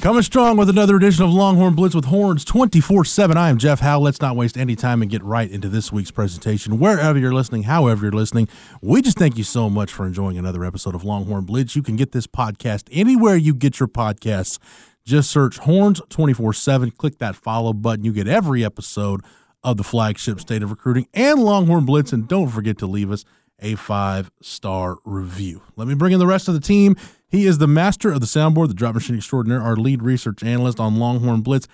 Coming 0.00 0.22
strong 0.22 0.56
with 0.56 0.68
another 0.68 0.94
edition 0.94 1.24
of 1.24 1.32
Longhorn 1.32 1.74
Blitz 1.74 1.92
with 1.92 2.04
Horns 2.04 2.44
24 2.44 3.04
7. 3.04 3.36
I 3.36 3.48
am 3.48 3.58
Jeff 3.58 3.80
Howe. 3.80 3.98
Let's 3.98 4.20
not 4.20 4.36
waste 4.36 4.56
any 4.56 4.76
time 4.76 5.02
and 5.02 5.10
get 5.10 5.24
right 5.24 5.50
into 5.50 5.68
this 5.68 5.90
week's 5.90 6.12
presentation. 6.12 6.78
Wherever 6.78 7.18
you're 7.18 7.34
listening, 7.34 7.64
however 7.64 8.04
you're 8.04 8.12
listening, 8.12 8.46
we 8.80 9.02
just 9.02 9.18
thank 9.18 9.36
you 9.36 9.42
so 9.42 9.68
much 9.68 9.92
for 9.92 10.06
enjoying 10.06 10.38
another 10.38 10.64
episode 10.64 10.94
of 10.94 11.02
Longhorn 11.02 11.44
Blitz. 11.44 11.74
You 11.74 11.82
can 11.82 11.96
get 11.96 12.12
this 12.12 12.28
podcast 12.28 12.84
anywhere 12.92 13.34
you 13.34 13.52
get 13.54 13.80
your 13.80 13.88
podcasts. 13.88 14.60
Just 15.04 15.32
search 15.32 15.58
Horns 15.58 16.00
24 16.10 16.52
7. 16.52 16.92
Click 16.92 17.18
that 17.18 17.34
follow 17.34 17.72
button. 17.72 18.04
You 18.04 18.12
get 18.12 18.28
every 18.28 18.64
episode 18.64 19.22
of 19.64 19.78
the 19.78 19.84
flagship 19.84 20.38
State 20.38 20.62
of 20.62 20.70
Recruiting 20.70 21.08
and 21.12 21.40
Longhorn 21.40 21.84
Blitz. 21.84 22.12
And 22.12 22.28
don't 22.28 22.48
forget 22.48 22.78
to 22.78 22.86
leave 22.86 23.10
us 23.10 23.24
a 23.60 23.74
five 23.74 24.30
star 24.40 24.98
review. 25.04 25.62
Let 25.76 25.88
me 25.88 25.94
bring 25.94 26.12
in 26.12 26.18
the 26.18 26.26
rest 26.26 26.48
of 26.48 26.54
the 26.54 26.60
team. 26.60 26.96
He 27.28 27.46
is 27.46 27.58
the 27.58 27.66
master 27.66 28.10
of 28.10 28.20
the 28.20 28.26
soundboard, 28.26 28.68
the 28.68 28.74
drop 28.74 28.94
machine 28.94 29.16
extraordinaire, 29.16 29.60
our 29.60 29.76
lead 29.76 30.02
research 30.02 30.42
analyst 30.42 30.80
on 30.80 30.96
Longhorn 30.96 31.42
Blitz, 31.42 31.68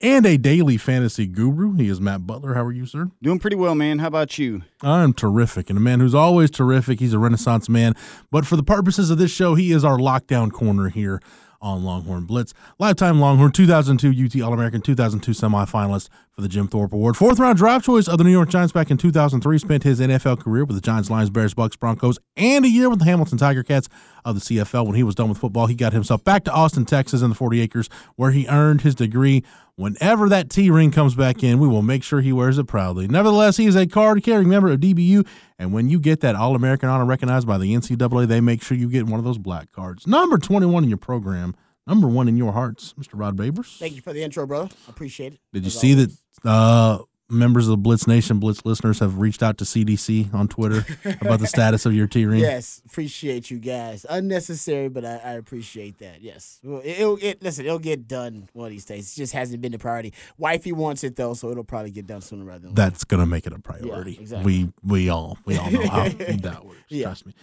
and 0.00 0.26
a 0.26 0.36
daily 0.36 0.76
fantasy 0.76 1.26
guru. 1.26 1.74
He 1.74 1.88
is 1.88 2.00
Matt 2.00 2.26
Butler. 2.26 2.54
How 2.54 2.64
are 2.64 2.72
you, 2.72 2.86
sir? 2.86 3.10
Doing 3.22 3.38
pretty 3.38 3.56
well, 3.56 3.74
man. 3.74 4.00
How 4.00 4.08
about 4.08 4.38
you? 4.38 4.62
I'm 4.82 5.12
terrific. 5.12 5.70
And 5.70 5.78
a 5.78 5.82
man 5.82 6.00
who's 6.00 6.14
always 6.14 6.50
terrific. 6.50 7.00
He's 7.00 7.14
a 7.14 7.18
renaissance 7.18 7.68
man. 7.68 7.94
But 8.30 8.46
for 8.46 8.56
the 8.56 8.62
purposes 8.62 9.10
of 9.10 9.18
this 9.18 9.30
show, 9.30 9.54
he 9.54 9.72
is 9.72 9.84
our 9.84 9.96
lockdown 9.96 10.52
corner 10.52 10.88
here 10.88 11.20
on 11.60 11.84
Longhorn 11.84 12.24
Blitz. 12.24 12.54
Lifetime 12.78 13.20
Longhorn, 13.20 13.52
2002 13.52 14.40
UT 14.40 14.44
All 14.44 14.52
American, 14.52 14.80
2002 14.80 15.32
semifinalist 15.32 16.08
for 16.32 16.42
the 16.42 16.48
Jim 16.48 16.68
Thorpe 16.68 16.92
Award. 16.92 17.16
Fourth 17.16 17.38
round 17.38 17.56
draft 17.56 17.86
choice 17.86 18.08
of 18.08 18.18
the 18.18 18.24
New 18.24 18.30
York 18.30 18.50
Giants 18.50 18.72
back 18.72 18.90
in 18.90 18.96
2003. 18.98 19.58
Spent 19.58 19.82
his 19.82 20.00
NFL 20.00 20.40
career 20.40 20.64
with 20.64 20.76
the 20.76 20.82
Giants, 20.82 21.10
Lions, 21.10 21.30
Bears, 21.30 21.54
Bucks, 21.54 21.76
Broncos, 21.76 22.18
and 22.36 22.64
a 22.64 22.68
year 22.68 22.90
with 22.90 22.98
the 22.98 23.04
Hamilton 23.06 23.38
Tiger 23.38 23.62
Cats 23.62 23.88
of 24.24 24.34
the 24.34 24.40
CFL. 24.40 24.86
When 24.86 24.96
he 24.96 25.02
was 25.02 25.14
done 25.14 25.28
with 25.28 25.38
football, 25.38 25.66
he 25.66 25.74
got 25.74 25.92
himself 25.92 26.22
back 26.24 26.44
to 26.44 26.52
Austin, 26.52 26.84
Texas, 26.84 27.22
in 27.22 27.30
the 27.30 27.34
40 27.34 27.60
acres, 27.60 27.88
where 28.16 28.32
he 28.32 28.46
earned 28.48 28.82
his 28.82 28.94
degree. 28.94 29.42
Whenever 29.78 30.26
that 30.30 30.48
T 30.48 30.70
ring 30.70 30.90
comes 30.90 31.14
back 31.14 31.44
in, 31.44 31.58
we 31.58 31.68
will 31.68 31.82
make 31.82 32.02
sure 32.02 32.22
he 32.22 32.32
wears 32.32 32.56
it 32.56 32.64
proudly. 32.64 33.06
Nevertheless, 33.06 33.58
he 33.58 33.66
is 33.66 33.76
a 33.76 33.86
card 33.86 34.22
carrying 34.22 34.48
member 34.48 34.70
of 34.70 34.80
DBU, 34.80 35.26
and 35.58 35.70
when 35.70 35.90
you 35.90 36.00
get 36.00 36.20
that 36.20 36.34
All 36.34 36.54
American 36.54 36.88
honor 36.88 37.04
recognized 37.04 37.46
by 37.46 37.58
the 37.58 37.74
NCAA, 37.74 38.26
they 38.26 38.40
make 38.40 38.62
sure 38.62 38.74
you 38.74 38.88
get 38.88 39.04
one 39.04 39.18
of 39.18 39.26
those 39.26 39.36
black 39.36 39.70
cards. 39.72 40.06
Number 40.06 40.38
21 40.38 40.84
in 40.84 40.88
your 40.88 40.96
program, 40.96 41.54
number 41.86 42.08
one 42.08 42.26
in 42.26 42.38
your 42.38 42.52
hearts, 42.52 42.94
Mr. 42.98 43.10
Rod 43.12 43.36
Babers. 43.36 43.76
Thank 43.76 43.96
you 43.96 44.00
for 44.00 44.14
the 44.14 44.22
intro, 44.22 44.46
brother. 44.46 44.70
Appreciate 44.88 45.34
it. 45.34 45.40
Did 45.52 45.64
you 45.64 45.70
see 45.70 45.92
always. 45.92 46.22
that 46.42 46.50
uh, 46.50 46.98
members 47.28 47.66
of 47.66 47.70
the 47.70 47.76
Blitz 47.76 48.06
Nation, 48.06 48.38
Blitz 48.38 48.64
listeners 48.64 49.00
have 49.00 49.18
reached 49.18 49.42
out 49.42 49.58
to 49.58 49.64
CDC 49.64 50.32
on 50.32 50.48
Twitter 50.48 50.84
about 51.20 51.40
the 51.40 51.46
status 51.46 51.86
of 51.86 51.94
your 51.94 52.06
T 52.06 52.24
ring? 52.24 52.40
Yes, 52.40 52.80
appreciate 52.86 53.50
you 53.50 53.58
guys. 53.58 54.06
Unnecessary, 54.08 54.88
but 54.88 55.04
I, 55.04 55.20
I 55.24 55.32
appreciate 55.32 55.98
that. 55.98 56.22
Yes, 56.22 56.60
well, 56.62 56.80
it, 56.80 57.00
it'll 57.00 57.18
it, 57.20 57.42
listen. 57.42 57.66
It'll 57.66 57.78
get 57.78 58.06
done 58.06 58.48
one 58.52 58.66
of 58.66 58.72
these 58.72 58.84
days. 58.84 59.12
It 59.12 59.16
just 59.16 59.32
hasn't 59.32 59.60
been 59.60 59.74
a 59.74 59.78
priority. 59.78 60.12
Wifey 60.38 60.72
wants 60.72 61.04
it 61.04 61.16
though, 61.16 61.34
so 61.34 61.50
it'll 61.50 61.64
probably 61.64 61.90
get 61.90 62.06
done 62.06 62.20
sooner 62.20 62.44
rather 62.44 62.60
than 62.60 62.70
later. 62.70 62.90
That's 62.90 63.04
gonna 63.04 63.26
make 63.26 63.46
it 63.46 63.52
a 63.52 63.58
priority. 63.58 64.12
Yeah, 64.12 64.20
exactly. 64.20 64.72
We 64.84 64.96
we 65.04 65.08
all 65.08 65.38
we 65.44 65.56
all 65.56 65.70
know 65.70 65.86
how 65.86 66.08
that 66.08 66.64
works. 66.64 66.78
Yeah. 66.88 67.04
Trust 67.04 67.26
me. 67.26 67.34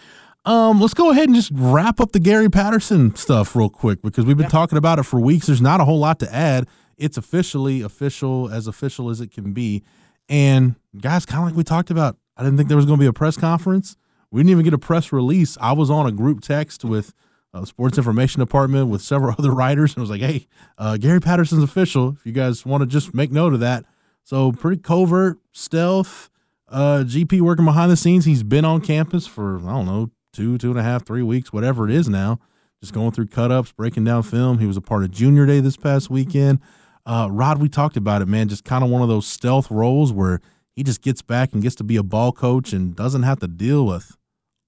Um, 0.45 0.81
let's 0.81 0.93
go 0.93 1.09
ahead 1.09 1.29
and 1.29 1.35
just 1.35 1.51
wrap 1.53 2.01
up 2.01 2.11
the 2.11 2.19
Gary 2.19 2.49
Patterson 2.49 3.15
stuff 3.15 3.55
real 3.55 3.69
quick 3.69 4.01
because 4.01 4.25
we've 4.25 4.37
been 4.37 4.49
talking 4.49 4.77
about 4.77 4.99
it 4.99 5.03
for 5.03 5.17
weeks. 5.19 5.47
There's 5.47 5.61
not 5.61 5.79
a 5.79 5.85
whole 5.85 5.99
lot 5.99 6.19
to 6.19 6.33
add. 6.35 6.67
It's 6.97 7.17
officially 7.17 7.81
official, 7.81 8.49
as 8.49 8.67
official 8.67 9.09
as 9.09 9.21
it 9.21 9.31
can 9.31 9.53
be. 9.53 9.83
And 10.29 10.75
guys, 10.99 11.25
kind 11.25 11.43
of 11.43 11.49
like 11.49 11.57
we 11.57 11.63
talked 11.63 11.89
about, 11.89 12.17
I 12.37 12.43
didn't 12.43 12.57
think 12.57 12.69
there 12.69 12.77
was 12.77 12.85
going 12.85 12.97
to 12.97 13.03
be 13.03 13.07
a 13.07 13.13
press 13.13 13.37
conference. 13.37 13.97
We 14.31 14.39
didn't 14.39 14.51
even 14.51 14.63
get 14.63 14.73
a 14.73 14.79
press 14.79 15.11
release. 15.11 15.57
I 15.61 15.73
was 15.73 15.89
on 15.89 16.07
a 16.07 16.11
group 16.11 16.41
text 16.41 16.83
with 16.83 17.13
uh, 17.53 17.65
sports 17.65 17.97
information 17.97 18.39
department 18.39 18.87
with 18.87 19.01
several 19.01 19.35
other 19.39 19.51
writers, 19.51 19.93
and 19.93 20.01
was 20.01 20.09
like, 20.09 20.21
"Hey, 20.21 20.47
uh, 20.77 20.97
Gary 20.97 21.19
Patterson's 21.19 21.63
official. 21.63 22.09
If 22.09 22.25
you 22.25 22.31
guys 22.31 22.65
want 22.65 22.81
to 22.81 22.87
just 22.87 23.13
make 23.13 23.31
note 23.31 23.53
of 23.53 23.59
that." 23.59 23.85
So 24.23 24.51
pretty 24.51 24.81
covert, 24.81 25.39
stealth. 25.51 26.29
Uh, 26.67 27.03
GP 27.05 27.41
working 27.41 27.65
behind 27.65 27.91
the 27.91 27.97
scenes. 27.97 28.25
He's 28.25 28.41
been 28.41 28.65
on 28.65 28.81
campus 28.81 29.27
for 29.27 29.57
I 29.59 29.71
don't 29.71 29.85
know 29.85 30.09
two, 30.31 30.57
two 30.57 30.71
and 30.71 30.79
a 30.79 30.83
half, 30.83 31.05
three 31.05 31.21
weeks, 31.21 31.53
whatever 31.53 31.87
it 31.87 31.93
is 31.93 32.09
now. 32.09 32.39
Just 32.81 32.93
going 32.93 33.11
through 33.11 33.27
cut 33.27 33.51
ups, 33.51 33.71
breaking 33.71 34.03
down 34.03 34.23
film. 34.23 34.57
He 34.57 34.65
was 34.65 34.75
a 34.75 34.81
part 34.81 35.03
of 35.03 35.11
Junior 35.11 35.45
Day 35.45 35.59
this 35.59 35.77
past 35.77 36.09
weekend. 36.09 36.59
Uh, 37.05 37.27
Rod, 37.31 37.61
we 37.61 37.69
talked 37.69 37.97
about 37.97 38.21
it, 38.21 38.27
man. 38.27 38.47
Just 38.47 38.63
kind 38.63 38.83
of 38.83 38.89
one 38.89 39.01
of 39.01 39.07
those 39.09 39.27
stealth 39.27 39.69
roles 39.69 40.13
where 40.13 40.39
he 40.75 40.83
just 40.83 41.01
gets 41.01 41.21
back 41.21 41.53
and 41.53 41.61
gets 41.61 41.75
to 41.75 41.83
be 41.83 41.97
a 41.97 42.03
ball 42.03 42.31
coach 42.31 42.73
and 42.73 42.95
doesn't 42.95 43.23
have 43.23 43.39
to 43.39 43.47
deal 43.47 43.85
with 43.85 44.15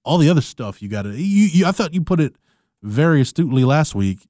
all 0.04 0.18
the 0.18 0.28
other 0.28 0.40
stuff 0.40 0.80
you 0.82 0.88
got 0.88 1.02
to. 1.02 1.10
You, 1.10 1.46
you, 1.52 1.66
I 1.66 1.72
thought 1.72 1.94
you 1.94 2.02
put 2.02 2.20
it 2.20 2.36
very 2.82 3.20
astutely 3.20 3.64
last 3.64 3.94
week. 3.94 4.26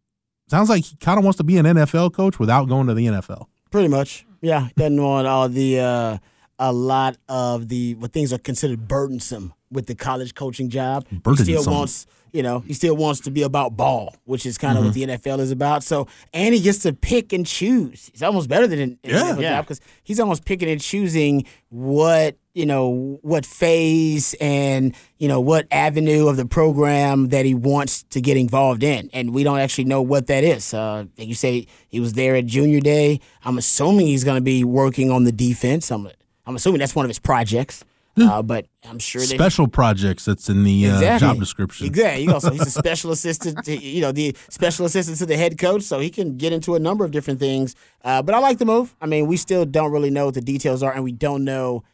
Sounds 0.48 0.68
like 0.70 0.84
he 0.84 0.96
kind 0.96 1.18
of 1.18 1.24
wants 1.24 1.38
to 1.38 1.44
be 1.44 1.58
an 1.58 1.66
NFL 1.66 2.14
coach 2.14 2.38
without 2.38 2.68
going 2.68 2.86
to 2.86 2.94
the 2.94 3.06
NFL. 3.06 3.46
Pretty 3.70 3.88
much, 3.88 4.24
yeah. 4.40 4.68
Doesn't 4.76 5.02
want 5.02 5.26
all 5.26 5.48
the 5.48 5.80
uh, 5.80 6.18
a 6.58 6.72
lot 6.72 7.18
of 7.28 7.68
the 7.68 7.94
what 7.96 8.12
things 8.12 8.32
are 8.32 8.38
considered 8.38 8.86
burdensome 8.86 9.52
with 9.70 9.86
the 9.86 9.94
college 9.96 10.34
coaching 10.34 10.70
job. 10.70 11.04
He 11.10 11.16
Burdensome. 11.18 11.58
still 11.62 11.72
wants, 11.72 12.06
you 12.36 12.42
know, 12.42 12.58
he 12.60 12.74
still 12.74 12.97
wants 12.97 13.20
to 13.20 13.30
be 13.30 13.42
about 13.42 13.76
ball, 13.76 14.14
which 14.24 14.44
is 14.47 14.58
kind 14.58 14.76
of 14.78 14.84
what 14.84 14.94
Mm-hmm. 14.94 15.10
the 15.10 15.19
NFL 15.19 15.38
is 15.41 15.50
about. 15.50 15.82
So, 15.82 16.06
and 16.32 16.54
he 16.54 16.60
gets 16.60 16.78
to 16.80 16.92
pick 16.92 17.32
and 17.32 17.47
choose. 17.47 18.10
It's 18.12 18.22
almost 18.22 18.48
better 18.48 18.66
than 18.66 18.78
an 18.80 18.98
Yeah. 19.02 19.38
Yeah. 19.38 19.60
because 19.62 19.80
he's 20.04 20.20
almost 20.20 20.44
picking 20.44 20.69
and 20.69 20.80
choosing 20.80 21.44
what 21.70 22.36
you 22.54 22.64
know, 22.64 23.19
what 23.20 23.44
phase 23.44 24.34
and 24.41 24.94
you 25.19 25.28
know 25.28 25.41
what 25.41 25.66
avenue 25.70 26.26
of 26.28 26.36
the 26.38 26.47
program 26.47 27.28
that 27.28 27.44
he 27.44 27.52
wants 27.54 28.02
to 28.04 28.19
get 28.20 28.36
involved 28.38 28.82
in, 28.82 29.10
and 29.12 29.34
we 29.34 29.44
don't 29.44 29.58
actually 29.58 29.84
know 29.84 30.00
what 30.00 30.26
that 30.28 30.42
is. 30.42 30.72
Uh, 30.72 31.04
like 31.18 31.28
you 31.28 31.34
say, 31.34 31.66
he 31.88 32.00
was 32.00 32.14
there 32.14 32.34
at 32.34 32.47
Junior 32.47 32.80
Day. 32.80 33.20
I'm 33.44 33.58
assuming 33.58 34.06
he's 34.06 34.24
going 34.24 34.38
to 34.38 34.48
be 34.54 34.64
working 34.64 35.10
on 35.10 35.24
the 35.24 35.32
defense. 35.32 35.91
I'm, 35.91 36.08
I'm 36.47 36.56
assuming 36.56 36.78
that's 36.80 36.94
one 36.94 37.04
of 37.04 37.10
his 37.10 37.18
projects. 37.18 37.84
Uh, 38.19 38.43
but 38.43 38.66
I'm 38.88 38.99
sure 38.99 39.21
that 39.21 39.28
Special 39.28 39.69
projects 39.69 40.25
that's 40.25 40.49
in 40.49 40.65
the 40.65 40.88
uh, 40.88 41.19
job 41.19 41.38
description. 41.38 41.87
Exactly. 41.87 42.22
You 42.22 42.28
know, 42.28 42.38
so 42.38 42.50
he's 42.50 42.66
a 42.66 42.71
special 42.82 43.12
assistant, 43.12 43.62
to, 43.65 43.77
you 43.77 44.00
know, 44.00 44.12
the 44.12 44.34
special 44.49 44.87
assistant 44.87 45.19
to 45.19 45.27
the 45.27 45.37
head 45.37 45.59
coach, 45.59 45.82
so 45.82 45.99
he 45.99 46.09
can 46.09 46.37
get 46.37 46.53
into 46.53 46.75
a 46.75 46.78
number 46.78 47.04
of 47.04 47.10
different 47.10 47.41
things. 47.41 47.75
Uh, 48.03 48.22
but 48.22 48.34
I 48.34 48.38
like 48.38 48.59
the 48.59 48.65
move. 48.65 48.97
I 49.00 49.06
mean, 49.06 49.27
we 49.27 49.37
still 49.37 49.66
don't 49.66 49.93
really 49.93 50.10
know 50.10 50.27
what 50.27 50.34
the 50.34 50.41
details 50.41 50.82
are, 50.82 50.93
and 50.93 51.04
we 51.04 51.12
don't 51.12 51.44
know 51.44 51.84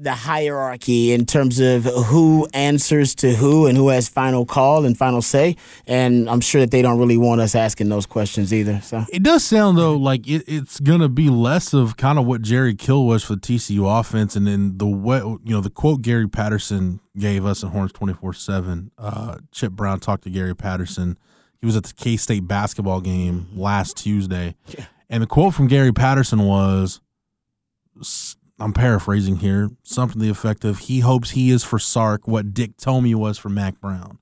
the 0.00 0.12
hierarchy 0.14 1.12
in 1.12 1.26
terms 1.26 1.58
of 1.58 1.84
who 1.84 2.46
answers 2.54 3.14
to 3.16 3.34
who 3.34 3.66
and 3.66 3.76
who 3.76 3.88
has 3.88 4.08
final 4.08 4.46
call 4.46 4.84
and 4.84 4.96
final 4.96 5.20
say. 5.20 5.56
And 5.86 6.30
I'm 6.30 6.40
sure 6.40 6.60
that 6.60 6.70
they 6.70 6.82
don't 6.82 6.98
really 6.98 7.16
want 7.16 7.40
us 7.40 7.54
asking 7.54 7.88
those 7.88 8.06
questions 8.06 8.54
either. 8.54 8.80
So 8.80 9.04
It 9.12 9.24
does 9.24 9.44
sound 9.44 9.76
though 9.76 9.96
like 9.96 10.28
it, 10.28 10.44
it's 10.46 10.78
gonna 10.78 11.08
be 11.08 11.28
less 11.30 11.74
of 11.74 11.96
kind 11.96 12.18
of 12.18 12.26
what 12.26 12.42
Jerry 12.42 12.74
Kill 12.74 13.06
was 13.06 13.24
for 13.24 13.34
the 13.34 13.40
TCU 13.40 13.98
offense, 13.98 14.36
and 14.36 14.46
then 14.46 14.78
the 14.78 14.86
what 14.86 15.22
you 15.22 15.54
know 15.54 15.60
the 15.60 15.70
quote 15.70 16.02
Gary 16.02 16.28
Patterson 16.28 17.00
gave 17.18 17.44
us 17.44 17.64
at 17.64 17.70
Horns 17.70 17.92
twenty 17.92 18.14
four 18.14 18.32
seven. 18.32 18.90
Uh, 18.96 19.38
Chip 19.50 19.72
Brown 19.72 19.98
talked 19.98 20.22
to 20.24 20.30
Gary 20.30 20.54
Patterson. 20.54 21.18
He 21.60 21.66
was 21.66 21.74
at 21.76 21.82
the 21.82 21.92
K 21.94 22.16
State 22.16 22.46
basketball 22.46 23.00
game 23.00 23.48
last 23.52 23.96
Tuesday, 23.96 24.54
and 25.10 25.24
the 25.24 25.26
quote 25.26 25.54
from 25.54 25.66
Gary 25.66 25.92
Patterson 25.92 26.42
was, 26.44 27.00
I'm 28.60 28.72
paraphrasing 28.72 29.36
here, 29.36 29.70
something 29.82 30.20
to 30.20 30.24
the 30.24 30.30
effect 30.30 30.64
of, 30.64 30.80
"He 30.80 31.00
hopes 31.00 31.30
he 31.30 31.50
is 31.50 31.62
for 31.64 31.78
Sark 31.78 32.26
what 32.26 32.52
Dick 32.52 32.76
Tomey 32.76 33.14
was 33.14 33.38
for 33.38 33.48
Mack 33.48 33.80
Brown." 33.80 34.18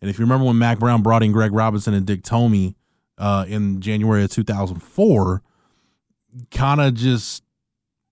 And 0.00 0.10
if 0.10 0.18
you 0.18 0.24
remember 0.24 0.46
when 0.46 0.58
Mack 0.58 0.78
Brown 0.78 1.02
brought 1.02 1.22
in 1.22 1.32
Greg 1.32 1.52
Robinson 1.52 1.94
and 1.94 2.06
Dick 2.06 2.22
Tomey 2.22 2.74
uh, 3.18 3.44
in 3.48 3.80
January 3.80 4.24
of 4.24 4.30
2004, 4.30 5.42
kind 6.50 6.80
of 6.80 6.94
just 6.94 7.42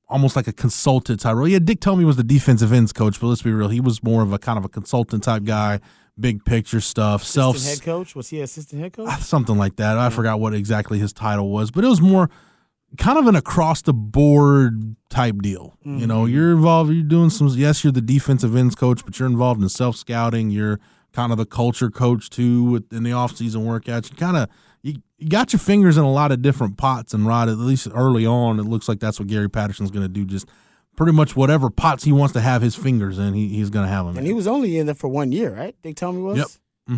almost 0.09 0.37
like 0.37 0.47
a 0.47 0.53
consultant 0.53 1.21
type 1.21 1.35
role. 1.35 1.49
Yeah, 1.49 1.59
Dick 1.59 1.81
Tomey 1.81 2.05
was 2.05 2.17
the 2.17 2.25
defensive 2.25 2.73
ends 2.73 2.93
coach, 2.93 3.21
but 3.21 3.27
let's 3.27 3.43
be 3.43 3.53
real, 3.53 3.69
he 3.69 3.81
was 3.81 4.03
more 4.03 4.23
of 4.23 4.33
a 4.33 4.39
kind 4.39 4.59
of 4.59 4.65
a 4.65 4.69
consultant 4.69 5.25
type 5.25 5.45
guy, 5.45 5.81
big 6.19 6.45
picture 6.45 6.81
stuff, 6.81 7.25
self 7.25 7.63
head 7.63 7.83
coach 7.83 8.15
was 8.15 8.29
he 8.29 8.41
assistant 8.41 8.81
head 8.81 8.93
coach? 8.93 9.21
something 9.21 9.57
like 9.57 9.77
that. 9.77 9.99
I 9.99 10.11
forgot 10.11 10.41
what 10.41 10.55
exactly 10.55 10.99
his 10.99 11.13
title 11.13 11.51
was, 11.51 11.71
but 11.71 11.85
it 11.85 11.89
was 11.89 12.01
more 12.01 12.31
kind 12.99 13.19
of 13.19 13.27
an 13.27 13.37
across 13.37 13.83
the 13.83 13.93
board 13.93 14.97
type 15.11 15.37
deal. 15.43 15.77
You 15.85 16.07
know, 16.07 16.25
you're 16.27 16.53
involved, 16.53 16.93
you're 16.93 17.03
doing 17.03 17.31
some, 17.31 17.49
yes, 17.49 17.85
you're 17.85 17.93
the 17.93 18.01
defensive 18.01 18.55
ends 18.57 18.75
coach, 18.75 19.05
but 19.05 19.19
you're 19.19 19.29
involved 19.29 19.63
in 19.63 19.69
self 19.69 19.97
scouting. 19.97 20.51
You're 20.51 20.81
kind 21.13 21.31
of 21.33 21.39
the 21.39 21.47
culture 21.47 21.91
coach 21.91 22.31
too 22.31 22.85
in 22.91 23.03
the 23.05 23.11
offseason 23.11 23.65
workouts. 23.65 24.11
You 24.11 24.17
kind 24.17 24.37
of, 24.37 24.49
you, 24.83 24.95
you 25.19 25.29
got 25.29 25.53
your 25.53 25.61
fingers 25.61 25.97
in 25.97 26.05
a 26.05 26.11
lot 26.11 26.33
of 26.33 26.43
different 26.43 26.77
pots. 26.77 27.15
And 27.15 27.27
Rod, 27.27 27.49
at 27.49 27.59
least 27.59 27.89
early 27.95 28.27
on, 28.27 28.59
it 28.59 28.65
looks 28.65 28.89
like 28.89 29.01
that's 29.01 29.19
what 29.19 29.29
Gary 29.29 29.49
Patterson's 29.49 29.91
going 29.91 30.05
to 30.05 30.09
do. 30.13 30.25
Just 30.25 30.49
pretty 30.97 31.13
much 31.13 31.35
whatever 31.37 31.71
pots 31.71 32.05
he 32.05 32.13
wants 32.13 32.33
to 32.35 32.41
have 32.41 32.63
his 32.63 32.75
fingers 32.77 33.19
in, 33.19 33.35
he, 33.35 33.49
he's 33.49 33.71
going 33.71 33.85
to 33.87 33.91
have 33.93 34.07
them. 34.07 34.17
And 34.17 34.27
in. 34.27 34.27
he 34.27 34.33
was 34.33 34.47
only 34.47 34.79
in 34.79 34.87
there 34.87 34.95
for 34.95 35.09
one 35.09 35.33
year, 35.33 35.55
right? 35.55 35.75
They 35.83 35.93
tell 35.93 36.13
me 36.13 36.23
was. 36.23 36.39
Yep. 36.39 36.47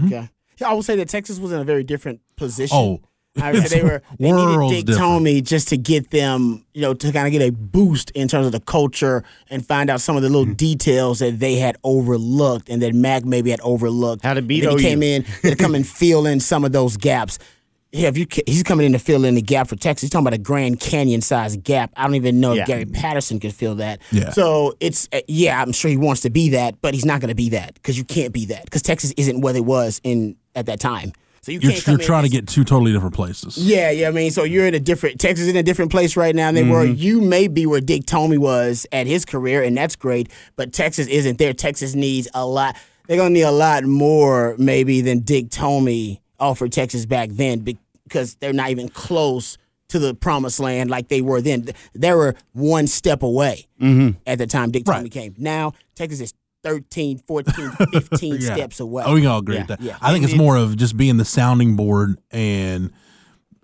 Mhm. 0.01 0.07
Okay. 0.07 0.31
Yeah, 0.59 0.71
I 0.71 0.73
would 0.73 0.85
say 0.85 0.97
that 0.97 1.09
Texas 1.09 1.39
was 1.39 1.53
in 1.53 1.61
a 1.61 1.65
very 1.65 1.85
different 1.85 2.21
position. 2.37 2.77
Oh, 2.77 3.01
I, 3.43 3.53
they 3.53 3.83
were 3.83 4.03
they 4.19 4.33
needed 4.33 4.69
Dick 4.71 4.87
different. 4.87 5.25
Tomey 5.25 5.43
just 5.43 5.69
to 5.69 5.77
get 5.77 6.11
them, 6.11 6.65
you 6.75 6.83
know, 6.83 6.95
to 6.95 7.13
kind 7.13 7.27
of 7.27 7.33
get 7.33 7.43
a 7.43 7.53
boost 7.53 8.11
in 8.13 8.29
terms 8.29 8.47
of 8.47 8.53
the 8.53 8.61
culture 8.61 9.25
and 9.51 9.65
find 9.67 9.91
out 9.91 10.01
some 10.01 10.17
of 10.17 10.23
the 10.23 10.29
little 10.29 10.45
Mm-hmm. 10.47 10.55
details 10.55 11.19
that 11.19 11.39
they 11.39 11.57
had 11.57 11.77
overlooked 11.85 12.69
and 12.69 12.81
that 12.83 12.95
Mack 12.95 13.25
maybe 13.25 13.51
had 13.51 13.61
overlooked. 13.63 14.23
How 14.25 14.35
to 14.35 14.43
beat 14.43 14.63
And 14.65 14.73
then 14.73 14.79
he 14.79 14.85
came 14.85 15.03
in 15.03 15.25
to 15.43 15.57
come 15.57 15.75
and 15.75 15.87
fill 15.87 16.27
in 16.27 16.41
some 16.41 16.65
of 16.65 16.73
those 16.73 16.97
gaps. 16.97 17.39
Yeah, 17.93 18.09
if 18.09 18.19
you 18.19 18.27
he's 18.47 18.63
coming 18.63 18.85
in 18.85 18.93
to 18.93 18.99
fill 18.99 19.25
in 19.25 19.35
the 19.37 19.41
gap 19.43 19.69
for 19.69 19.77
Texas. 19.77 20.03
He's 20.03 20.11
talking 20.11 20.27
about 20.27 20.35
a 20.35 20.43
Grand 20.43 20.81
Canyon 20.81 21.23
sized 21.23 21.63
gap. 21.63 21.93
I 21.97 22.03
don't 22.05 22.15
even 22.17 22.41
know 22.41 22.53
Yeah. 22.53 22.63
if 22.63 22.67
Gary 22.69 22.85
Patterson 22.85 23.41
could 23.41 23.55
fill 23.55 23.77
that. 23.77 24.01
Yeah. 24.13 24.31
So 24.31 24.75
it's 24.81 25.09
uh, 25.13 25.21
yeah, 25.29 25.63
I'm 25.63 25.73
sure 25.73 25.91
he 25.91 25.97
wants 25.97 26.21
to 26.23 26.31
be 26.31 26.51
that, 26.51 26.81
but 26.83 26.93
he's 26.95 27.05
not 27.07 27.21
going 27.21 27.29
to 27.31 27.35
be 27.35 27.51
that 27.51 27.75
because 27.75 27.97
you 27.97 28.05
can't 28.05 28.33
be 28.35 28.45
that 28.47 28.65
because 28.65 28.83
Texas 28.83 29.15
isn't 29.17 29.41
what 29.41 29.57
it 29.57 29.65
was 29.65 30.01
in 30.05 30.37
at 30.55 30.67
that 30.67 30.81
time. 30.81 31.13
So 31.47 31.53
you 31.53 31.61
you're, 31.61 31.71
can't 31.75 31.87
you're 31.87 31.99
trying 31.99 32.25
to 32.25 32.29
get 32.29 32.49
two 32.49 32.65
totally 32.65 32.91
different 32.93 33.15
places. 33.15 33.57
yeah, 33.57 33.93
yeah. 33.93 34.09
I 34.09 34.11
mean, 34.11 34.33
so 34.33 34.43
you're 34.43 34.67
in 34.67 34.75
a 34.75 34.81
different 34.81 35.21
Texas 35.21 35.47
in 35.47 35.55
a 35.55 35.63
different 35.63 35.93
place 35.93 36.17
right 36.17 36.35
now 36.35 36.51
than 36.51 36.55
they 36.57 36.69
were. 36.69 36.85
Mm-hmm. 36.85 37.01
You 37.01 37.21
may 37.21 37.47
be 37.47 37.67
where 37.67 37.81
Dick 37.81 38.03
Tomey 38.03 38.37
was 38.37 38.85
at 38.91 39.07
his 39.07 39.25
career, 39.25 39.63
and 39.63 39.77
that's 39.77 39.95
great. 39.95 40.29
But 40.57 40.73
Texas 40.73 41.07
isn't 41.07 41.39
there. 41.39 41.53
Texas 41.53 41.95
needs 41.95 42.27
a 42.35 42.45
lot. 42.45 42.75
They're 43.07 43.17
gonna 43.17 43.31
need 43.31 43.43
a 43.43 43.53
lot 43.53 43.85
more 43.85 44.57
maybe 44.59 45.03
than 45.03 45.21
Dick 45.21 45.51
Tomey 45.51 46.19
offered 46.41 46.73
Texas 46.73 47.07
back 47.07 47.29
then 47.31 47.61
because 47.61 48.35
they're 48.41 48.53
not 48.53 48.71
even 48.71 48.89
close 48.89 49.57
to 49.91 50.01
the 50.01 50.15
promised 50.15 50.59
land 50.59 50.91
like 50.91 51.07
they 51.07 51.21
were 51.21 51.41
then. 51.41 51.69
They 51.95 52.13
were 52.13 52.35
one 52.55 52.89
step 52.89 53.23
away 53.23 53.69
at 54.27 54.39
the 54.39 54.49
time 54.49 54.73
Dick 54.73 54.83
Mm-hmm. 54.83 54.91
Right. 54.91 55.05
Tomey 55.05 55.13
came. 55.13 55.37
Now 55.39 55.75
Texas 55.95 56.21
is 56.21 56.35
13, 56.67 57.19
14, 57.19 57.71
15 57.93 58.35
Yeah. 58.41 58.55
steps 58.55 58.81
away. 58.81 59.05
Oh, 59.07 59.15
we 59.15 59.21
can 59.21 59.31
all 59.31 59.39
agree 59.39 59.55
Yeah. 59.57 59.61
with 59.63 59.69
that. 59.69 59.81
Yeah. 59.81 59.97
I 60.01 60.13
think 60.13 60.25
it's 60.25 60.35
more 60.35 60.57
of 60.57 60.77
just 60.77 60.97
being 60.97 61.17
the 61.17 61.25
sounding 61.25 61.77
board 61.77 62.19
and 62.31 62.91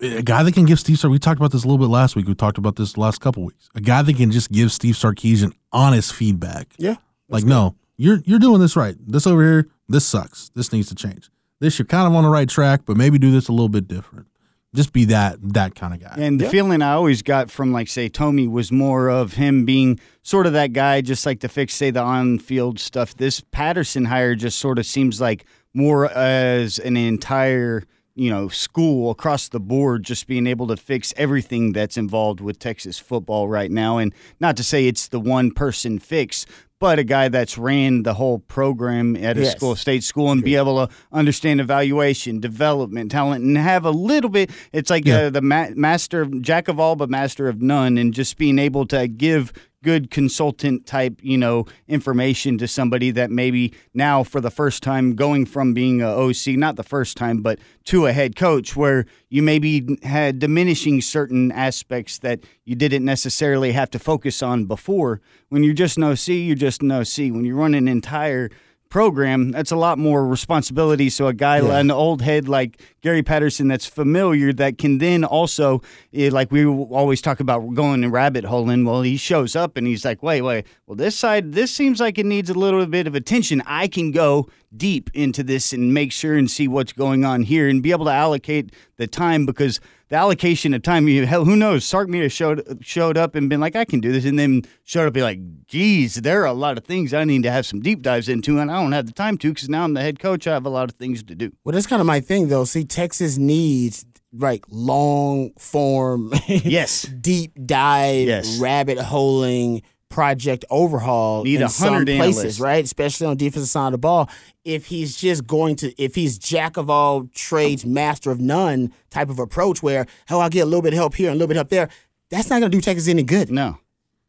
a 0.00 0.22
guy 0.22 0.42
that 0.42 0.52
can 0.54 0.64
give 0.64 0.78
Steve 0.80 0.96
Sarkisian. 0.96 1.10
We 1.10 1.18
talked 1.18 1.38
about 1.40 1.52
this 1.52 1.64
a 1.64 1.66
little 1.66 1.78
bit 1.84 1.90
last 1.92 2.16
week. 2.16 2.26
We 2.28 2.34
talked 2.34 2.58
about 2.58 2.76
this 2.76 2.92
the 2.94 3.00
last 3.00 3.20
couple 3.20 3.44
weeks. 3.44 3.68
A 3.74 3.80
guy 3.80 4.02
that 4.02 4.16
can 4.16 4.30
just 4.30 4.50
give 4.52 4.72
Steve 4.72 4.94
Sarkisian 4.94 5.52
honest 5.72 6.12
feedback. 6.14 6.74
yeah. 6.78 6.96
like, 7.28 7.44
no, 7.44 7.74
you're 7.96 8.20
you're 8.24 8.38
doing 8.38 8.60
this 8.60 8.76
right. 8.76 8.94
This 9.00 9.26
over 9.26 9.42
here, 9.42 9.68
this 9.88 10.04
sucks. 10.04 10.50
This 10.54 10.72
needs 10.72 10.88
to 10.88 10.94
change. 10.94 11.30
This 11.60 11.78
you're 11.78 11.86
kind 11.86 12.06
of 12.06 12.14
on 12.14 12.24
the 12.24 12.30
right 12.30 12.48
track, 12.48 12.82
but 12.84 12.96
maybe 12.96 13.18
do 13.18 13.30
this 13.30 13.48
a 13.48 13.52
little 13.52 13.68
bit 13.68 13.86
different. 13.88 14.26
Just 14.74 14.94
be 14.94 15.04
that 15.06 15.36
that 15.52 15.74
kind 15.74 15.92
of 15.92 16.00
guy. 16.00 16.14
And 16.16 16.40
the 16.40 16.48
feeling 16.48 16.80
I 16.80 16.92
always 16.92 17.20
got 17.20 17.50
from, 17.50 17.72
like, 17.72 17.88
say, 17.88 18.08
Tomey 18.08 18.50
was 18.50 18.72
more 18.72 19.10
of 19.10 19.34
him 19.34 19.66
being 19.66 20.00
sort 20.22 20.46
of 20.46 20.54
that 20.54 20.72
guy, 20.72 21.02
just 21.02 21.26
like 21.26 21.40
to 21.40 21.48
fix, 21.48 21.74
say, 21.74 21.90
the 21.90 22.00
on 22.00 22.38
field 22.38 22.80
stuff. 22.80 23.14
This 23.14 23.40
Patterson 23.40 24.06
hire 24.06 24.34
just 24.34 24.58
sort 24.58 24.78
of 24.78 24.86
seems 24.86 25.20
like 25.20 25.44
more 25.74 26.10
as 26.10 26.78
an 26.78 26.96
entire, 26.96 27.82
you 28.14 28.30
know, 28.30 28.48
school 28.48 29.10
across 29.10 29.50
the 29.50 29.60
board, 29.60 30.04
just 30.04 30.26
being 30.26 30.46
able 30.46 30.66
to 30.68 30.78
fix 30.78 31.12
everything 31.18 31.72
that's 31.72 31.98
involved 31.98 32.40
with 32.40 32.58
Texas 32.58 32.98
football 32.98 33.48
right 33.48 33.70
now. 33.70 33.98
And 33.98 34.14
not 34.40 34.56
to 34.56 34.64
say 34.64 34.86
it's 34.86 35.08
the 35.08 35.20
one 35.20 35.50
person 35.50 35.98
fix, 35.98 36.46
but 36.82 36.98
a 36.98 37.04
guy 37.04 37.28
that's 37.28 37.56
ran 37.56 38.02
the 38.02 38.12
whole 38.12 38.40
program 38.40 39.14
at 39.14 39.38
a 39.38 39.42
Yes. 39.42 39.52
school, 39.54 39.76
state 39.76 40.02
school, 40.02 40.32
and 40.32 40.42
be 40.42 40.56
able 40.56 40.84
to 40.84 40.92
understand 41.12 41.60
evaluation, 41.60 42.40
development, 42.40 43.12
talent, 43.12 43.44
and 43.44 43.56
have 43.56 43.84
a 43.84 43.92
little 43.92 44.28
bit. 44.28 44.50
It's 44.72 44.90
like 44.90 45.06
Yeah. 45.06 45.18
uh, 45.26 45.30
the 45.30 45.42
ma- 45.42 45.68
master 45.76 46.24
jack 46.40 46.66
of 46.66 46.80
all, 46.80 46.96
but 46.96 47.08
master 47.08 47.46
of 47.46 47.62
none, 47.62 47.96
and 47.98 48.12
just 48.12 48.36
being 48.36 48.58
able 48.58 48.84
to 48.86 49.06
give 49.06 49.52
good 49.82 50.10
consultant 50.10 50.86
type, 50.86 51.18
you 51.22 51.36
know, 51.36 51.66
information 51.88 52.58
to 52.58 52.68
somebody 52.68 53.10
that 53.10 53.30
maybe 53.30 53.74
now 53.92 54.22
for 54.22 54.40
the 54.40 54.50
first 54.50 54.82
time 54.82 55.14
going 55.14 55.44
from 55.44 55.74
being 55.74 56.00
a 56.00 56.08
OC, 56.08 56.48
not 56.48 56.76
the 56.76 56.82
first 56.82 57.16
time, 57.16 57.42
but 57.42 57.58
to 57.84 58.06
a 58.06 58.12
head 58.12 58.36
coach, 58.36 58.76
where 58.76 59.04
you 59.28 59.42
maybe 59.42 59.98
had 60.02 60.38
diminishing 60.38 61.00
certain 61.00 61.52
aspects 61.52 62.18
that 62.18 62.40
you 62.64 62.74
didn't 62.74 63.04
necessarily 63.04 63.72
have 63.72 63.90
to 63.90 63.98
focus 63.98 64.42
on 64.42 64.64
before. 64.64 65.20
When 65.48 65.62
you're 65.62 65.74
just 65.74 65.96
an 65.96 66.04
OC, 66.04 66.28
you're 66.28 66.56
just 66.56 66.82
an 66.82 66.92
OC. 66.92 67.32
When 67.32 67.44
you 67.44 67.56
run 67.56 67.74
an 67.74 67.88
entire 67.88 68.50
program, 68.92 69.52
that's 69.52 69.72
a 69.72 69.76
lot 69.76 69.98
more 69.98 70.28
responsibility. 70.28 71.08
So 71.08 71.26
a 71.26 71.32
guy, 71.32 71.60
an 71.60 71.90
old 71.90 72.20
head 72.20 72.46
like 72.46 72.78
Gary 73.00 73.22
Patterson, 73.22 73.66
that's 73.66 73.86
familiar, 73.86 74.52
that 74.52 74.76
can 74.76 74.98
then 74.98 75.24
also, 75.24 75.80
eh, 76.12 76.28
like 76.30 76.52
we 76.52 76.66
always 76.66 77.22
talk 77.22 77.40
about 77.40 77.60
going 77.72 78.04
and 78.04 78.12
rabbit 78.12 78.44
holing. 78.44 78.84
Well, 78.84 79.00
he 79.00 79.16
shows 79.16 79.56
up 79.56 79.78
and 79.78 79.86
he's 79.86 80.04
like, 80.04 80.22
wait, 80.22 80.42
wait, 80.42 80.66
well, 80.86 80.94
this 80.94 81.16
side, 81.16 81.52
this 81.52 81.70
seems 81.70 82.00
like 82.00 82.18
it 82.18 82.26
needs 82.26 82.50
a 82.50 82.54
little 82.54 82.84
bit 82.84 83.06
of 83.06 83.14
attention. 83.14 83.62
I 83.64 83.88
can 83.88 84.10
go 84.10 84.50
deep 84.76 85.08
into 85.14 85.42
this 85.42 85.72
and 85.72 85.94
make 85.94 86.12
sure 86.12 86.36
and 86.36 86.50
see 86.50 86.68
what's 86.68 86.92
going 86.92 87.24
on 87.24 87.44
here 87.44 87.68
and 87.68 87.82
be 87.82 87.92
able 87.92 88.04
to 88.04 88.12
allocate 88.12 88.74
the 88.98 89.06
time 89.06 89.46
because 89.46 89.80
the 90.12 90.18
allocation 90.18 90.74
of 90.74 90.82
time, 90.82 91.08
you 91.08 91.24
hell, 91.26 91.46
who 91.46 91.56
knows? 91.56 91.86
Sark 91.86 92.06
may 92.06 92.18
have 92.18 92.32
showed 92.32 92.78
showed 92.82 93.16
up 93.16 93.34
and 93.34 93.48
been 93.48 93.60
like, 93.60 93.74
I 93.74 93.86
can 93.86 93.98
do 93.98 94.12
this, 94.12 94.26
and 94.26 94.38
then 94.38 94.60
showed 94.84 95.00
up 95.04 95.06
and 95.06 95.14
be 95.14 95.22
like, 95.22 95.38
geez, 95.66 96.16
there 96.16 96.42
are 96.42 96.46
a 96.46 96.52
lot 96.52 96.76
of 96.76 96.84
things 96.84 97.14
I 97.14 97.24
need 97.24 97.44
to 97.44 97.50
have 97.50 97.64
some 97.64 97.80
deep 97.80 98.02
dives 98.02 98.28
into, 98.28 98.58
and 98.58 98.70
I 98.70 98.74
don't 98.82 98.92
have 98.92 99.06
the 99.06 99.12
time 99.12 99.38
to 99.38 99.48
because 99.54 99.70
now 99.70 99.84
I'm 99.84 99.94
the 99.94 100.02
head 100.02 100.18
coach. 100.18 100.46
I 100.46 100.52
have 100.52 100.66
a 100.66 100.68
lot 100.68 100.90
of 100.90 100.96
things 100.96 101.22
to 101.22 101.34
do. 101.34 101.50
Well, 101.64 101.72
that's 101.72 101.86
kind 101.86 102.00
of 102.00 102.06
my 102.06 102.20
thing, 102.20 102.48
though. 102.48 102.64
See, 102.64 102.84
Texas 102.84 103.38
needs 103.38 104.04
like 104.34 104.64
long 104.68 105.52
form, 105.58 106.32
Yes. 106.46 107.02
deep 107.02 107.52
dive, 107.64 108.26
Yes. 108.28 108.58
rabbit 108.58 108.98
holing 108.98 109.80
project 110.12 110.64
overhaul 110.70 111.42
Need 111.42 111.62
in 111.62 111.68
some 111.68 112.04
places, 112.04 112.38
analysts. 112.38 112.60
right? 112.60 112.84
Especially 112.84 113.26
on 113.26 113.36
defensive 113.36 113.68
side 113.68 113.86
of 113.86 113.92
the 113.92 113.98
ball. 113.98 114.30
If 114.64 114.86
he's 114.86 115.16
just 115.16 115.46
going 115.46 115.76
to, 115.76 115.92
if 116.00 116.14
he's 116.14 116.38
jack 116.38 116.76
of 116.76 116.88
all 116.90 117.28
trades, 117.34 117.84
master 117.84 118.30
of 118.30 118.38
none 118.38 118.92
type 119.10 119.30
of 119.30 119.38
approach, 119.38 119.82
where 119.82 120.06
oh, 120.30 120.38
I'll 120.38 120.50
get 120.50 120.60
a 120.60 120.66
little 120.66 120.82
bit 120.82 120.92
of 120.92 120.98
help 120.98 121.14
here 121.14 121.30
and 121.30 121.34
a 121.34 121.38
little 121.38 121.48
bit 121.48 121.56
of 121.56 121.62
help 121.62 121.68
there, 121.70 121.88
that's 122.30 122.50
not 122.50 122.60
going 122.60 122.70
to 122.70 122.76
do 122.76 122.82
Texas 122.82 123.08
any 123.08 123.22
good. 123.22 123.50
No. 123.50 123.78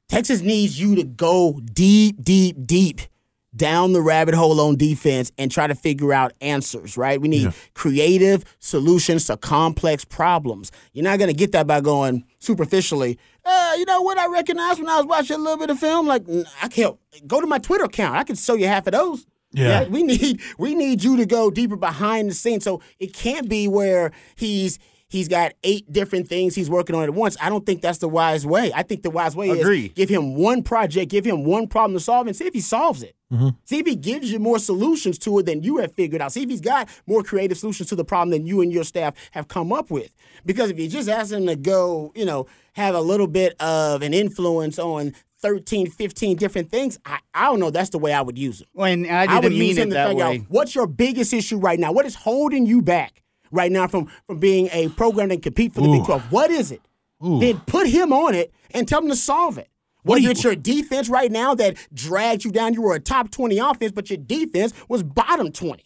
Texas 0.08 0.42
needs 0.42 0.80
you 0.80 0.96
to 0.96 1.04
go 1.04 1.60
deep, 1.74 2.24
deep, 2.24 2.66
deep 2.66 3.02
down 3.56 3.94
the 3.94 4.02
rabbit 4.02 4.34
hole 4.34 4.60
on 4.60 4.76
defense 4.76 5.32
and 5.38 5.52
try 5.52 5.68
to 5.68 5.76
figure 5.76 6.14
out 6.14 6.34
answers, 6.42 6.98
right? 6.98 7.20
We 7.22 7.28
need 7.28 7.54
creative 7.74 8.44
solutions 8.60 9.26
to 9.28 9.38
complex 9.38 10.06
problems. 10.06 10.72
You're 10.94 11.04
not 11.04 11.20
going 11.20 11.30
to 11.30 11.36
get 11.36 11.52
that 11.52 11.68
by 11.68 11.82
going 11.82 12.26
superficially. 12.40 13.20
Uh, 13.46 13.74
you 13.78 13.86
know 13.86 14.02
what 14.02 14.18
I 14.18 14.28
recognized 14.28 14.80
when 14.80 14.90
I 14.90 14.98
was 14.98 15.06
watching 15.06 15.36
a 15.36 15.40
little 15.40 15.58
bit 15.58 15.70
of 15.70 15.80
film? 15.80 16.08
Like, 16.08 16.24
I 16.62 16.68
can't 16.68 16.98
go 17.28 17.42
to 17.42 17.48
my 17.48 17.60
Twitter 17.60 17.84
account. 17.86 18.16
I 18.16 18.24
can 18.24 18.36
show 18.36 18.56
you 18.56 18.68
half 18.68 18.88
of 18.88 18.94
those. 18.94 19.26
Yeah. 19.52 19.88
we 19.88 20.02
need 20.02 20.42
we 20.58 20.74
need 20.74 21.04
you 21.04 21.18
to 21.18 21.26
go 21.28 21.52
deeper 21.52 21.76
behind 21.76 22.30
the 22.30 22.34
scenes. 22.34 22.64
So 22.64 22.82
it 23.00 23.14
can't 23.14 23.48
be 23.48 23.68
where 23.68 24.12
he's 24.36 24.80
he's 25.10 25.28
got 25.28 25.54
eight 25.64 25.92
different 25.94 26.28
things 26.28 26.56
he's 26.56 26.72
working 26.72 26.96
on 26.96 27.04
at 27.04 27.12
once. 27.12 27.38
I 27.40 27.50
don't 27.50 27.64
think 27.66 27.82
that's 27.84 28.00
the 28.00 28.10
wise 28.10 28.48
way. 28.48 28.72
I 28.74 28.82
think 28.82 29.04
the 29.04 29.12
wise 29.12 29.36
way 29.36 29.50
is 29.60 29.64
give 29.90 30.10
him 30.10 30.36
one 30.36 30.64
project, 30.64 31.12
give 31.12 31.24
him 31.24 31.44
one 31.44 31.68
problem 31.68 31.96
to 31.96 32.00
solve, 32.04 32.26
and 32.26 32.36
see 32.36 32.46
if 32.46 32.54
he 32.54 32.62
solves 32.62 33.04
it. 33.04 33.16
See 33.66 33.80
if 33.80 33.86
he 33.88 33.96
gives 33.96 34.32
you 34.32 34.40
more 34.40 34.60
solutions 34.60 35.18
to 35.20 35.40
it 35.40 35.46
than 35.46 35.64
you 35.64 35.78
have 35.78 35.94
figured 35.94 36.22
out. 36.22 36.32
See 36.32 36.44
if 36.44 36.50
he's 36.50 36.62
got 36.62 36.88
more 37.08 37.24
creative 37.24 37.58
solutions 37.58 37.90
to 37.90 37.96
the 37.96 38.06
problem 38.06 38.30
than 38.32 38.46
you 38.46 38.62
and 38.62 38.72
your 38.72 38.84
staff 38.84 39.16
have 39.32 39.48
come 39.48 39.74
up 39.74 39.90
with. 39.90 40.14
Because 40.46 40.70
if 40.70 40.80
you 40.80 40.88
just 40.88 41.10
ask 41.10 41.32
him 41.32 41.46
to 41.48 41.56
go, 41.56 42.12
you 42.16 42.26
know, 42.26 42.46
have 42.74 42.96
a 42.96 43.02
little 43.02 43.28
bit 43.28 43.56
of 43.62 44.02
an 44.02 44.14
influence 44.14 44.78
on 44.80 45.14
13, 45.42 45.90
15 45.90 46.38
different 46.38 46.70
things, 46.70 47.00
I, 47.06 47.20
I 47.34 47.46
don't 47.46 47.60
know. 47.60 47.70
That's 47.70 47.90
the 47.90 48.00
way 48.00 48.14
I 48.14 48.22
would 48.22 48.38
use 48.38 48.62
him. 48.62 48.68
Well, 48.74 48.92
and 48.92 49.08
I 49.08 49.24
I 49.26 49.36
would 49.36 49.42
didn't 49.50 49.58
use 49.58 49.76
mean 49.78 49.78
him 49.78 49.88
it 49.88 49.92
to 49.92 49.94
that 49.96 50.08
figure 50.10 50.26
way. 50.30 50.38
out 50.40 50.46
what's 50.50 50.76
your 50.76 50.88
biggest 50.88 51.34
issue 51.34 51.58
right 51.58 51.80
now. 51.80 51.92
What 51.92 52.06
is 52.06 52.16
holding 52.16 52.66
you 52.66 52.82
back 52.82 53.22
right 53.52 53.72
now 53.72 53.88
from 53.88 54.10
from 54.28 54.40
being 54.40 54.70
a 54.72 54.90
program 54.90 55.30
that 55.30 55.42
compete 55.42 55.74
for 55.74 55.82
the 55.82 55.88
Big 55.92 56.02
Ooh. 56.02 56.06
12? 56.06 56.32
What 56.32 56.50
is 56.52 56.72
it? 56.72 56.82
Ooh. 57.26 57.40
Then 57.40 57.60
put 57.66 57.88
him 57.88 58.14
on 58.14 58.36
it 58.36 58.54
and 58.72 58.88
tell 58.88 59.02
him 59.02 59.10
to 59.10 59.16
solve 59.16 59.58
it. 59.58 59.70
What 60.04 60.16
Whether 60.16 60.22
you- 60.24 60.30
it's 60.32 60.44
your 60.44 60.56
defense 60.56 61.10
right 61.10 61.32
now 61.32 61.56
that 61.56 61.78
dragged 61.94 62.44
you 62.46 62.52
down, 62.52 62.74
you 62.74 62.82
were 62.82 62.96
a 62.96 63.00
top 63.00 63.32
20 63.32 63.58
offense, 63.58 63.92
but 63.94 64.10
your 64.10 64.18
defense 64.18 64.74
was 64.90 65.02
bottom 65.04 65.52
20. 65.52 65.84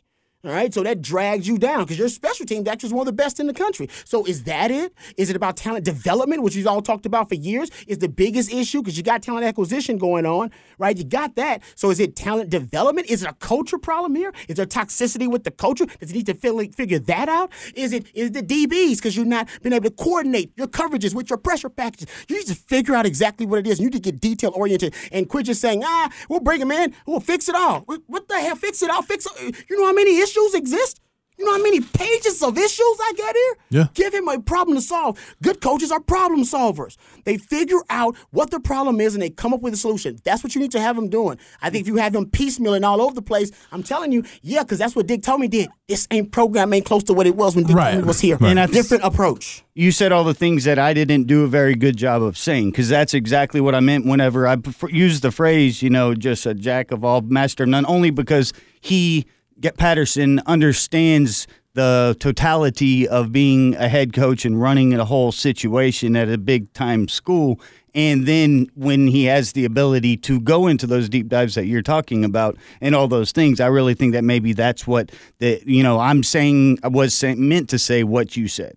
All 0.47 0.53
right, 0.53 0.73
so 0.73 0.81
that 0.83 1.01
drags 1.01 1.45
you 1.45 1.57
down 1.57 1.79
because 1.79 1.99
your 1.99 2.07
special 2.07 2.45
teams 2.45 2.69
actually 2.69 2.87
is 2.87 2.93
one 2.93 3.01
of 3.01 3.05
the 3.07 3.21
best 3.21 3.41
in 3.41 3.47
the 3.47 3.53
country. 3.53 3.89
So 4.05 4.23
is 4.23 4.43
that 4.43 4.71
it? 4.71 4.93
Is 5.17 5.29
it 5.29 5.35
about 5.35 5.57
talent 5.57 5.83
development, 5.83 6.41
which 6.41 6.55
you've 6.55 6.67
all 6.67 6.81
talked 6.81 7.05
about 7.05 7.27
for 7.27 7.35
years? 7.35 7.69
Is 7.85 7.97
the 7.97 8.07
biggest 8.07 8.53
issue 8.53 8.81
because 8.81 8.95
you 8.95 9.03
got 9.03 9.21
talent 9.21 9.45
acquisition 9.45 9.97
going 9.97 10.25
on, 10.25 10.51
right? 10.77 10.95
You 10.95 11.03
got 11.03 11.35
that. 11.35 11.63
So 11.75 11.89
is 11.89 11.99
it 11.99 12.15
talent 12.15 12.49
development? 12.49 13.07
Is 13.09 13.23
it 13.23 13.29
a 13.29 13.33
culture 13.33 13.77
problem 13.77 14.15
here? 14.15 14.31
Is 14.47 14.55
there 14.55 14.65
toxicity 14.65 15.29
with 15.29 15.43
the 15.43 15.51
culture? 15.51 15.85
Does 15.85 16.11
it 16.11 16.13
need 16.13 16.27
to 16.27 16.33
fig- 16.33 16.73
figure 16.73 16.99
that 16.99 17.27
out? 17.27 17.51
Is 17.75 17.91
it 17.91 18.05
is 18.13 18.29
it 18.29 18.33
the 18.33 18.41
DBs 18.41 18.99
because 18.99 19.17
you're 19.17 19.25
not 19.25 19.49
being 19.61 19.73
able 19.73 19.89
to 19.89 19.95
coordinate 19.95 20.53
your 20.55 20.67
coverages 20.67 21.13
with 21.13 21.29
your 21.29 21.37
pressure 21.37 21.67
packages? 21.67 22.07
You 22.29 22.37
need 22.37 22.47
to 22.47 22.55
figure 22.55 22.95
out 22.95 23.05
exactly 23.05 23.45
what 23.45 23.59
it 23.59 23.67
is. 23.67 23.81
You 23.81 23.87
need 23.87 24.01
to 24.01 24.11
get 24.11 24.21
detail 24.21 24.53
oriented 24.55 24.95
and 25.11 25.27
quit 25.27 25.47
just 25.47 25.59
saying, 25.59 25.83
ah, 25.83 26.09
we'll 26.29 26.39
bring 26.39 26.61
him 26.61 26.71
in, 26.71 26.95
we'll 27.05 27.19
fix 27.19 27.49
it 27.49 27.55
all. 27.55 27.81
What 27.81 28.01
what 28.07 28.29
the 28.29 28.39
hell? 28.39 28.55
Fix 28.55 28.81
it 28.81 28.89
all? 28.89 29.01
Fix 29.01 29.25
it. 29.25 29.55
You 29.69 29.77
know 29.77 29.87
how 29.87 29.93
many 29.93 30.17
issues 30.19 30.36
exist? 30.53 30.99
You 31.37 31.45
know 31.45 31.51
how 31.51 31.61
many 31.61 31.81
pages 31.81 32.41
of 32.41 32.57
issues 32.57 32.79
I 32.81 33.13
get 33.15 33.35
here? 33.35 33.57
Yeah. 33.69 33.87
Give 33.93 34.11
him 34.11 34.27
a 34.27 34.39
problem 34.39 34.75
to 34.75 34.81
solve. 34.81 35.19
Good 35.43 35.61
coaches 35.61 35.91
are 35.91 35.99
problem 35.99 36.41
solvers. 36.41 36.97
They 37.25 37.37
figure 37.37 37.81
out 37.91 38.15
what 38.31 38.49
the 38.49 38.59
problem 38.59 38.99
is 38.99 39.13
and 39.13 39.21
they 39.21 39.29
come 39.29 39.53
up 39.53 39.61
with 39.61 39.75
a 39.75 39.77
solution. 39.77 40.17
That's 40.23 40.43
what 40.43 40.55
you 40.55 40.61
need 40.61 40.71
to 40.71 40.81
have 40.81 40.95
them 40.95 41.09
doing. 41.09 41.37
I 41.61 41.69
think 41.69 41.83
if 41.83 41.87
you 41.87 41.97
have 41.97 42.13
them 42.13 42.25
piecemealing 42.25 42.83
all 42.83 43.03
over 43.03 43.13
the 43.13 43.21
place, 43.21 43.51
I'm 43.71 43.83
telling 43.83 44.11
you, 44.11 44.23
yeah, 44.41 44.63
because 44.63 44.79
that's 44.79 44.95
what 44.95 45.05
Dick 45.05 45.21
Tomey 45.21 45.47
did. 45.47 45.69
This 45.87 46.07
ain't 46.09 46.31
program 46.31 46.73
ain't 46.73 46.85
close 46.85 47.03
to 47.03 47.13
what 47.13 47.27
it 47.27 47.35
was 47.35 47.55
when 47.55 47.65
Dick 47.65 47.75
Right. 47.75 47.99
Tomey 47.99 48.05
was 48.05 48.19
here. 48.19 48.37
Right. 48.37 48.49
And 48.49 48.57
a 48.57 48.65
different 48.65 49.03
approach. 49.03 49.63
you 49.75 49.91
said 49.91 50.11
all 50.11 50.23
the 50.23 50.33
things 50.33 50.63
that 50.63 50.79
I 50.79 50.95
didn't 50.95 51.25
do 51.25 51.43
a 51.43 51.47
very 51.47 51.75
good 51.75 51.97
job 51.97 52.23
of 52.23 52.35
saying 52.35 52.71
because 52.71 52.89
that's 52.89 53.13
exactly 53.13 53.61
what 53.61 53.75
I 53.75 53.79
meant 53.79 54.07
whenever 54.07 54.47
I 54.47 54.55
prefer, 54.55 54.89
used 54.89 55.21
the 55.21 55.31
phrase, 55.31 55.83
you 55.83 55.91
know, 55.91 56.15
just 56.15 56.47
a 56.47 56.55
jack 56.55 56.89
of 56.89 57.03
all, 57.03 57.21
master 57.21 57.61
of 57.65 57.69
none, 57.69 57.85
only 57.85 58.09
because 58.09 58.53
he, 58.81 59.27
get 59.59 59.77
Patterson, 59.77 60.41
understands 60.45 61.47
the 61.73 62.17
totality 62.19 63.07
of 63.07 63.31
being 63.31 63.75
a 63.75 63.87
head 63.87 64.11
coach 64.11 64.45
and 64.45 64.59
running 64.59 64.93
a 64.95 65.05
whole 65.05 65.31
situation 65.31 66.15
at 66.15 66.27
a 66.27 66.37
big 66.37 66.73
time 66.73 67.07
school. 67.07 67.61
And 67.93 68.25
then 68.25 68.67
when 68.73 69.07
he 69.07 69.25
has 69.25 69.53
the 69.53 69.63
ability 69.63 70.17
to 70.17 70.39
go 70.39 70.67
into 70.67 70.87
those 70.87 71.07
deep 71.07 71.27
dives 71.27 71.55
that 71.55 71.65
you're 71.65 71.83
talking 71.83 72.25
about 72.25 72.57
and 72.81 72.95
all 72.95 73.07
those 73.07 73.31
things, 73.31 73.59
I 73.59 73.67
really 73.67 73.93
think 73.93 74.13
that 74.13 74.23
maybe 74.23 74.53
that's 74.53 74.87
what 74.87 75.11
the 75.37 75.61
you 75.65 75.83
know 75.83 75.99
I'm 75.99 76.23
saying 76.23 76.79
I 76.83 76.87
was 76.87 77.13
saying, 77.13 77.47
meant 77.47 77.69
to 77.69 77.79
say 77.79 78.03
what 78.03 78.35
you 78.35 78.47
said. 78.47 78.75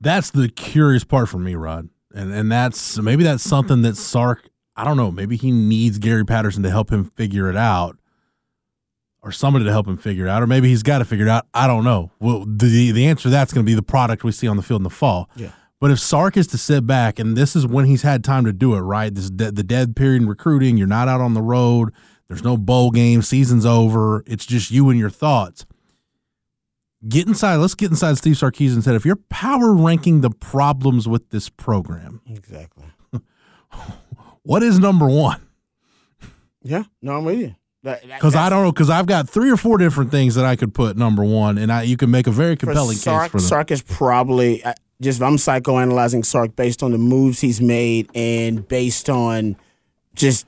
That's 0.00 0.30
the 0.30 0.48
curious 0.48 1.04
part 1.04 1.28
for 1.28 1.38
me, 1.38 1.56
Rod. 1.56 1.88
And 2.14 2.32
and 2.32 2.50
that's 2.50 2.98
maybe 2.98 3.24
that's 3.24 3.42
something 3.42 3.82
that 3.82 3.96
Sark, 3.96 4.48
I 4.76 4.84
don't 4.84 4.96
know, 4.96 5.10
maybe 5.10 5.36
he 5.36 5.50
needs 5.50 5.98
Gary 5.98 6.24
Patterson 6.24 6.62
to 6.62 6.70
help 6.70 6.90
him 6.90 7.04
figure 7.16 7.48
it 7.50 7.56
out. 7.56 7.96
Or 9.24 9.30
somebody 9.30 9.64
to 9.64 9.70
help 9.70 9.86
him 9.86 9.96
figure 9.96 10.26
it 10.26 10.28
out, 10.28 10.42
or 10.42 10.48
maybe 10.48 10.68
he's 10.68 10.82
got 10.82 10.98
to 10.98 11.04
figure 11.04 11.26
it 11.26 11.30
out. 11.30 11.46
I 11.54 11.68
don't 11.68 11.84
know. 11.84 12.10
Well, 12.18 12.44
the 12.44 12.90
the 12.90 13.06
answer 13.06 13.24
to 13.24 13.30
that's 13.30 13.52
going 13.52 13.64
to 13.64 13.70
be 13.70 13.74
the 13.74 13.82
product 13.82 14.24
we 14.24 14.32
see 14.32 14.48
on 14.48 14.56
the 14.56 14.62
field 14.64 14.80
in 14.80 14.84
the 14.84 14.90
fall. 14.90 15.30
Yeah. 15.36 15.52
But 15.78 15.92
if 15.92 16.00
Sark 16.00 16.36
is 16.36 16.48
to 16.48 16.58
sit 16.58 16.86
back, 16.86 17.18
and 17.20 17.36
this 17.36 17.54
is 17.54 17.64
when 17.66 17.84
he's 17.84 18.02
had 18.02 18.24
time 18.24 18.44
to 18.46 18.52
do 18.52 18.74
it, 18.74 18.80
right? 18.80 19.14
This 19.14 19.30
de- 19.30 19.52
the 19.52 19.62
dead 19.62 19.94
period 19.94 20.22
in 20.22 20.28
recruiting. 20.28 20.76
You're 20.76 20.88
not 20.88 21.06
out 21.06 21.20
on 21.20 21.34
the 21.34 21.42
road. 21.42 21.92
There's 22.26 22.42
no 22.42 22.56
bowl 22.56 22.90
game. 22.90 23.22
Season's 23.22 23.64
over. 23.66 24.24
It's 24.26 24.44
just 24.46 24.70
you 24.72 24.90
and 24.90 24.98
your 24.98 25.10
thoughts 25.10 25.66
get 27.08 27.26
inside. 27.26 27.56
Let's 27.56 27.74
get 27.74 27.90
inside 27.90 28.16
Steve 28.16 28.36
Sarkisian 28.36 28.74
and 28.74 28.84
said, 28.84 28.94
if 28.94 29.04
you're 29.04 29.16
power 29.16 29.72
ranking 29.74 30.20
the 30.20 30.30
problems 30.30 31.06
with 31.08 31.30
this 31.30 31.48
program, 31.48 32.20
Exactly. 32.28 32.86
what 34.42 34.62
is 34.62 34.78
number 34.78 35.06
one? 35.06 35.40
Yeah, 36.62 36.84
no, 37.00 37.18
I'm 37.18 37.24
with 37.24 37.38
you. 37.38 37.54
Because 37.82 38.36
I 38.36 38.48
don't 38.48 38.62
know. 38.64 38.72
Because 38.72 38.90
I've 38.90 39.06
got 39.06 39.28
three 39.28 39.50
or 39.50 39.56
four 39.56 39.76
different 39.78 40.10
things 40.10 40.36
that 40.36 40.44
I 40.44 40.56
could 40.56 40.72
put 40.72 40.96
number 40.96 41.24
one, 41.24 41.58
and 41.58 41.72
I 41.72 41.82
you 41.82 41.96
can 41.96 42.10
make 42.10 42.26
a 42.26 42.30
very 42.30 42.56
compelling 42.56 42.96
Sark, 42.96 43.24
case 43.24 43.30
for 43.32 43.38
them. 43.38 43.46
Sark 43.48 43.70
is 43.70 43.82
probably 43.82 44.62
uh, 44.62 44.74
just 45.00 45.20
I'm 45.20 45.36
psychoanalyzing 45.36 46.24
Sark 46.24 46.54
based 46.54 46.82
on 46.82 46.92
the 46.92 46.98
moves 46.98 47.40
he's 47.40 47.60
made 47.60 48.08
and 48.14 48.66
based 48.68 49.10
on 49.10 49.56
just 50.14 50.46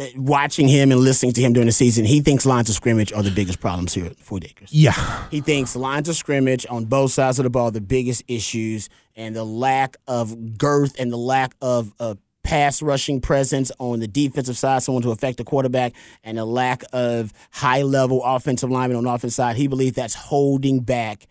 uh, 0.00 0.06
watching 0.16 0.66
him 0.66 0.90
and 0.90 1.00
listening 1.00 1.32
to 1.34 1.40
him 1.40 1.52
during 1.52 1.66
the 1.66 1.72
season. 1.72 2.04
He 2.04 2.20
thinks 2.20 2.44
lines 2.44 2.68
of 2.68 2.74
scrimmage 2.74 3.12
are 3.12 3.22
the 3.22 3.30
biggest 3.30 3.60
problems 3.60 3.94
here 3.94 4.06
at 4.06 4.18
40 4.18 4.46
acres. 4.48 4.72
yeah, 4.72 5.28
He 5.30 5.40
thinks 5.40 5.76
lines 5.76 6.08
of 6.08 6.16
scrimmage 6.16 6.66
on 6.68 6.86
both 6.86 7.12
sides 7.12 7.38
of 7.38 7.44
the 7.44 7.50
ball 7.50 7.66
are 7.66 7.70
the 7.70 7.80
biggest 7.80 8.24
issues, 8.28 8.88
and 9.16 9.34
the 9.34 9.44
lack 9.44 9.96
of 10.06 10.58
girth 10.58 10.98
and 10.98 11.12
the 11.12 11.16
lack 11.16 11.54
of 11.60 11.92
uh, 12.00 12.14
pass 12.48 12.80
rushing 12.80 13.20
presence 13.20 13.70
on 13.78 14.00
the 14.00 14.08
defensive 14.08 14.56
side, 14.56 14.82
someone 14.82 15.02
to 15.02 15.10
affect 15.10 15.36
the 15.36 15.44
quarterback, 15.44 15.92
and 16.24 16.38
the 16.38 16.46
lack 16.46 16.82
of 16.94 17.30
high 17.50 17.82
level 17.82 18.24
offensive 18.24 18.70
linemen 18.70 18.96
on 18.96 19.04
the 19.04 19.10
offense 19.10 19.34
side. 19.34 19.56
He 19.56 19.66
believes 19.66 19.96
that's 19.96 20.14
holding 20.14 20.80
back 20.80 21.26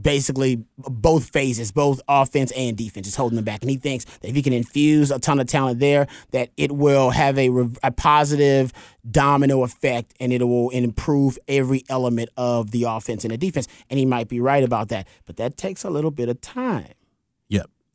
basically 0.00 0.62
both 0.76 1.30
phases, 1.30 1.72
both 1.72 2.00
offense 2.06 2.52
and 2.52 2.76
defense. 2.76 3.08
is 3.08 3.16
holding 3.16 3.34
them 3.34 3.44
back. 3.44 3.62
And 3.62 3.70
he 3.70 3.78
thinks 3.78 4.04
that 4.04 4.28
if 4.28 4.36
he 4.36 4.42
can 4.42 4.52
infuse 4.52 5.10
a 5.10 5.18
ton 5.18 5.40
of 5.40 5.48
talent 5.48 5.80
there, 5.80 6.06
that 6.30 6.50
it 6.56 6.70
will 6.70 7.10
have 7.10 7.36
a, 7.36 7.48
a 7.82 7.90
positive 7.90 8.72
domino 9.10 9.64
effect 9.64 10.14
and 10.20 10.32
it 10.32 10.46
will 10.46 10.70
improve 10.70 11.36
every 11.48 11.82
element 11.88 12.28
of 12.36 12.70
the 12.70 12.84
offense 12.84 13.24
and 13.24 13.32
the 13.32 13.38
defense. 13.38 13.66
And 13.90 13.98
he 13.98 14.06
might 14.06 14.28
be 14.28 14.38
right 14.38 14.62
about 14.62 14.90
that. 14.90 15.08
But 15.26 15.36
that 15.38 15.56
takes 15.56 15.82
a 15.82 15.90
little 15.90 16.12
bit 16.12 16.28
of 16.28 16.40
time. 16.40 16.92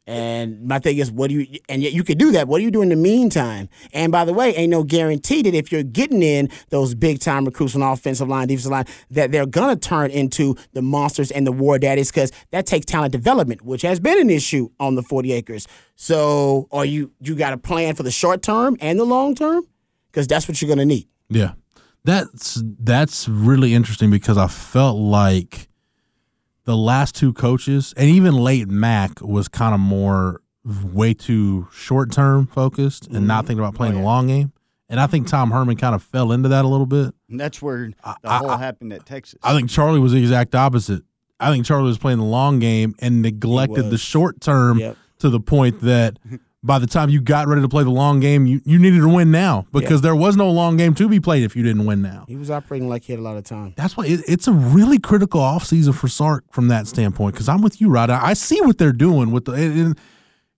And 0.06 0.68
my 0.68 0.80
thing 0.80 0.98
is, 0.98 1.10
what 1.10 1.30
do 1.30 1.40
you? 1.40 1.60
And 1.70 1.82
yet 1.82 1.94
you 1.94 2.04
could 2.04 2.18
do 2.18 2.32
that. 2.34 2.48
What 2.48 2.58
do 2.58 2.66
you 2.66 2.72
do 2.72 2.82
in 2.82 2.90
the 2.90 2.96
meantime? 2.98 3.70
And 3.94 4.12
by 4.12 4.26
the 4.26 4.34
way, 4.34 4.54
ain't 4.56 4.70
no 4.70 4.84
guarantee 4.84 5.42
that 5.44 5.54
if 5.54 5.72
you're 5.72 5.84
getting 5.84 6.22
in 6.22 6.50
those 6.70 6.94
big 6.94 7.20
time 7.20 7.46
recruits 7.46 7.74
on 7.76 7.82
offensive 7.82 8.28
line, 8.28 8.48
defensive 8.48 8.72
line, 8.72 8.86
that 9.12 9.32
they're 9.32 9.46
gonna 9.46 9.78
turn 9.78 10.12
into 10.12 10.58
the 10.74 10.82
monsters 10.82 11.32
and 11.32 11.48
the 11.48 11.54
war 11.54 11.80
daddies, 11.80 12.12
because 12.12 12.34
that 12.52 12.66
takes 12.66 12.86
talent 12.86 13.14
development, 13.14 13.62
which 13.62 13.82
has 13.84 14.02
been 14.02 14.20
an 14.20 14.30
issue 14.30 14.70
on 14.78 14.96
the 14.96 15.04
40 15.04 15.32
acres. 15.32 15.68
So, 15.96 16.68
are 16.72 16.86
you 16.86 17.12
you 17.22 17.36
got 17.36 17.54
a 17.54 17.58
plan 17.58 17.96
for 17.96 18.04
the 18.04 18.12
short 18.12 18.42
term 18.42 18.76
and 18.82 19.00
the 19.00 19.06
long 19.06 19.36
term? 19.36 19.64
Because 20.12 20.28
that's 20.28 20.50
what 20.50 20.62
you're 20.62 20.70
gonna 20.70 20.86
need. 20.86 21.08
Yeah. 21.30 21.54
That's 22.04 22.62
that's 22.80 23.30
really 23.30 23.74
interesting 23.74 24.12
because 24.12 24.38
I 24.38 24.48
felt 24.48 24.98
like 24.98 25.70
the 26.66 26.78
last 26.78 27.16
two 27.16 27.34
coaches 27.34 27.94
and 27.98 28.10
even 28.10 28.36
late 28.36 28.68
Mack 28.68 29.22
was 29.22 29.48
kind 29.48 29.74
of 29.74 29.80
more 29.80 30.42
way 30.66 31.14
too 31.14 31.68
short 31.74 32.12
term 32.12 32.48
focused 32.48 33.08
and 33.08 33.28
not 33.28 33.40
mm-hmm. 33.40 33.48
thinking 33.48 33.60
about 33.60 33.74
oh, 33.74 33.78
playing 33.78 33.96
the 33.96 34.02
long 34.02 34.28
game. 34.28 34.54
And 34.90 35.00
I 35.00 35.08
think 35.08 35.28
Tom 35.28 35.52
Herman 35.52 35.78
kind 35.78 35.96
of 35.96 36.04
fell 36.04 36.32
into 36.32 36.50
that 36.50 36.66
a 36.66 36.68
little 36.68 36.86
bit. 36.86 37.14
And 37.30 37.40
that's 37.40 37.62
where 37.62 37.88
the 37.88 38.16
I- 38.24 38.38
whole 38.38 38.50
I- 38.50 38.58
happened 38.58 38.94
at 38.94 39.06
Texas. 39.06 39.40
I 39.44 39.54
think 39.56 39.70
Charlie 39.70 40.00
was 40.00 40.12
the 40.12 40.20
exact 40.20 40.56
opposite. 40.56 41.04
I 41.40 41.52
think 41.52 41.66
Charlie 41.66 41.88
was 41.88 41.98
playing 41.98 42.20
the 42.20 42.26
long 42.26 42.60
game 42.60 42.96
and 43.00 43.22
neglected 43.22 43.90
the 43.90 43.98
short 43.98 44.40
term 44.40 44.80
Yep. 44.80 44.98
to 45.20 45.30
the 45.30 45.40
point 45.40 45.82
that 45.82 46.18
by 46.64 46.80
the 46.80 46.88
time 46.88 47.10
you 47.10 47.20
got 47.20 47.48
ready 47.48 47.62
to 47.62 47.68
play 47.68 47.84
the 47.84 47.90
long 47.90 48.22
game, 48.22 48.46
you, 48.46 48.62
you 48.64 48.80
needed 48.80 49.02
to 49.02 49.10
win 49.10 49.32
now 49.32 49.68
because 49.74 50.02
there 50.02 50.16
was 50.16 50.38
no 50.38 50.50
long 50.50 50.78
game 50.78 50.96
to 50.96 51.10
be 51.10 51.20
played 51.20 51.44
if 51.44 51.56
you 51.56 51.64
didn't 51.64 51.86
win 51.86 52.02
now. 52.02 52.24
He 52.28 52.38
was 52.38 52.50
operating 52.50 52.88
like 52.88 53.04
he 53.04 53.12
had 53.12 53.20
a 53.20 53.24
lot 53.24 53.36
of 53.36 53.44
time. 53.44 53.74
That's 53.76 53.98
why 53.98 54.06
it, 54.06 54.22
it's 54.28 54.48
a 54.48 54.54
really 54.54 54.98
critical 54.98 55.42
offseason 55.42 55.94
for 55.94 56.08
Sark 56.08 56.46
from 56.52 56.70
that 56.70 56.88
standpoint. 56.88 57.36
Because 57.36 57.50
I'm 57.50 57.62
with 57.62 57.82
you, 57.82 57.90
Rod. 57.90 58.10
I, 58.10 58.28
I 58.28 58.34
see 58.34 58.62
what 58.62 58.78
they're 58.78 58.94
doing 58.94 59.32
with 59.32 59.46
the. 59.46 59.52
And, 59.54 59.80
and 59.80 60.00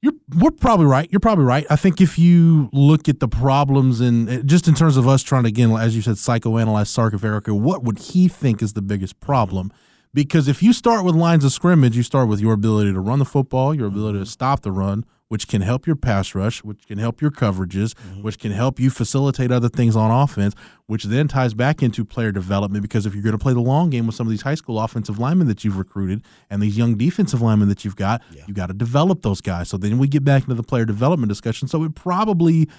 you're 0.02 0.14
we're 0.38 0.52
probably 0.52 0.86
right. 0.86 1.12
You're 1.12 1.20
probably 1.20 1.46
right. 1.46 1.66
I 1.72 1.76
think 1.76 2.00
if 2.00 2.20
you 2.20 2.70
look 2.72 3.10
at 3.10 3.20
the 3.20 3.28
problems 3.28 4.00
and 4.00 4.30
uh, 4.30 4.44
just 4.44 4.68
in 4.68 4.76
terms 4.76 4.98
of 4.98 5.08
us 5.08 5.24
trying 5.24 5.44
to 5.44 5.50
again, 5.50 5.72
as 5.72 5.96
you 5.96 6.04
said, 6.04 6.16
psychoanalyze 6.16 6.88
Sark 6.88 7.14
of 7.14 7.26
Erica, 7.26 7.56
what 7.56 7.84
would 7.84 7.98
he 7.98 8.28
think 8.28 8.62
is 8.62 8.74
the 8.74 8.84
biggest 8.84 9.20
problem? 9.20 9.72
Because 10.14 10.48
if 10.48 10.62
you 10.62 10.72
start 10.72 11.04
with 11.04 11.16
lines 11.16 11.44
of 11.44 11.52
scrimmage, 11.52 11.98
you 11.98 12.04
start 12.04 12.30
with 12.30 12.40
your 12.40 12.54
ability 12.54 12.94
to 12.94 13.00
run 13.00 13.18
the 13.18 13.26
football, 13.26 13.74
your 13.74 13.88
ability 13.88 14.20
to 14.20 14.26
stop 14.28 14.62
the 14.62 14.72
run, 14.72 15.06
which 15.28 15.48
can 15.48 15.62
help 15.62 15.88
your 15.88 15.96
pass 15.96 16.36
rush, 16.36 16.64
which 16.64 16.86
can 16.88 17.00
help 17.00 17.22
your 17.22 17.32
coverages, 17.32 17.98
which 18.22 18.38
can 18.38 18.52
help 18.52 18.80
you 18.80 18.90
facilitate 18.90 19.52
other 19.52 19.70
things 19.70 19.96
on 19.96 20.12
offense, 20.12 20.54
which 20.86 21.06
then 21.06 21.28
ties 21.28 21.54
back 21.54 21.82
into 21.82 22.06
player 22.06 22.32
development. 22.32 22.84
Because 22.84 23.06
if 23.06 23.14
you're 23.14 23.24
going 23.24 23.38
to 23.38 23.40
play 23.40 23.54
the 23.54 23.60
long 23.60 23.90
game 23.90 24.06
with 24.06 24.16
some 24.16 24.28
of 24.28 24.32
these 24.32 24.44
high 24.44 24.56
school 24.56 24.80
offensive 24.80 25.18
linemen 25.18 25.48
that 25.48 25.64
you've 25.64 25.78
recruited 25.78 26.24
and 26.50 26.62
these 26.62 26.78
young 26.78 26.96
defensive 26.96 27.42
linemen 27.42 27.70
that 27.70 27.84
you've 27.84 27.96
got, 27.96 28.22
you 28.48 28.54
got 28.54 28.68
to 28.68 28.74
develop 28.74 29.24
those 29.24 29.42
guys. 29.42 29.70
So 29.70 29.78
then 29.78 29.98
we 29.98 30.08
get 30.08 30.24
back 30.24 30.44
into 30.44 30.56
the 30.56 30.64
player 30.64 30.86
development 30.86 31.30
discussion. 31.30 31.68
So 31.68 31.84
it 31.84 31.96
probably 31.96 32.70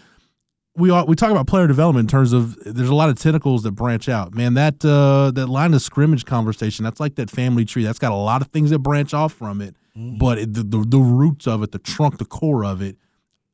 we 0.77 0.91
all, 0.91 1.07
we 1.07 1.17
talk 1.17 1.31
about 1.31 1.47
player 1.47 1.67
development 1.67 2.05
in 2.05 2.09
terms 2.09 2.33
of 2.33 2.57
there's 2.65 2.91
a 2.91 2.95
lot 2.95 3.09
of 3.09 3.19
tentacles 3.19 3.63
that 3.63 3.73
branch 3.73 4.09
out. 4.09 4.35
Man, 4.35 4.55
that 4.55 4.85
uh, 4.85 5.31
that 5.33 5.49
line 5.49 5.75
of 5.75 5.83
scrimmage 5.83 6.25
conversation, 6.25 6.85
that's 6.85 7.01
like 7.01 7.17
that 7.17 7.31
family 7.31 7.65
tree. 7.65 7.83
That's 7.83 7.99
got 7.99 8.13
a 8.13 8.17
lot 8.17 8.43
of 8.43 8.49
things 8.49 8.71
that 8.71 8.81
branch 8.81 9.15
off 9.15 9.33
from 9.33 9.61
it. 9.61 9.75
But 9.97 10.39
it, 10.39 10.53
the, 10.53 10.63
the 10.63 10.85
the 10.87 10.99
roots 10.99 11.47
of 11.47 11.63
it, 11.63 11.73
the 11.73 11.79
trunk, 11.79 12.19
the 12.19 12.25
core 12.27 12.65
of 12.65 12.83
it, 12.83 12.97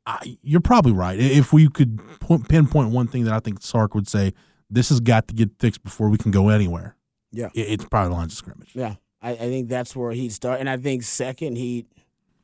I, 0.05 0.37
you're 0.41 0.59
probably 0.59 0.91
right. 0.91 1.17
If 1.17 1.53
we 1.53 1.69
could 1.69 1.99
point, 2.19 2.49
pinpoint 2.49 2.89
one 2.89 3.07
thing 3.07 3.23
that 3.23 3.33
I 3.33 3.39
think 3.39 3.61
Sark 3.61 3.95
would 3.95 4.07
say, 4.09 4.33
this 4.69 4.89
has 4.89 4.99
got 4.99 5.27
to 5.29 5.33
get 5.33 5.51
fixed 5.59 5.83
before 5.83 6.09
we 6.09 6.17
can 6.17 6.31
go 6.31 6.49
anywhere. 6.49 6.95
Yeah. 7.31 7.47
It- 7.55 7.69
it's 7.71 7.85
probably 7.85 8.09
the 8.09 8.15
lines 8.15 8.33
of 8.33 8.37
scrimmage. 8.37 8.71
Yeah, 8.75 8.95
I, 9.21 9.31
I 9.31 9.35
think 9.37 9.69
that's 9.69 9.95
where 9.95 10.11
he'd 10.11 10.33
start. 10.33 10.59
And 10.59 10.69
I 10.69 10.75
think 10.75 11.03
second, 11.03 11.55
he, 11.57 11.85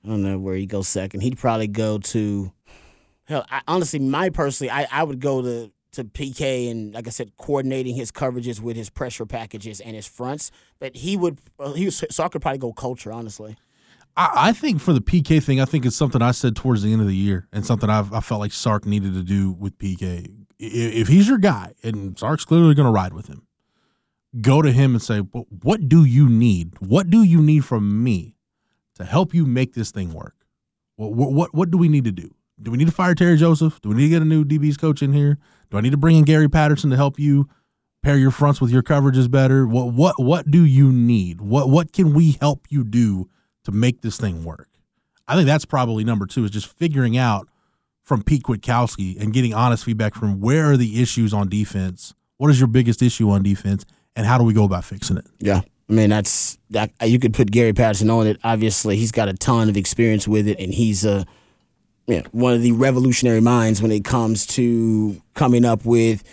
I 0.06 0.08
don't 0.08 0.24
know 0.24 0.40
where 0.40 0.56
he'd 0.56 0.70
go 0.70 0.82
second. 0.82 1.20
He'd 1.20 1.38
probably 1.38 1.68
go 1.68 1.98
to, 1.98 2.54
hell, 3.26 3.46
I, 3.52 3.62
honestly, 3.68 4.00
my 4.00 4.30
personally, 4.30 4.72
I, 4.72 4.88
I 4.92 5.04
would 5.04 5.20
go 5.20 5.42
to 5.42 5.72
to 5.92 6.04
PK 6.04 6.70
and 6.70 6.94
like 6.94 7.08
I 7.08 7.10
said, 7.10 7.32
coordinating 7.38 7.96
his 7.96 8.12
coverages 8.12 8.62
with 8.62 8.78
his 8.78 8.92
pressure 8.92 9.26
packages 9.26 9.82
and 9.82 9.96
his 9.96 10.06
fronts. 10.06 10.52
But 10.80 10.96
he 10.96 11.18
would 11.18 11.40
uh, 11.60 11.74
he 11.74 11.86
was, 11.86 12.04
Sark 12.12 12.32
could 12.34 12.44
probably 12.44 12.60
go 12.60 12.72
culture, 12.74 13.12
honestly. 13.12 13.58
I, 14.20 14.50
I 14.50 14.52
think 14.52 14.82
for 14.82 14.92
the 14.92 15.00
PK 15.00 15.42
thing, 15.42 15.62
I 15.62 15.66
think 15.66 15.86
it's 15.86 15.96
something 15.96 16.22
I 16.22 16.32
said 16.32 16.56
towards 16.56 16.84
the 16.84 16.92
end 16.92 17.02
of 17.02 17.08
the 17.08 17.16
year 17.16 17.48
and 17.54 17.66
something 17.66 17.90
I've, 17.90 18.12
I 18.12 18.20
felt 18.20 18.42
like 18.42 18.52
Sark 18.52 18.86
needed 18.86 19.14
to 19.14 19.24
do 19.24 19.54
with 19.54 19.78
PK. 19.78 20.46
If 20.60 21.08
he's 21.08 21.30
your 21.30 21.38
guy 21.38 21.74
and 21.84 22.20
Sark's 22.20 22.44
clearly 22.44 22.76
going 22.76 22.86
to 22.86 22.92
ride 22.92 23.14
with 23.14 23.28
him, 23.28 23.48
go 24.42 24.62
to 24.62 24.74
him 24.74 24.92
and 24.92 25.02
say, 25.02 25.22
"Well, 25.22 25.48
"What 25.64 25.88
do 25.88 26.04
you 26.04 26.28
need? 26.28 26.74
What 26.80 27.10
do 27.10 27.24
you 27.24 27.42
need 27.42 27.64
from 27.64 28.04
me 28.04 28.36
to 28.96 29.06
help 29.06 29.34
you 29.34 29.46
make 29.46 29.74
this 29.74 29.90
thing 29.92 30.14
work? 30.14 30.36
What 30.98 31.32
what, 31.32 31.56
what 31.56 31.72
do 31.72 31.78
we 31.78 31.88
need 31.88 32.04
to 32.04 32.12
do? 32.12 32.36
Do 32.62 32.72
we 32.72 32.78
need 32.78 32.88
to 32.88 32.94
fire 32.94 33.16
Terry 33.16 33.38
Joseph? 33.38 33.80
Do 33.80 33.88
we 33.88 33.96
need 33.96 34.04
to 34.04 34.10
get 34.10 34.22
a 34.22 34.26
new 34.26 34.44
DB's 34.44 34.76
coach 34.76 35.02
in 35.02 35.14
here? 35.14 35.38
Do 35.72 35.78
I 35.78 35.82
need 35.82 35.92
to 35.92 35.98
bring 35.98 36.18
in 36.18 36.26
Gary 36.26 36.50
Patterson 36.50 36.90
to 36.90 36.98
help 36.98 37.18
you 37.18 37.48
pair 38.04 38.18
your 38.18 38.32
fronts 38.32 38.60
with 38.60 38.70
your 38.70 38.84
coverages 38.84 39.32
better? 39.32 39.66
What 39.66 39.94
what 39.94 40.22
what 40.22 40.52
do 40.52 40.66
you 40.66 40.92
need? 40.92 41.40
What 41.40 41.70
what 41.70 41.94
can 41.94 42.14
we 42.14 42.34
help 42.42 42.68
you 42.70 42.84
do 42.84 43.30
to 43.70 43.76
make 43.76 44.02
this 44.02 44.18
thing 44.18 44.44
work? 44.44 44.70
I 45.28 45.36
think 45.36 45.46
that's 45.46 45.66
probably 45.66 46.04
number 46.04 46.26
two 46.26 46.44
is 46.44 46.52
just 46.52 46.68
figuring 46.68 47.18
out 47.18 47.48
from 48.04 48.24
Pete 48.24 48.44
Kwiatkowski 48.44 49.22
and 49.22 49.32
getting 49.32 49.54
honest 49.54 49.86
feedback 49.86 50.16
from 50.16 50.40
where 50.40 50.72
are 50.72 50.78
the 50.78 51.02
issues 51.02 51.34
on 51.34 51.48
defense? 51.48 52.14
What 52.38 52.50
is 52.50 52.60
your 52.60 52.68
biggest 52.68 53.02
issue 53.02 53.30
on 53.30 53.44
defense? 53.44 53.86
And 54.16 54.26
how 54.26 54.38
do 54.38 54.44
we 54.44 54.54
go 54.54 54.64
about 54.64 54.86
fixing 54.86 55.18
it? 55.18 55.28
Yeah. 55.40 55.62
I 55.90 55.94
mean, 55.94 56.10
that's 56.10 56.58
that. 56.70 56.92
You 57.04 57.20
could 57.20 57.34
put 57.34 57.52
Gary 57.52 57.74
Patterson 57.74 58.10
on 58.10 58.28
it. 58.28 58.40
Obviously, 58.44 58.96
he's 58.96 59.12
got 59.12 59.28
a 59.28 59.34
ton 59.34 59.70
of 59.70 59.78
experience 59.78 60.28
with 60.28 60.48
it, 60.48 60.60
and 60.60 60.72
he's 60.72 61.04
a 61.04 61.26
yeah, 62.10 62.24
one 62.32 62.54
of 62.54 62.62
the 62.62 62.72
revolutionary 62.72 63.42
minds 63.42 63.82
when 63.82 63.92
it 63.92 64.04
comes 64.04 64.46
to 64.48 65.22
coming 65.36 65.64
up 65.64 65.86
with 65.86 66.24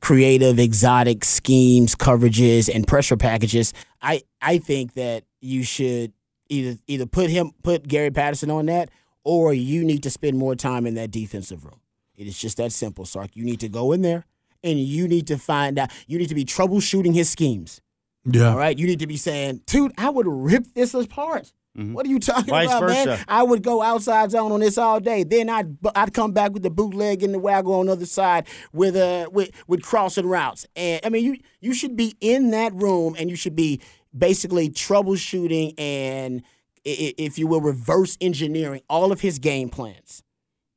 creative, 0.00 0.58
exotic 0.58 1.24
schemes, 1.24 1.94
coverages, 1.96 2.72
and 2.72 2.86
pressure 2.86 3.16
packages. 3.16 3.72
I 4.02 4.22
I 4.40 4.58
think 4.58 4.94
that 4.94 5.24
you 5.40 5.64
should 5.64 6.12
either 6.48 6.78
either 6.86 7.06
put 7.06 7.30
him 7.30 7.52
put 7.62 7.86
Gary 7.88 8.10
Patterson 8.10 8.50
on 8.50 8.66
that, 8.66 8.90
or 9.24 9.52
you 9.52 9.84
need 9.84 10.02
to 10.02 10.10
spend 10.10 10.38
more 10.38 10.54
time 10.54 10.86
in 10.86 10.94
that 10.94 11.10
defensive 11.10 11.64
room. 11.64 11.80
It 12.16 12.26
is 12.26 12.38
just 12.38 12.56
that 12.58 12.72
simple, 12.72 13.04
Sark. 13.04 13.30
You 13.34 13.44
need 13.44 13.60
to 13.60 13.68
go 13.68 13.92
in 13.92 14.02
there 14.02 14.26
and 14.62 14.78
you 14.78 15.08
need 15.08 15.26
to 15.28 15.38
find 15.38 15.78
out. 15.78 15.90
You 16.06 16.18
need 16.18 16.28
to 16.28 16.34
be 16.34 16.44
troubleshooting 16.44 17.14
his 17.14 17.28
schemes. 17.28 17.80
Yeah. 18.24 18.50
All 18.50 18.56
right. 18.56 18.78
You 18.78 18.86
need 18.86 19.00
to 19.00 19.06
be 19.06 19.16
saying, 19.16 19.62
dude, 19.66 19.92
I 19.98 20.10
would 20.10 20.26
rip 20.26 20.72
this 20.74 20.94
apart. 20.94 21.52
What 21.76 22.06
are 22.06 22.08
you 22.08 22.20
talking 22.20 22.50
Vice 22.50 22.68
about, 22.68 22.88
man? 22.88 23.24
I 23.26 23.42
would 23.42 23.64
go 23.64 23.82
outside 23.82 24.30
zone 24.30 24.52
on 24.52 24.60
this 24.60 24.78
all 24.78 25.00
day. 25.00 25.24
Then 25.24 25.50
I'd 25.50 25.76
I'd 25.96 26.14
come 26.14 26.30
back 26.30 26.52
with 26.52 26.62
the 26.62 26.70
bootleg 26.70 27.24
and 27.24 27.34
the 27.34 27.40
waggle 27.40 27.74
on 27.74 27.86
the 27.86 27.92
other 27.92 28.06
side 28.06 28.46
with 28.72 28.94
uh 28.94 29.28
with 29.32 29.50
with 29.66 29.82
crossing 29.82 30.26
routes. 30.26 30.68
And 30.76 31.00
I 31.04 31.08
mean, 31.08 31.24
you 31.24 31.36
you 31.60 31.74
should 31.74 31.96
be 31.96 32.14
in 32.20 32.52
that 32.52 32.72
room 32.74 33.16
and 33.18 33.28
you 33.28 33.34
should 33.34 33.56
be 33.56 33.80
basically 34.16 34.68
troubleshooting 34.68 35.74
and 35.78 36.42
if 36.84 37.38
you 37.38 37.46
will 37.46 37.60
reverse 37.60 38.16
engineering 38.20 38.82
all 38.90 39.10
of 39.10 39.20
his 39.20 39.38
game 39.38 39.68
plans 39.68 40.22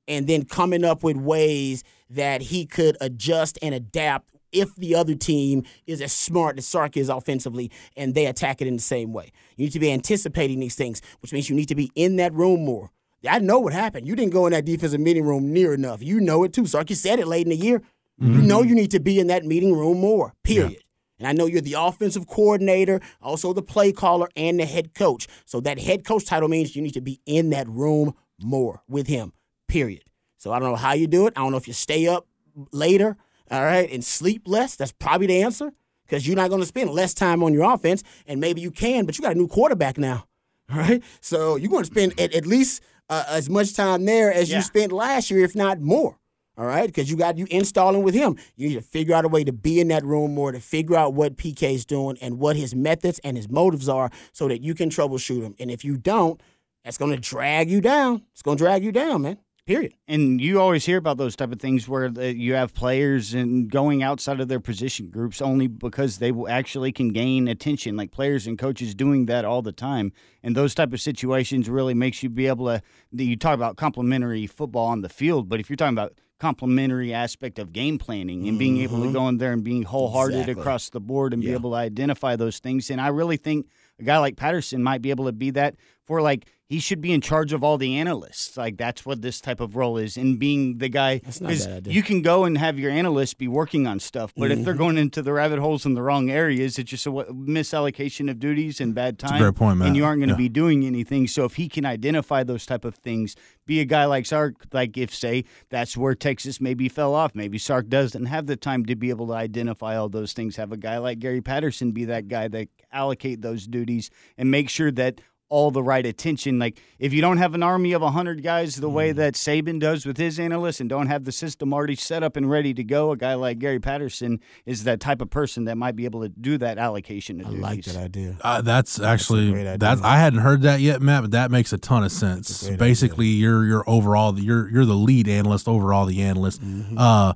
and 0.07 0.27
then 0.27 0.45
coming 0.45 0.85
up 0.85 1.03
with 1.03 1.17
ways 1.17 1.83
that 2.09 2.41
he 2.41 2.65
could 2.65 2.97
adjust 3.01 3.59
and 3.61 3.75
adapt 3.75 4.31
if 4.51 4.73
the 4.75 4.95
other 4.95 5.15
team 5.15 5.63
is 5.85 6.01
as 6.01 6.13
smart 6.13 6.57
as 6.57 6.65
Sark 6.65 6.95
is 6.95 7.09
offensively 7.09 7.69
and 7.95 8.15
they 8.15 8.25
attack 8.25 8.61
it 8.61 8.67
in 8.67 8.77
the 8.77 8.81
same 8.81 9.11
way. 9.11 9.31
You 9.57 9.65
need 9.65 9.73
to 9.73 9.79
be 9.79 9.91
anticipating 9.91 10.59
these 10.59 10.75
things, 10.75 11.01
which 11.19 11.33
means 11.33 11.49
you 11.49 11.55
need 11.55 11.67
to 11.67 11.75
be 11.75 11.91
in 11.95 12.15
that 12.15 12.33
room 12.33 12.63
more. 12.63 12.91
I 13.27 13.39
know 13.39 13.59
what 13.59 13.73
happened. 13.73 14.07
You 14.07 14.15
didn't 14.15 14.31
go 14.31 14.45
in 14.45 14.53
that 14.53 14.65
defensive 14.65 15.01
meeting 15.01 15.25
room 15.25 15.51
near 15.51 15.73
enough. 15.73 16.01
You 16.01 16.21
know 16.21 16.43
it 16.43 16.53
too. 16.53 16.65
Sark, 16.65 16.89
you 16.89 16.95
said 16.95 17.19
it 17.19 17.27
late 17.27 17.45
in 17.45 17.49
the 17.49 17.57
year. 17.57 17.81
You 18.19 18.29
mm-hmm. 18.29 18.47
know 18.47 18.61
you 18.61 18.73
need 18.73 18.91
to 18.91 18.99
be 18.99 19.19
in 19.19 19.27
that 19.27 19.43
meeting 19.43 19.73
room 19.73 19.99
more, 19.99 20.33
period. 20.43 20.81
And 21.19 21.27
I 21.27 21.33
know 21.33 21.45
you're 21.47 21.61
the 21.61 21.73
offensive 21.77 22.27
coordinator, 22.27 22.99
also 23.21 23.53
the 23.53 23.61
play 23.63 23.91
caller, 23.91 24.29
and 24.35 24.59
the 24.59 24.65
head 24.65 24.93
coach. 24.93 25.27
So 25.45 25.59
that 25.61 25.79
head 25.79 26.05
coach 26.05 26.25
title 26.25 26.47
means 26.49 26.75
you 26.75 26.81
need 26.81 26.93
to 26.93 27.01
be 27.01 27.19
in 27.25 27.49
that 27.51 27.67
room 27.67 28.13
more 28.39 28.81
with 28.87 29.07
him, 29.07 29.33
period. 29.67 30.03
So 30.37 30.51
I 30.51 30.59
don't 30.59 30.69
know 30.69 30.75
how 30.75 30.93
you 30.93 31.07
do 31.07 31.25
it. 31.27 31.33
I 31.35 31.41
don't 31.41 31.51
know 31.51 31.57
if 31.57 31.67
you 31.67 31.73
stay 31.73 32.07
up 32.07 32.27
later, 32.71 33.17
all 33.49 33.63
right, 33.63 33.89
and 33.91 34.03
sleep 34.05 34.43
less. 34.45 34.75
That's 34.75 34.91
probably 34.91 35.27
the 35.27 35.41
answer 35.41 35.71
because 36.05 36.27
you're 36.27 36.35
not 36.35 36.49
going 36.49 36.61
to 36.61 36.67
spend 36.67 36.91
less 36.91 37.13
time 37.13 37.41
on 37.43 37.53
your 37.53 37.71
offense. 37.73 38.03
And 38.27 38.39
maybe 38.39 38.61
you 38.61 38.69
can, 38.71 39.05
but 39.05 39.17
you 39.17 39.23
got 39.23 39.31
a 39.33 39.37
new 39.37 39.47
quarterback 39.47 39.97
now, 39.97 40.27
all 40.71 40.77
right? 40.77 41.03
So 41.21 41.55
you're 41.55 41.71
going 41.71 41.83
to 41.83 41.89
spend 41.91 42.19
at, 42.19 42.33
at 42.35 42.45
least 42.45 42.83
uh, 43.09 43.23
as 43.29 43.49
much 43.49 43.73
time 43.73 44.05
there 44.05 44.31
as 44.31 44.49
Yeah. 44.51 44.57
you 44.57 44.61
spent 44.61 44.91
last 44.91 45.31
year, 45.31 45.43
if 45.43 45.55
not 45.55 45.79
more. 45.79 46.19
All 46.57 46.65
right, 46.65 46.87
because 46.87 47.09
you 47.11 47.17
got 47.17 47.37
you 47.37 47.45
installing 47.51 48.01
with 48.01 48.15
him. 48.15 48.35
You 48.55 48.69
need 48.69 48.75
to 48.75 48.81
figure 48.81 49.13
out 49.13 49.25
a 49.25 49.27
way 49.27 49.43
to 49.43 49.53
be 49.53 49.79
in 49.79 49.89
that 49.89 50.03
room 50.03 50.33
more, 50.33 50.51
to 50.51 50.59
figure 50.59 50.95
out 50.95 51.13
what 51.13 51.37
PK's 51.37 51.85
doing 51.85 52.17
and 52.19 52.39
what 52.39 52.55
his 52.55 52.73
methods 52.73 53.19
and 53.23 53.37
his 53.37 53.47
motives 53.47 53.87
are, 53.87 54.09
so 54.33 54.47
that 54.47 54.63
you 54.63 54.73
can 54.73 54.89
troubleshoot 54.89 55.43
him. 55.43 55.53
And 55.59 55.69
if 55.69 55.85
you 55.85 55.97
don't, 55.97 56.41
that's 56.83 56.97
going 56.97 57.11
to 57.11 57.19
drag 57.19 57.69
you 57.69 57.79
down. 57.79 58.23
It's 58.31 58.41
going 58.41 58.57
to 58.57 58.63
drag 58.63 58.83
you 58.83 58.91
down, 58.91 59.21
man. 59.21 59.37
Period. 59.67 59.95
and 60.07 60.39
you 60.39 60.61
always 60.61 60.85
hear 60.85 60.95
about 60.95 61.17
those 61.17 61.35
type 61.35 61.51
of 61.51 61.59
things 61.59 61.89
where 61.89 62.07
you 62.07 62.53
have 62.53 62.73
players 62.73 63.33
and 63.33 63.69
going 63.69 64.01
outside 64.01 64.39
of 64.39 64.47
their 64.47 64.61
position 64.61 65.09
groups 65.09 65.41
only 65.41 65.67
because 65.67 66.19
they 66.19 66.31
actually 66.47 66.93
can 66.93 67.09
gain 67.09 67.49
attention 67.49 67.97
like 67.97 68.09
players 68.09 68.47
and 68.47 68.57
coaches 68.57 68.95
doing 68.95 69.25
that 69.25 69.43
all 69.43 69.61
the 69.61 69.73
time 69.73 70.13
and 70.41 70.55
those 70.55 70.73
type 70.73 70.93
of 70.93 71.01
situations 71.01 71.69
really 71.69 71.93
makes 71.93 72.23
you 72.23 72.29
be 72.29 72.47
able 72.47 72.67
to 72.67 72.81
you 73.11 73.35
talk 73.35 73.55
about 73.55 73.75
complementary 73.75 74.47
football 74.47 74.85
on 74.85 75.01
the 75.01 75.09
field 75.09 75.49
but 75.49 75.59
if 75.59 75.69
you're 75.69 75.75
talking 75.75 75.97
about 75.97 76.13
complementary 76.39 77.13
aspect 77.13 77.57
of 77.57 77.73
game 77.73 77.97
planning 77.97 78.47
and 78.47 78.59
being 78.59 78.77
able 78.77 78.97
to 78.97 79.05
mm-hmm. 79.05 79.13
go 79.13 79.27
in 79.27 79.37
there 79.37 79.53
and 79.53 79.63
being 79.63 79.83
wholehearted 79.83 80.41
Exactly. 80.41 80.61
across 80.61 80.89
the 80.89 80.99
board 80.99 81.33
and 81.33 81.41
be 81.41 81.51
able 81.51 81.71
to 81.71 81.75
identify 81.75 82.35
those 82.35 82.59
things. 82.59 82.91
And 82.91 83.01
i 83.01 83.07
really 83.07 83.37
think 83.37 83.67
a 83.99 84.03
guy 84.03 84.17
like 84.19 84.35
patterson 84.35 84.83
might 84.83 85.01
be 85.01 85.09
able 85.09 85.25
to 85.25 85.31
be 85.31 85.49
that 85.51 85.75
for 86.03 86.21
like 86.21 86.45
he 86.69 86.79
should 86.79 86.99
be 86.99 87.13
in 87.13 87.21
charge 87.21 87.53
of 87.53 87.63
all 87.63 87.77
the 87.77 87.95
analysts. 87.95 88.57
Like 88.57 88.75
that's 88.77 89.05
what 89.05 89.21
this 89.21 89.39
type 89.39 89.59
of 89.61 89.75
role 89.75 89.97
is, 89.97 90.17
and 90.17 90.37
being 90.37 90.79
the 90.79 90.89
guy. 90.89 91.21
Bad. 91.39 91.87
You 91.87 92.03
can 92.03 92.21
go 92.21 92.43
and 92.43 92.57
have 92.57 92.77
your 92.77 92.91
analysts 92.91 93.33
be 93.33 93.47
working 93.47 93.87
on 93.87 93.99
stuff, 93.99 94.33
but 94.35 94.51
if 94.51 94.63
they're 94.63 94.73
Mm-hmm. 94.73 94.83
going 94.83 94.97
into 94.97 95.21
the 95.21 95.31
rabbit 95.33 95.59
holes 95.59 95.85
in 95.85 95.93
the 95.93 96.01
wrong 96.01 96.29
areas, 96.29 96.77
it's 96.77 96.91
just 96.91 97.07
a 97.07 97.11
misallocation 97.11 98.29
of 98.29 98.39
duties 98.39 98.79
and 98.81 98.93
bad 98.93 99.17
time. 99.19 99.35
a 99.35 99.39
great 99.45 99.55
point, 99.55 99.77
Matt. 99.79 99.87
And 99.87 99.95
you 99.97 100.05
aren't 100.05 100.19
going 100.19 100.29
to 100.29 100.33
Yeah. 100.33 100.37
be 100.37 100.49
doing 100.49 100.85
anything. 100.85 101.27
So 101.27 101.45
if 101.45 101.55
he 101.55 101.67
can 101.69 101.85
identify 101.85 102.43
those 102.43 102.65
type 102.65 102.85
of 102.85 102.95
things, 102.95 103.35
be 103.65 103.79
a 103.79 103.85
guy 103.85 104.05
like 104.05 104.25
Sark, 104.25 104.55
like 104.73 104.97
if 104.97 105.13
say 105.13 105.45
that's 105.69 105.97
where 105.97 106.15
Texas 106.15 106.61
maybe 106.61 106.89
fell 106.89 107.13
off, 107.13 107.33
maybe 107.35 107.57
Sark 107.57 107.87
doesn't 107.89 108.25
have 108.25 108.45
the 108.47 108.55
time 108.55 108.85
to 108.85 108.95
be 108.95 109.09
able 109.09 109.27
to 109.27 109.33
identify 109.33 109.95
all 109.97 110.09
those 110.09 110.33
things. 110.33 110.55
Have 110.57 110.71
a 110.71 110.77
guy 110.77 110.97
like 110.97 111.19
Gary 111.19 111.41
Patterson 111.41 111.91
be 111.91 112.05
that 112.05 112.27
guy 112.27 112.47
that 112.49 112.69
allocate 112.91 113.41
those 113.41 113.67
duties 113.67 114.09
and 114.37 114.49
make 114.51 114.69
sure 114.69 114.91
that 114.91 115.21
all 115.49 115.71
the 115.71 115.81
right 115.83 116.05
attention. 116.05 116.59
Like 116.59 116.81
if 116.99 117.13
you 117.13 117.21
don't 117.21 117.37
have 117.37 117.53
an 117.55 117.63
army 117.63 117.93
of 117.93 118.01
hundred 118.01 118.43
guys 118.43 118.75
the 118.75 118.89
Mm. 118.89 118.93
way 118.93 119.11
that 119.13 119.35
Saban 119.35 119.79
does 119.79 120.05
with 120.05 120.17
his 120.17 120.39
analysts, 120.39 120.79
and 120.81 120.89
don't 120.89 121.07
have 121.07 121.23
the 121.23 121.31
system 121.31 121.73
already 121.73 121.95
set 121.95 122.21
up 122.23 122.35
and 122.35 122.49
ready 122.49 122.73
to 122.73 122.83
go, 122.83 123.11
a 123.11 123.17
guy 123.17 123.33
like 123.35 123.59
Gary 123.59 123.79
Patterson 123.79 124.39
is 124.65 124.83
that 124.83 124.99
type 124.99 125.21
of 125.21 125.29
person 125.29 125.65
that 125.65 125.77
might 125.77 125.95
be 125.95 126.05
able 126.05 126.21
to 126.21 126.29
do 126.29 126.57
that 126.57 126.77
allocation 126.77 127.39
of 127.39 127.47
I 127.47 127.49
duties. 127.51 127.63
like 127.63 127.83
that 127.85 127.97
idea. 127.97 128.37
Uh, 128.41 128.61
that's 128.61 128.99
actually 128.99 129.51
great 129.51 129.61
idea. 129.67 129.77
that's 129.77 130.01
I 130.01 130.17
hadn't 130.17 130.39
heard 130.39 130.63
that 130.63 130.81
yet, 130.81 131.01
Matt, 131.01 131.21
but 131.23 131.31
that 131.31 131.49
makes 131.51 131.71
a 131.71 131.77
ton 131.77 132.03
of 132.03 132.11
sense. 132.11 132.67
great 132.67 132.77
Basically, 132.79 133.27
you're 133.27 133.65
you're 133.65 133.89
overall 133.89 134.37
you're 134.37 134.69
you're 134.69 134.85
the 134.85 134.95
lead 134.95 135.27
analyst 135.29 135.67
over 135.67 135.93
all 135.93 136.05
the 136.05 136.21
analysts. 136.21 136.59
Mm-hmm. 136.59 136.97
Uh, 136.97 137.33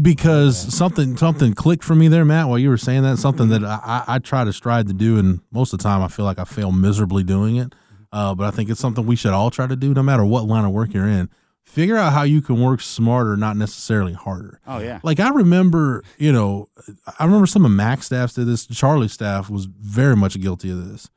because 0.00 0.56
something 0.74 1.16
something 1.16 1.52
clicked 1.52 1.84
for 1.84 1.94
me 1.94 2.08
there, 2.08 2.24
Matt, 2.24 2.48
while 2.48 2.58
you 2.58 2.70
were 2.70 2.78
saying 2.78 3.02
that. 3.02 3.18
Something 3.18 3.48
that 3.48 3.64
I, 3.64 4.04
I 4.06 4.18
try 4.18 4.44
to 4.44 4.52
strive 4.52 4.86
to 4.86 4.94
do, 4.94 5.18
and 5.18 5.40
most 5.50 5.72
of 5.72 5.78
the 5.78 5.82
time 5.82 6.02
I 6.02 6.08
feel 6.08 6.24
like 6.24 6.38
I 6.38 6.44
fail 6.44 6.72
miserably 6.72 7.22
doing 7.22 7.56
it. 7.56 7.74
Uh, 8.10 8.34
but 8.34 8.46
I 8.46 8.50
think 8.50 8.70
it's 8.70 8.80
something 8.80 9.04
we 9.04 9.16
should 9.16 9.32
all 9.32 9.50
try 9.50 9.66
to 9.66 9.76
do, 9.76 9.92
no 9.92 10.02
matter 10.02 10.24
what 10.24 10.44
line 10.44 10.64
of 10.64 10.72
work 10.72 10.94
you're 10.94 11.06
in. 11.06 11.28
Figure 11.64 11.98
out 11.98 12.14
how 12.14 12.22
you 12.22 12.40
can 12.40 12.62
work 12.62 12.80
smarter, 12.80 13.36
not 13.36 13.54
necessarily 13.58 14.14
harder. 14.14 14.58
Oh 14.66 14.78
yeah. 14.78 15.00
Like 15.02 15.20
I 15.20 15.28
remember, 15.28 16.02
you 16.16 16.32
know, 16.32 16.68
I 17.18 17.26
remember 17.26 17.46
some 17.46 17.66
of 17.66 17.70
Mack's 17.70 18.06
staff 18.06 18.32
did 18.32 18.46
this. 18.46 18.66
Charlie 18.66 19.08
staff 19.08 19.50
was 19.50 19.66
very 19.66 20.16
much 20.16 20.40
guilty 20.40 20.70
of 20.70 20.88
this. 20.88 21.10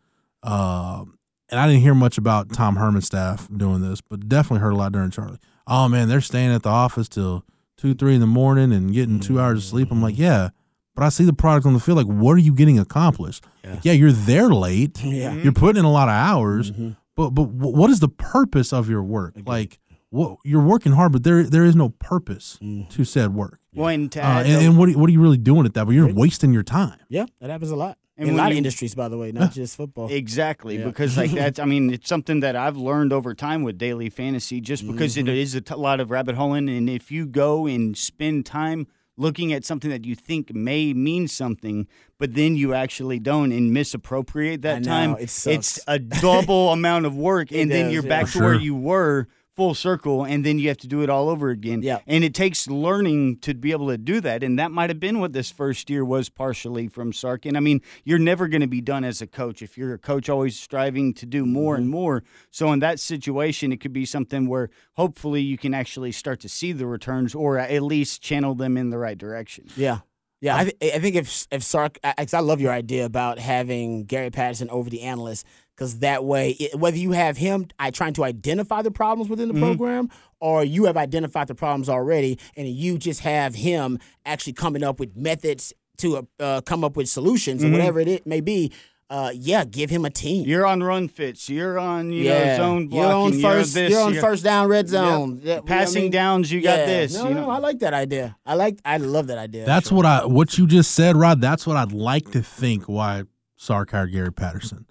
Um, 0.44 1.18
and 1.50 1.58
I 1.58 1.68
didn't 1.68 1.82
hear 1.82 1.96
much 1.96 2.18
about 2.18 2.52
Tom 2.52 2.76
Herman's 2.76 3.06
staff 3.06 3.48
doing 3.56 3.82
this, 3.82 4.02
but 4.02 4.28
definitely 4.28 4.60
heard 4.60 4.74
a 4.74 4.76
lot 4.76 4.92
during 4.92 5.10
Charlie. 5.10 5.40
Oh 5.68 5.88
man, 5.88 6.10
they're 6.10 6.20
staying 6.20 6.52
at 6.52 6.64
the 6.64 6.70
office 6.70 7.08
till 7.08 7.46
two, 7.82 7.96
three 7.96 8.14
in 8.14 8.22
the 8.22 8.28
morning 8.28 8.72
and 8.72 8.94
getting 8.94 9.20
two 9.20 9.40
hours 9.40 9.58
of 9.60 9.64
sleep. 9.64 9.90
I'm 9.92 10.02
like, 10.02 10.18
yeah, 10.18 10.50
but 10.96 11.04
I 11.04 11.10
see 11.10 11.24
the 11.24 11.34
product 11.34 11.66
on 11.66 11.74
the 11.74 11.80
field. 11.80 11.98
Like, 11.98 12.06
what 12.06 12.34
are 12.34 12.40
you 12.40 12.54
getting 12.54 12.78
accomplished? 12.78 13.44
Yeah, 13.64 13.80
yeah 13.82 13.94
you're 13.94 14.12
there 14.12 14.50
late. 14.50 15.04
Yeah. 15.04 15.34
You're 15.34 15.52
putting 15.54 15.80
in 15.80 15.86
a 15.86 15.92
lot 15.92 16.08
of 16.08 16.14
hours, 16.14 16.72
but 17.16 17.32
but 17.32 17.50
what 17.50 17.90
is 17.90 18.00
the 18.00 18.08
purpose 18.10 18.72
of 18.72 18.90
your 18.90 19.04
work? 19.04 19.36
Like, 19.46 19.80
what 20.12 20.38
you're 20.44 20.62
working 20.62 20.92
hard, 20.92 21.12
but 21.12 21.24
there 21.24 21.44
there 21.44 21.66
is 21.66 21.76
no 21.76 21.90
purpose 21.90 22.60
to 22.90 23.04
said 23.04 23.34
work. 23.34 23.60
Well, 23.74 23.88
and 23.88 24.12
to 24.12 24.20
Uh, 24.26 24.44
and, 24.44 24.66
and 24.66 24.78
what 24.78 24.90
are, 24.90 24.98
what 25.00 25.10
are 25.10 25.14
you 25.14 25.22
really 25.22 25.38
doing 25.38 25.66
at 25.66 25.74
that? 25.74 25.86
But 25.86 25.92
you're 25.96 26.14
wasting 26.14 26.54
your 26.54 26.64
time. 26.64 27.00
Yeah, 27.10 27.26
that 27.40 27.50
happens 27.50 27.72
a 27.72 27.76
lot. 27.76 27.98
And 28.22 28.30
in 28.30 28.36
a 28.36 28.38
when 28.38 28.44
lot 28.46 28.52
of 28.52 28.58
industries, 28.58 28.96
by 28.96 29.10
the 29.10 29.18
way, 29.18 29.32
not 29.32 29.52
just 29.52 29.76
football. 29.76 30.10
Exactly, 30.22 30.78
Yeah. 30.78 30.86
because 30.86 31.18
like 31.18 31.32
that's 31.32 31.60
I 31.60 31.66
mean 31.66 31.92
it's 31.96 32.08
something 32.08 32.40
that 32.42 32.56
I've 32.56 32.78
learned 32.78 33.12
over 33.14 33.34
time 33.34 33.64
with 33.64 33.78
daily 33.78 34.10
fantasy, 34.10 34.62
just 34.62 34.86
because 34.88 35.16
Mm-hmm. 35.16 35.28
it 35.30 35.38
is 35.38 35.56
a 35.56 35.62
t- 35.62 35.76
lot 35.76 36.00
of 36.00 36.12
rabbit 36.12 36.36
holing, 36.36 36.70
and 36.70 36.90
if 36.90 37.12
you 37.12 37.26
go 37.26 37.66
and 37.68 37.98
spend 37.98 38.46
time 38.46 38.88
looking 39.18 39.52
at 39.54 39.64
something 39.66 39.92
that 39.92 40.06
you 40.06 40.16
think 40.16 40.54
may 40.56 40.94
mean 40.94 41.28
something, 41.28 41.88
but 42.18 42.34
then 42.34 42.56
you 42.56 42.74
actually 42.74 43.20
don't 43.20 43.52
and 43.52 43.72
misappropriate 43.74 44.62
that 44.64 44.78
I 44.78 44.80
know, 44.80 44.86
time. 44.86 45.16
it 45.20 45.30
sucks. 45.30 45.56
it's 45.78 45.80
a 45.88 46.00
double 46.22 46.70
amount 46.72 47.06
of 47.06 47.16
work, 47.16 47.52
and 47.52 47.70
then 47.70 47.86
does, 47.86 47.94
you're 47.94 48.04
yeah. 48.04 48.10
back 48.10 48.28
For 48.28 48.40
to 48.40 48.44
where 48.46 48.54
you 48.56 48.74
were 48.76 49.28
full 49.56 49.74
circle, 49.74 50.24
and 50.24 50.46
then 50.46 50.60
you 50.60 50.68
have 50.70 50.78
to 50.78 50.88
do 50.88 51.02
it 51.02 51.10
all 51.10 51.30
over 51.30 51.50
again. 51.50 51.82
Yeah. 51.82 52.00
And 52.08 52.24
it 52.24 52.34
takes 52.34 52.68
learning 52.68 53.40
to 53.40 53.54
be 53.54 53.72
able 53.72 53.90
to 53.90 53.98
do 53.98 54.22
that. 54.22 54.44
And 54.44 54.58
that 54.58 54.72
might 54.72 54.90
have 54.90 55.00
been 55.00 55.20
what 55.20 55.34
this 55.34 55.52
first 55.52 55.90
year 55.90 56.06
was 56.06 56.30
partially 56.30 56.88
from 56.88 57.12
Sark. 57.14 57.46
And 57.46 57.58
I 57.58 57.60
mean, 57.60 57.82
you're 58.04 58.20
never 58.20 58.48
going 58.48 58.62
to 58.62 58.68
be 58.68 58.82
done 58.82 59.04
as 59.04 59.22
a 59.22 59.28
coach 59.28 59.62
if 59.62 59.78
you're 59.78 59.94
a 59.94 60.00
coach 60.00 60.30
always 60.30 60.60
striving 60.60 61.14
to 61.16 61.26
do 61.26 61.46
more 61.46 61.76
and 61.76 61.86
mm-hmm. 61.86 61.92
more. 61.92 62.24
So 62.50 62.72
in 62.72 62.80
that 62.80 63.00
situation, 63.00 63.72
it 63.72 63.78
could 63.78 63.94
be 63.94 64.06
something 64.06 64.48
where 64.48 64.70
hopefully 64.94 65.42
you 65.42 65.58
can 65.58 65.74
actually 65.74 66.12
start 66.12 66.40
to 66.42 66.50
see 66.50 66.72
the 66.72 66.86
returns 66.86 67.36
or 67.36 67.58
at 67.58 67.82
least 67.82 68.22
channel 68.22 68.56
them 68.56 68.78
in 68.78 68.90
the 68.90 68.98
right 68.98 69.18
direction. 69.18 69.66
Yeah. 69.76 70.00
Yeah, 70.42 70.58
I, 70.58 70.64
th- 70.64 70.96
I 70.96 70.98
think 70.98 71.16
if 71.16 71.48
if 71.52 71.62
Sark, 71.62 72.00
I, 72.04 72.16
I 72.34 72.40
love 72.40 72.60
your 72.60 72.72
idea 72.72 73.06
about 73.06 73.38
having 73.38 74.06
Gary 74.06 74.32
Patterson 74.32 74.72
over 74.72 74.90
the 74.90 75.04
analyst, 75.04 75.46
because 75.76 76.00
that 76.00 76.24
way, 76.26 76.52
it, 76.52 76.76
whether 76.80 76.98
you 76.98 77.12
have 77.12 77.38
him 77.38 77.68
I 77.80 77.92
trying 77.92 78.14
to 78.14 78.24
identify 78.24 78.82
the 78.82 78.92
problems 78.92 79.30
within 79.30 79.48
the 79.54 79.60
program, 79.60 80.10
or 80.40 80.64
you 80.64 80.86
have 80.86 80.98
identified 80.98 81.48
the 81.48 81.56
problems 81.56 81.90
already, 81.90 82.38
and 82.56 82.68
you 82.68 82.98
just 82.98 83.22
have 83.22 83.56
him 83.56 84.00
actually 84.26 84.54
coming 84.54 84.84
up 84.84 85.00
with 85.00 85.16
methods 85.16 85.74
to 85.98 86.18
uh, 86.18 86.22
uh, 86.40 86.62
come 86.62 86.84
up 86.84 86.96
with 86.96 87.08
solutions 87.10 87.64
or 87.64 87.70
whatever 87.70 88.00
it 88.00 88.26
may 88.26 88.42
be. 88.42 88.72
Uh, 89.10 89.30
yeah, 89.36 89.66
give 89.66 89.90
him 89.90 90.06
a 90.06 90.10
team. 90.10 90.48
You're 90.48 90.66
on 90.66 90.82
run 90.82 91.10
fits. 91.10 91.50
You're 91.50 91.78
on 91.78 92.14
you 92.14 92.24
yeah, 92.24 92.56
know 92.56 92.64
zone 92.64 92.88
blocking. 92.88 93.04
you're 93.10 93.14
on 93.14 93.32
first. 93.42 93.76
You're, 93.76 93.84
this, 93.84 93.92
you're 93.92 94.02
on 94.02 94.14
you're- 94.14 94.22
first 94.22 94.42
down 94.46 94.70
red 94.70 94.86
Yep. 94.86 94.90
zone. 94.90 95.40
Yeah, 95.44 95.58
I 95.58 95.60
Passing 95.60 96.04
mean, 96.04 96.12
downs, 96.12 96.50
you 96.50 96.62
got 96.62 96.80
yeah. 96.80 96.86
this. 96.86 97.16
No, 97.16 97.28
you 97.28 97.36
no. 97.36 97.50
I 97.50 97.58
like 97.58 97.80
that 97.80 97.94
idea. 97.94 98.38
I 98.46 98.54
like. 98.54 98.80
I 98.86 98.98
love 98.98 99.28
that 99.28 99.38
idea. 99.38 99.66
That's 99.66 99.88
actually. 99.88 99.98
what 99.98 100.06
I 100.06 100.26
what 100.28 100.58
you 100.58 100.66
just 100.66 100.92
said, 100.94 101.18
Rod. 101.18 101.42
That's 101.42 101.68
what 101.68 101.76
I'd 101.76 101.92
like 101.92 102.32
to 102.32 102.42
think 102.42 102.86
why 102.86 103.24
Sark 103.58 103.92
hired 103.92 104.14
Gary 104.14 104.32
Patterson. 104.32 104.86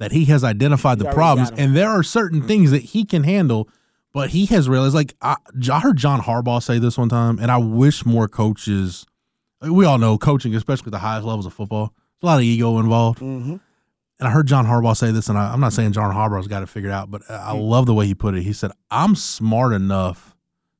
That 0.00 0.12
he 0.12 0.24
has 0.26 0.42
identified 0.42 0.98
the 0.98 1.10
problems, 1.12 1.52
and 1.56 1.76
there 1.76 1.88
are 1.88 2.02
certain 2.02 2.40
mm-hmm. 2.40 2.48
things 2.48 2.70
that 2.72 2.82
he 2.82 3.04
can 3.04 3.22
handle, 3.22 3.68
but 4.12 4.30
he 4.30 4.46
has 4.46 4.68
realized. 4.68 4.94
Like 4.94 5.14
I, 5.22 5.36
I 5.70 5.80
heard 5.80 5.96
John 5.96 6.20
Harbaugh 6.20 6.62
say 6.62 6.78
this 6.78 6.98
one 6.98 7.08
time, 7.08 7.38
and 7.38 7.50
I 7.50 7.58
wish 7.58 8.04
more 8.04 8.26
coaches. 8.26 9.06
We 9.62 9.84
all 9.84 9.98
know 9.98 10.18
coaching, 10.18 10.54
especially 10.54 10.86
at 10.86 10.92
the 10.92 10.98
highest 10.98 11.24
levels 11.24 11.46
of 11.46 11.54
football, 11.54 11.94
there's 12.20 12.22
a 12.24 12.26
lot 12.26 12.38
of 12.38 12.42
ego 12.42 12.78
involved. 12.80 13.20
Mhm. 13.20 13.60
And 14.18 14.28
I 14.28 14.30
heard 14.30 14.46
John 14.46 14.66
Harbaugh 14.66 14.96
say 14.96 15.10
this, 15.10 15.28
and 15.28 15.38
I, 15.38 15.52
I'm 15.52 15.60
not 15.60 15.72
saying 15.72 15.92
John 15.92 16.14
Harbaugh's 16.14 16.48
got 16.48 16.62
it 16.62 16.68
figured 16.68 16.92
out, 16.92 17.10
but 17.10 17.22
I 17.28 17.52
mm-hmm. 17.52 17.60
love 17.60 17.86
the 17.86 17.94
way 17.94 18.06
he 18.06 18.14
put 18.14 18.34
it. 18.34 18.42
He 18.42 18.52
said, 18.52 18.70
"I'm 18.90 19.14
smart 19.14 19.72
enough 19.72 20.36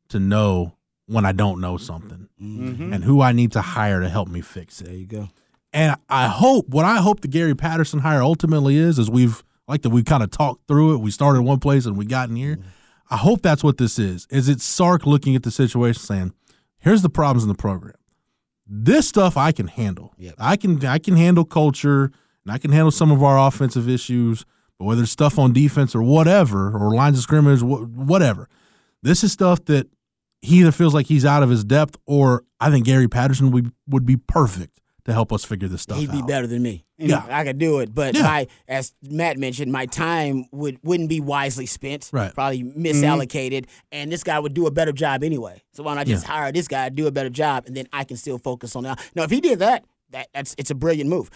to 0.09 0.21
know 0.21 0.75
when 1.07 1.25
I 1.25 1.33
don't 1.33 1.61
know 1.61 1.75
mm-hmm. 1.75 1.85
something, 1.85 2.29
and 2.39 3.05
who 3.05 3.21
I 3.21 3.33
need 3.33 3.53
to 3.53 3.61
hire 3.61 4.01
to 4.01 4.09
help 4.09 4.29
me 4.29 4.41
fix 4.41 4.81
it." 4.81 4.85
There 4.87 4.95
you 4.95 5.07
go. 5.07 5.29
And 5.75 5.97
I 6.09 6.29
hope 6.29 6.69
what 6.69 6.85
I 6.85 6.99
hope 6.99 7.21
the 7.21 7.29
Gary 7.29 7.57
Patterson 7.57 7.99
hire 7.99 8.23
ultimately 8.23 8.77
is 8.77 8.97
is 8.97 9.11
we've 9.11 9.43
like 9.67 9.83
that 9.83 9.91
we 9.91 10.05
kind 10.05 10.23
of 10.23 10.31
talked 10.31 10.69
through 10.69 10.95
it. 10.95 10.99
We 10.99 11.11
started 11.11 11.43
one 11.43 11.59
place 11.59 11.85
and 11.85 11.97
we 11.97 12.07
got 12.07 12.31
in 12.31 12.37
here. 12.37 12.57
Mm-hmm. 12.57 12.69
I 13.11 13.17
hope 13.17 13.43
that's 13.43 13.65
what 13.65 13.77
this 13.77 13.99
is. 13.99 14.29
Is 14.31 14.49
it 14.49 14.61
Sark 14.61 15.05
looking 15.05 15.35
at 15.35 15.43
the 15.43 15.51
situation 15.51 16.01
saying, 16.01 16.33
"Here's 16.79 17.03
the 17.03 17.11
problems 17.11 17.43
in 17.43 17.49
the 17.49 17.57
program. 17.57 17.97
This 18.67 19.09
stuff 19.09 19.37
I 19.37 19.51
can 19.51 19.67
handle. 19.67 20.15
Yep. 20.17 20.35
I 20.39 20.57
can 20.57 20.87
I 20.87 20.99
can 20.99 21.17
handle 21.17 21.45
culture 21.45 22.05
and 22.45 22.53
I 22.53 22.59
can 22.59 22.71
handle 22.71 22.93
some 22.93 23.11
of 23.11 23.23
our 23.25 23.37
offensive 23.37 23.89
issues. 23.89 24.45
But 24.79 24.85
whether 24.85 25.03
it's 25.03 25.11
stuff 25.11 25.41
on 25.41 25.53
defense 25.53 25.95
or 25.95 26.03
whatever, 26.03 26.77
or 26.77 26.95
lines 26.95 27.19
of 27.19 27.25
scrimmage, 27.25 27.63
whatever, 27.63 28.49
this 29.03 29.25
is 29.25 29.33
stuff 29.33 29.65
that 29.65 29.89
he 30.41 30.61
either 30.61 30.73
feels 30.73 30.95
like 30.95 31.07
he's 31.07 31.25
out 31.25 31.43
of 31.43 31.51
his 31.51 31.65
depth, 31.65 31.97
or 32.07 32.45
I 32.61 32.71
think 32.71 32.87
Gary 32.87 33.09
Patterson 33.09 33.51
would 33.51 33.73
would 33.89 34.07
be 34.07 34.17
perfect 34.17 34.81
to 35.05 35.13
help 35.13 35.33
us 35.33 35.45
figure 35.45 35.69
this 35.69 35.83
stuff 35.83 35.97
out. 35.97 36.01
He'd 36.01 36.11
be 36.11 36.19
out. 36.19 36.29
better 36.29 36.47
than 36.47 36.63
me. 36.63 36.85
Yeah. 36.97 37.25
I 37.29 37.45
could 37.45 37.59
do 37.59 37.81
it, 37.81 37.95
but 37.95 38.15
Yeah. 38.15 38.23
my, 38.23 38.47
as 38.69 38.95
Matt 39.03 39.39
mentioned, 39.39 39.71
my 39.73 39.87
time 39.87 40.47
would 40.53 40.79
wouldn't 40.83 41.09
be 41.09 41.21
wisely 41.21 41.67
spent. 41.67 42.11
Right. 42.13 42.33
Probably 42.33 42.63
mm-hmm. 42.63 42.83
misallocated, 42.83 43.67
and 43.93 44.11
this 44.11 44.23
guy 44.23 44.39
would 44.39 44.55
do 44.55 44.67
a 44.67 44.71
better 44.71 44.93
job 44.93 45.23
anyway. 45.23 45.63
So 45.73 45.83
why 45.83 45.95
not 45.95 46.01
I 46.01 46.05
just 46.05 46.27
Yeah. 46.27 46.33
hire 46.33 46.53
this 46.53 46.69
guy 46.69 46.89
to 46.89 46.95
do 46.95 47.07
a 47.07 47.11
better 47.13 47.31
job, 47.31 47.65
and 47.67 47.77
then 47.77 47.87
I 47.93 48.05
can 48.05 48.17
still 48.17 48.39
focus 48.39 48.77
on 48.77 48.85
that. 48.85 49.01
Now, 49.15 49.25
if 49.25 49.31
he 49.31 49.41
did 49.41 49.59
that, 49.59 49.85
that 50.11 50.29
that's 50.33 50.55
it's 50.57 50.71
a 50.71 50.75
brilliant 50.75 51.11
move. 51.11 51.31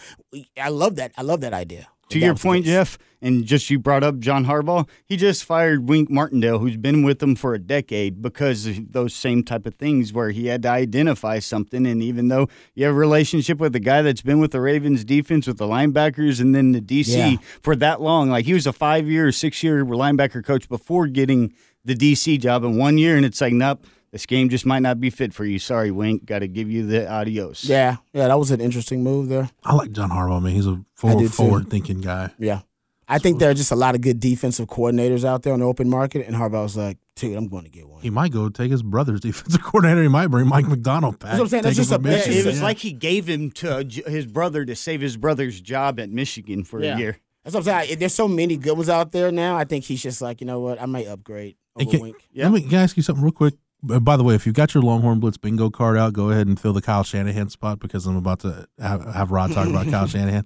I 0.59 0.69
love 0.69 0.95
that. 0.95 1.11
I 1.17 1.21
love 1.21 1.41
that 1.41 1.53
idea. 1.53 1.87
To 2.09 2.19
your 2.19 2.35
point. 2.35 2.65
Jeff, 2.65 2.97
and 3.21 3.45
just 3.45 3.69
you 3.69 3.77
brought 3.79 4.03
up 4.03 4.19
John 4.19 4.45
Harbaugh, 4.45 4.87
he 5.05 5.17
just 5.17 5.43
fired 5.43 5.87
Wink 5.89 6.09
Martindale, 6.09 6.59
who's 6.59 6.77
been 6.77 7.03
with 7.03 7.19
them 7.19 7.35
for 7.35 7.53
a 7.53 7.59
decade, 7.59 8.21
because 8.21 8.65
of 8.65 8.91
those 8.93 9.13
same 9.13 9.43
type 9.43 9.65
of 9.65 9.75
things 9.75 10.11
where 10.13 10.31
he 10.31 10.47
had 10.47 10.63
to 10.63 10.69
identify 10.69 11.39
something. 11.39 11.85
And 11.85 12.01
even 12.01 12.29
though 12.29 12.47
you 12.75 12.85
have 12.85 12.95
a 12.95 12.97
relationship 12.97 13.59
with 13.59 13.75
a 13.75 13.79
guy 13.79 14.01
that's 14.01 14.21
been 14.21 14.39
with 14.39 14.51
the 14.51 14.61
Ravens 14.61 15.03
defense, 15.03 15.47
with 15.47 15.57
the 15.57 15.67
linebackers, 15.67 16.39
and 16.39 16.55
then 16.55 16.71
the 16.71 16.81
DC 16.81 17.15
Yeah. 17.33 17.37
for 17.61 17.75
that 17.75 18.01
long, 18.01 18.29
like 18.29 18.45
he 18.45 18.53
was 18.53 18.65
a 18.65 18.73
five 18.73 19.07
year, 19.07 19.31
six 19.31 19.61
year 19.61 19.85
linebacker 19.85 20.43
coach 20.43 20.67
before 20.69 21.07
getting 21.07 21.53
the 21.85 21.93
DC 21.95 22.39
job 22.39 22.63
in 22.63 22.77
one 22.77 22.97
year, 22.97 23.15
and 23.15 23.25
it's 23.25 23.41
like, 23.41 23.53
nope. 23.53 23.85
This 24.11 24.25
game 24.25 24.49
just 24.49 24.65
might 24.65 24.79
not 24.79 24.99
be 24.99 25.09
fit 25.09 25.33
for 25.33 25.45
you. 25.45 25.59
Sorry, 25.59 25.91
Wink. 25.91 26.25
Got 26.25 26.39
to 26.39 26.47
give 26.47 26.69
you 26.69 26.85
the 26.85 27.09
adios. 27.11 27.63
Yeah, 27.65 27.97
yeah, 28.13 28.27
that 28.27 28.39
was 28.39 28.49
an 28.51 28.59
interesting 28.61 29.03
move 29.03 29.29
there. 29.29 29.49
I 29.63 29.75
like 29.75 29.91
John 29.91 30.09
Harbaugh, 30.09 30.41
man. 30.41 30.53
He's 30.53 30.65
a 30.67 30.83
forward, 30.95 31.31
forward 31.33 31.69
thinking 31.69 32.01
guy. 32.01 32.31
Yeah. 32.39 32.61
I 33.07 33.17
think 33.17 33.39
there 33.39 33.49
are 33.49 33.55
just 33.55 33.71
a 33.71 33.75
lot 33.75 33.95
of 33.95 34.01
good 34.01 34.19
defensive 34.19 34.67
coordinators 34.67 35.25
out 35.25 35.41
there 35.43 35.53
on 35.53 35.59
the 35.61 35.65
open 35.65 35.89
market, 35.89 36.27
and 36.27 36.35
Harbaugh's 36.35 36.77
like, 36.77 36.97
dude, 37.15 37.35
I'm 37.35 37.47
going 37.47 37.63
to 37.63 37.69
get 37.69 37.87
one. 37.89 38.01
He 38.03 38.11
might 38.11 38.31
go 38.31 38.49
take 38.49 38.69
his 38.71 38.83
brother's 38.83 39.19
defensive 39.21 39.63
coordinator. 39.63 40.03
He 40.03 40.07
might 40.07 40.27
bring 40.27 40.47
Mike 40.47 40.67
Macdonald 40.67 41.17
back. 41.17 41.31
That's 41.31 41.39
what 41.39 41.45
I'm 41.45 41.49
saying. 41.49 41.63
That's 41.63 41.75
just 41.75 41.91
him 41.91 42.03
from 42.03 42.11
a- 42.11 42.17
Yeah, 42.17 42.23
it 42.29 42.45
was 42.45 42.57
Yeah. 42.59 42.63
like 42.63 42.77
he 42.77 42.91
gave 42.91 43.27
him 43.27 43.49
to 43.51 43.77
uh, 43.77 43.83
his 44.09 44.27
brother 44.27 44.63
to 44.63 44.75
save 44.75 45.01
his 45.01 45.17
brother's 45.17 45.59
job 45.59 45.99
at 45.99 46.09
Michigan 46.11 46.63
for 46.63 46.83
Yeah. 46.83 46.95
a 46.95 46.99
year. 46.99 47.17
That's 47.43 47.55
what 47.55 47.67
I'm 47.67 47.85
saying. 47.87 47.99
There's 47.99 48.13
so 48.13 48.27
many 48.27 48.57
good 48.57 48.73
ones 48.77 48.89
out 48.89 49.11
there 49.11 49.31
now. 49.31 49.57
I 49.57 49.63
think 49.63 49.85
he's 49.85 50.03
just 50.03 50.21
like, 50.21 50.39
you 50.39 50.45
know 50.45 50.59
what? 50.59 50.79
I 50.79 50.85
might 50.85 51.07
upgrade 51.07 51.55
Hey, 51.77 51.85
over 51.85 51.91
can, 51.91 51.99
Wink. 52.01 52.15
let 52.35 52.51
me 52.51 52.61
can 52.61 52.75
I 52.77 52.83
ask 52.83 52.95
you 52.97 53.01
something 53.03 53.23
real 53.23 53.31
quick. 53.31 53.55
Uh, 53.89 53.99
By 53.99 54.17
the 54.17 54.23
way, 54.23 54.35
if 54.35 54.45
you 54.45 54.51
got 54.53 54.73
your 54.73 54.83
Longhorn 54.83 55.19
Blitz 55.19 55.37
bingo 55.37 55.69
card 55.69 55.97
out, 55.97 56.13
go 56.13 56.29
ahead 56.31 56.47
and 56.47 56.59
fill 56.59 56.73
the 56.73 56.81
Kyle 56.81 57.03
Shanahan 57.03 57.49
spot 57.49 57.79
because 57.79 58.05
I'm 58.05 58.15
about 58.17 58.39
to 58.41 58.67
have, 58.79 59.05
have 59.13 59.31
Rod 59.31 59.51
talk 59.51 59.67
about 59.67 59.87
Kyle 59.89 60.07
Shanahan. 60.07 60.45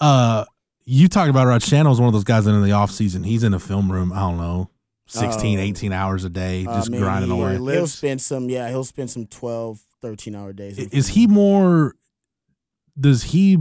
Uh, 0.00 0.44
you 0.84 1.08
talked 1.08 1.30
about 1.30 1.46
Rod 1.46 1.62
Shanahan 1.62 1.88
was 1.88 2.00
one 2.00 2.08
of 2.08 2.12
those 2.12 2.24
guys 2.24 2.44
that 2.46 2.50
in 2.52 2.62
the 2.62 2.70
offseason, 2.70 3.24
he's 3.24 3.44
in 3.44 3.54
a 3.54 3.58
film 3.60 3.90
room, 3.92 4.12
I 4.12 4.20
don't 4.20 4.38
know, 4.38 4.70
16, 5.06 5.58
Oh. 5.58 5.62
18 5.62 5.92
hours 5.92 6.24
a 6.24 6.30
day, 6.30 6.66
Uh, 6.66 6.76
just 6.76 6.90
man, 6.90 7.00
grinding 7.00 7.30
he, 7.30 7.40
away. 7.40 7.58
he 7.58 7.72
He'll 7.72 7.86
spend 7.86 8.20
some, 8.20 8.48
yeah, 8.48 8.68
he'll 8.70 8.84
spend 8.84 9.10
some 9.10 9.26
12, 9.26 9.80
13 10.02 10.34
hour 10.34 10.52
days. 10.52 10.78
in 10.78 10.88
Is 10.90 11.08
he 11.08 11.26
more, 11.26 11.94
does 12.98 13.22
he, 13.24 13.56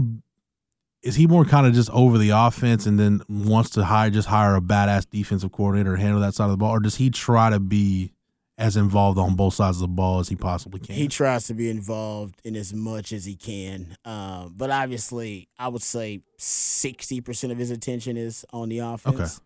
is 1.02 1.15
he 1.15 1.28
more 1.28 1.45
kind 1.45 1.67
of 1.67 1.73
just 1.73 1.89
over 1.91 2.17
the 2.17 2.30
offense 2.32 2.86
and 2.86 2.99
then 2.99 3.21
wants 3.30 3.69
to 3.71 3.84
hire, 3.84 4.10
just 4.10 4.28
hire 4.28 4.56
a 4.56 4.62
badass 4.62 5.06
defensive 5.10 5.52
coordinator 5.52 5.93
and 5.93 6.02
handle 6.02 6.21
that 6.21 6.34
side 6.34 6.45
of 6.45 6.52
the 6.52 6.58
ball? 6.58 6.71
Or 6.71 6.80
does 6.80 6.95
he 6.95 7.10
try 7.10 7.49
to 7.49 7.60
be 7.60 8.12
as 8.57 8.77
involved 8.77 9.17
on 9.17 9.35
both 9.35 9.53
sides 9.55 9.77
of 9.77 9.81
the 9.81 9.87
ball 9.87 10.19
as 10.19 10.29
he 10.29 10.35
possibly 10.35 10.79
can? 10.79 10.95
He 10.95 11.07
tries 11.07 11.47
to 11.47 11.53
be 11.53 11.69
involved 11.69 12.39
in 12.43 12.55
as 12.55 12.73
much 12.73 13.11
as 13.11 13.25
he 13.25 13.35
can. 13.35 13.97
Um, 14.05 14.53
but 14.55 14.69
obviously, 14.69 15.47
I 15.57 15.67
would 15.67 15.81
say 15.81 16.21
60% 16.37 17.51
of 17.51 17.57
his 17.57 17.71
attention 17.71 18.17
is 18.17 18.45
on 18.53 18.69
the 18.69 18.79
offense. 18.79 19.41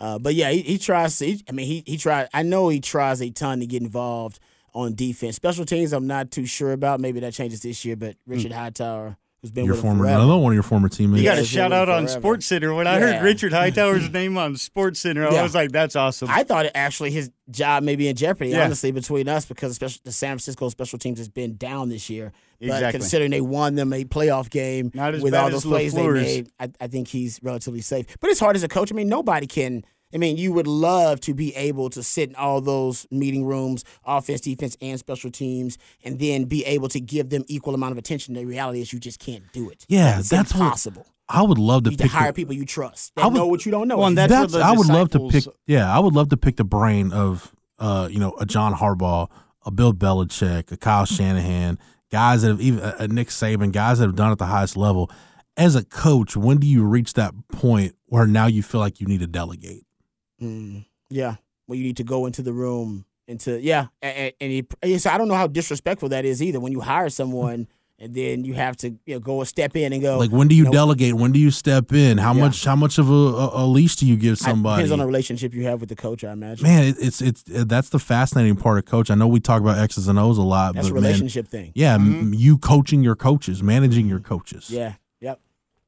Uh, 0.00 0.18
but 0.18 0.34
yeah, 0.34 0.50
he, 0.50 0.62
he 0.62 0.78
tries 0.78 1.18
to. 1.18 1.26
He, 1.26 1.44
I 1.48 1.52
mean, 1.52 1.66
he 1.66 1.84
he 1.86 1.96
tried. 1.96 2.28
I 2.34 2.42
know 2.42 2.68
he 2.68 2.80
tries 2.80 3.20
a 3.20 3.30
ton 3.30 3.60
to 3.60 3.66
get 3.66 3.82
involved 3.82 4.40
on 4.74 4.94
defense. 4.94 5.36
Special 5.36 5.64
teams, 5.64 5.92
I'm 5.92 6.06
not 6.06 6.30
too 6.30 6.46
sure 6.46 6.72
about. 6.72 6.98
Maybe 6.98 7.20
that 7.20 7.34
changes 7.34 7.60
this 7.60 7.84
year. 7.84 7.94
But 7.94 8.16
Richard 8.26 8.52
Hightower, 8.52 9.16
who's 9.42 9.50
been 9.50 9.64
your 9.64 9.74
with 9.74 9.80
him 9.84 9.90
former, 9.90 10.04
forever, 10.04 10.22
another 10.22 10.38
one 10.38 10.52
of 10.52 10.54
your 10.54 10.62
former 10.62 10.88
teammates. 10.88 11.22
You 11.22 11.28
got 11.28 11.38
a 11.38 11.44
shout 11.44 11.72
out 11.72 11.88
on. 11.88 12.06
Sports 12.08 12.46
Center. 12.46 12.72
When 12.74 12.86
I 12.86 12.98
Yeah. 12.98 13.14
heard 13.18 13.24
Richard 13.24 13.52
Hightower's 13.52 14.08
name 14.10 14.38
on 14.38 14.56
Sports 14.56 15.00
Center, 15.00 15.26
I 15.26 15.32
Yeah. 15.32 15.42
was 15.42 15.54
like, 15.54 15.72
"That's 15.72 15.96
awesome." 15.96 16.28
I 16.30 16.44
thought 16.44 16.66
it 16.66 16.72
actually 16.74 17.10
his 17.10 17.30
job 17.50 17.82
may 17.82 17.96
be 17.96 18.08
in 18.08 18.14
jeopardy, 18.16 18.50
Yeah. 18.50 18.64
honestly, 18.64 18.92
between 18.92 19.28
us 19.28 19.44
because 19.44 19.74
special, 19.74 20.00
the 20.04 20.12
San 20.12 20.30
Francisco 20.30 20.68
special 20.68 20.98
teams 20.98 21.18
has 21.18 21.28
been 21.28 21.56
down 21.56 21.88
this 21.88 22.08
year. 22.08 22.32
But 22.60 22.66
Exactly. 22.66 23.00
considering 23.00 23.30
they 23.32 23.40
won 23.40 23.74
them 23.74 23.92
a 23.92 24.04
playoff 24.04 24.48
game 24.48 24.92
with 25.20 25.34
all 25.34 25.50
those 25.50 25.64
plays 25.64 25.94
they 25.94 26.06
made, 26.06 26.48
I, 26.60 26.68
I 26.80 26.86
think 26.86 27.08
he's 27.08 27.40
relatively 27.42 27.80
safe. 27.80 28.06
But 28.20 28.30
it's 28.30 28.38
hard 28.38 28.54
as 28.54 28.62
a 28.62 28.68
coach. 28.68 28.92
I 28.92 28.94
mean, 28.94 29.08
nobody 29.08 29.48
can. 29.48 29.82
I 30.14 30.18
mean, 30.18 30.36
you 30.36 30.52
would 30.52 30.66
love 30.66 31.20
to 31.20 31.34
be 31.34 31.54
able 31.56 31.90
to 31.90 32.02
sit 32.02 32.28
in 32.30 32.34
all 32.36 32.60
those 32.60 33.06
meeting 33.10 33.44
rooms, 33.44 33.84
offense, 34.04 34.40
defense, 34.42 34.76
and 34.80 34.98
special 34.98 35.30
teams, 35.30 35.78
and 36.04 36.18
then 36.18 36.44
be 36.44 36.64
able 36.64 36.88
to 36.88 37.00
give 37.00 37.30
them 37.30 37.44
equal 37.48 37.74
amount 37.74 37.92
of 37.92 37.98
attention. 37.98 38.34
The 38.34 38.44
reality 38.44 38.80
is, 38.80 38.92
you 38.92 38.98
just 38.98 39.18
can't 39.20 39.44
do 39.52 39.70
it. 39.70 39.84
Yeah, 39.88 40.18
it's 40.18 40.28
that's 40.28 40.52
what- 40.54 40.62
impossible. 40.62 41.06
I 41.28 41.40
would 41.42 41.56
love 41.56 41.84
to 41.84 41.90
you 41.90 41.96
need 41.96 42.02
to 42.02 42.08
hire 42.08 42.26
the- 42.26 42.34
people 42.34 42.54
you 42.54 42.66
trust. 42.66 43.12
They 43.14 43.22
I 43.22 43.26
would- 43.26 43.34
know 43.34 43.46
what 43.46 43.64
you 43.64 43.72
don't 43.72 43.88
know. 43.88 43.96
Well, 43.96 44.08
and 44.08 44.18
that's 44.18 44.30
that's 44.30 44.54
I 44.54 44.72
would 44.72 44.88
love 44.88 45.08
to 45.10 45.28
pick. 45.30 45.44
Yeah, 45.66 45.90
I 45.94 45.98
would 45.98 46.14
love 46.14 46.28
to 46.30 46.36
pick 46.36 46.56
the 46.56 46.64
brain 46.64 47.10
of, 47.12 47.54
uh, 47.78 48.08
you 48.10 48.18
know, 48.18 48.34
a 48.38 48.44
John 48.44 48.74
Harbaugh, 48.74 49.28
a 49.64 49.70
Bill 49.70 49.94
Belichick, 49.94 50.70
a 50.72 50.76
Kyle 50.76 51.06
Shanahan, 51.06 51.78
guys 52.10 52.42
that 52.42 52.48
have 52.48 52.60
even 52.60 52.80
a 52.80 53.08
Nick 53.08 53.28
Saban, 53.28 53.72
guys 53.72 53.98
that 54.00 54.06
have 54.06 54.16
done 54.16 54.28
it 54.28 54.32
at 54.32 54.38
the 54.38 54.46
highest 54.46 54.76
level. 54.76 55.10
As 55.56 55.74
a 55.74 55.84
coach, 55.84 56.36
when 56.36 56.58
do 56.58 56.66
you 56.66 56.82
reach 56.82 57.14
that 57.14 57.32
point 57.52 57.94
where 58.06 58.26
now 58.26 58.46
you 58.46 58.62
feel 58.62 58.80
like 58.80 59.00
you 59.00 59.06
need 59.06 59.20
to 59.20 59.26
delegate? 59.26 59.84
Mm, 60.42 60.84
yeah. 61.10 61.36
Well, 61.66 61.76
you 61.78 61.84
need 61.84 61.96
to 61.98 62.04
go 62.04 62.26
into 62.26 62.42
the 62.42 62.52
room 62.52 63.04
into 63.28 63.60
yeah, 63.60 63.86
and, 64.02 64.32
and 64.40 64.50
he, 64.52 64.66
I 65.08 65.16
don't 65.18 65.28
know 65.28 65.34
how 65.36 65.46
disrespectful 65.46 66.08
that 66.10 66.24
is 66.24 66.42
either. 66.42 66.58
When 66.60 66.72
you 66.72 66.80
hire 66.80 67.08
someone 67.08 67.68
and 68.00 68.12
then 68.14 68.44
you 68.44 68.54
have 68.54 68.76
to 68.78 68.88
you 69.06 69.14
know 69.14 69.20
go 69.20 69.40
a 69.42 69.46
step 69.46 69.76
in 69.76 69.92
and 69.92 70.02
go 70.02 70.18
Like 70.18 70.30
when 70.32 70.48
do 70.48 70.56
you 70.56 70.64
know, 70.64 70.72
delegate? 70.72 71.14
When 71.14 71.30
do 71.30 71.38
you 71.38 71.52
step 71.52 71.92
in? 71.92 72.18
How 72.18 72.34
Yeah. 72.34 72.40
much? 72.40 72.64
How 72.64 72.74
much 72.74 72.98
of 72.98 73.08
a, 73.08 73.12
a, 73.14 73.64
a 73.64 73.66
leash 73.66 73.94
do 73.96 74.06
you 74.06 74.16
give 74.16 74.38
somebody? 74.38 74.78
depends 74.80 74.90
on 74.92 74.98
the 74.98 75.06
relationship 75.06 75.54
you 75.54 75.64
have 75.66 75.78
with 75.80 75.88
the 75.88 75.94
coach. 75.96 76.24
I 76.24 76.32
imagine. 76.32 76.64
man, 76.64 76.82
it, 76.88 76.96
it's 76.98 77.22
it's 77.22 77.44
uh, 77.54 77.62
that's 77.64 77.90
the 77.90 78.00
fascinating 78.00 78.56
part 78.56 78.78
of 78.78 78.84
coach. 78.86 79.08
I 79.08 79.14
know 79.14 79.28
we 79.28 79.38
talk 79.40 79.62
about 79.62 79.78
X's 79.78 80.08
and 80.08 80.18
O's 80.18 80.36
a 80.38 80.42
lot, 80.42 80.74
That's 80.74 80.88
a 80.88 80.90
but 80.90 80.96
man, 80.96 81.04
relationship 81.04 81.46
thing. 81.46 81.70
yeah, 81.76 81.94
m 81.94 82.34
you 82.34 82.58
coaching 82.58 83.04
your 83.04 83.14
coaches, 83.14 83.62
managing 83.62 84.08
your 84.08 84.20
coaches. 84.20 84.68
Yeah. 84.68 84.94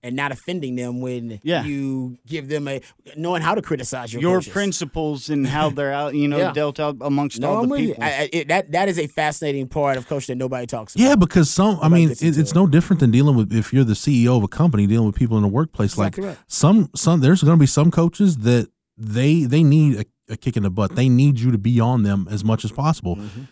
Yep. 0.04 0.08
And 0.08 0.16
not 0.16 0.32
offending 0.32 0.76
them 0.76 1.00
when 1.00 1.40
Yeah. 1.42 1.64
you 1.64 2.18
give 2.26 2.48
them 2.48 2.68
a 2.68 2.80
knowing 3.16 3.42
how 3.42 3.54
to 3.54 3.62
criticize 3.62 4.12
your 4.12 4.20
Your 4.22 4.36
coaches. 4.38 4.52
principles 4.52 5.30
and 5.30 5.46
how 5.46 5.70
they're 5.70 5.92
out, 5.92 6.14
you 6.14 6.28
know, 6.28 6.36
Yeah. 6.44 6.52
dealt 6.52 6.78
out 6.78 6.96
amongst 7.00 7.40
No, 7.40 7.50
all 7.50 7.62
I'm 7.64 7.68
the 7.70 7.76
people. 7.76 8.04
I, 8.04 8.08
I, 8.08 8.28
it, 8.32 8.48
that 8.48 8.72
that 8.72 8.88
is 8.88 8.98
a 8.98 9.06
fascinating 9.06 9.66
part 9.68 9.96
of 9.96 10.06
coaching 10.06 10.34
that 10.34 10.38
nobody 10.44 10.66
talks 10.66 10.94
about. 10.94 11.02
Yeah, 11.04 11.16
because 11.16 11.50
some, 11.50 11.78
I 11.80 11.88
mean, 11.88 12.10
it, 12.10 12.22
it's 12.22 12.38
it. 12.38 12.54
no 12.54 12.66
different 12.66 13.00
than 13.00 13.10
dealing 13.10 13.36
with 13.36 13.52
if 13.52 13.72
you're 13.72 13.84
the 13.84 13.94
CEO 13.94 14.36
of 14.36 14.42
a 14.42 14.48
company 14.48 14.86
dealing 14.86 15.06
with 15.06 15.16
people 15.16 15.36
in 15.36 15.42
the 15.42 15.48
workplace. 15.48 15.92
Exactly 15.94 16.24
like 16.24 16.36
right. 16.36 16.44
some, 16.48 16.90
some, 16.94 17.20
there's 17.20 17.42
going 17.42 17.56
to 17.56 17.60
be 17.60 17.66
some 17.66 17.90
coaches 17.90 18.38
that 18.38 18.68
they 18.96 19.44
they 19.44 19.62
need 19.64 19.96
a, 20.28 20.32
a 20.32 20.36
kick 20.36 20.56
in 20.56 20.62
the 20.62 20.70
butt. 20.70 20.94
They 20.96 21.08
need 21.08 21.40
you 21.40 21.50
to 21.50 21.58
be 21.58 21.80
on 21.80 22.02
them 22.02 22.28
as 22.30 22.44
much 22.44 22.64
as 22.64 22.70
possible. 22.72 23.16
Mm-hmm. 23.16 23.42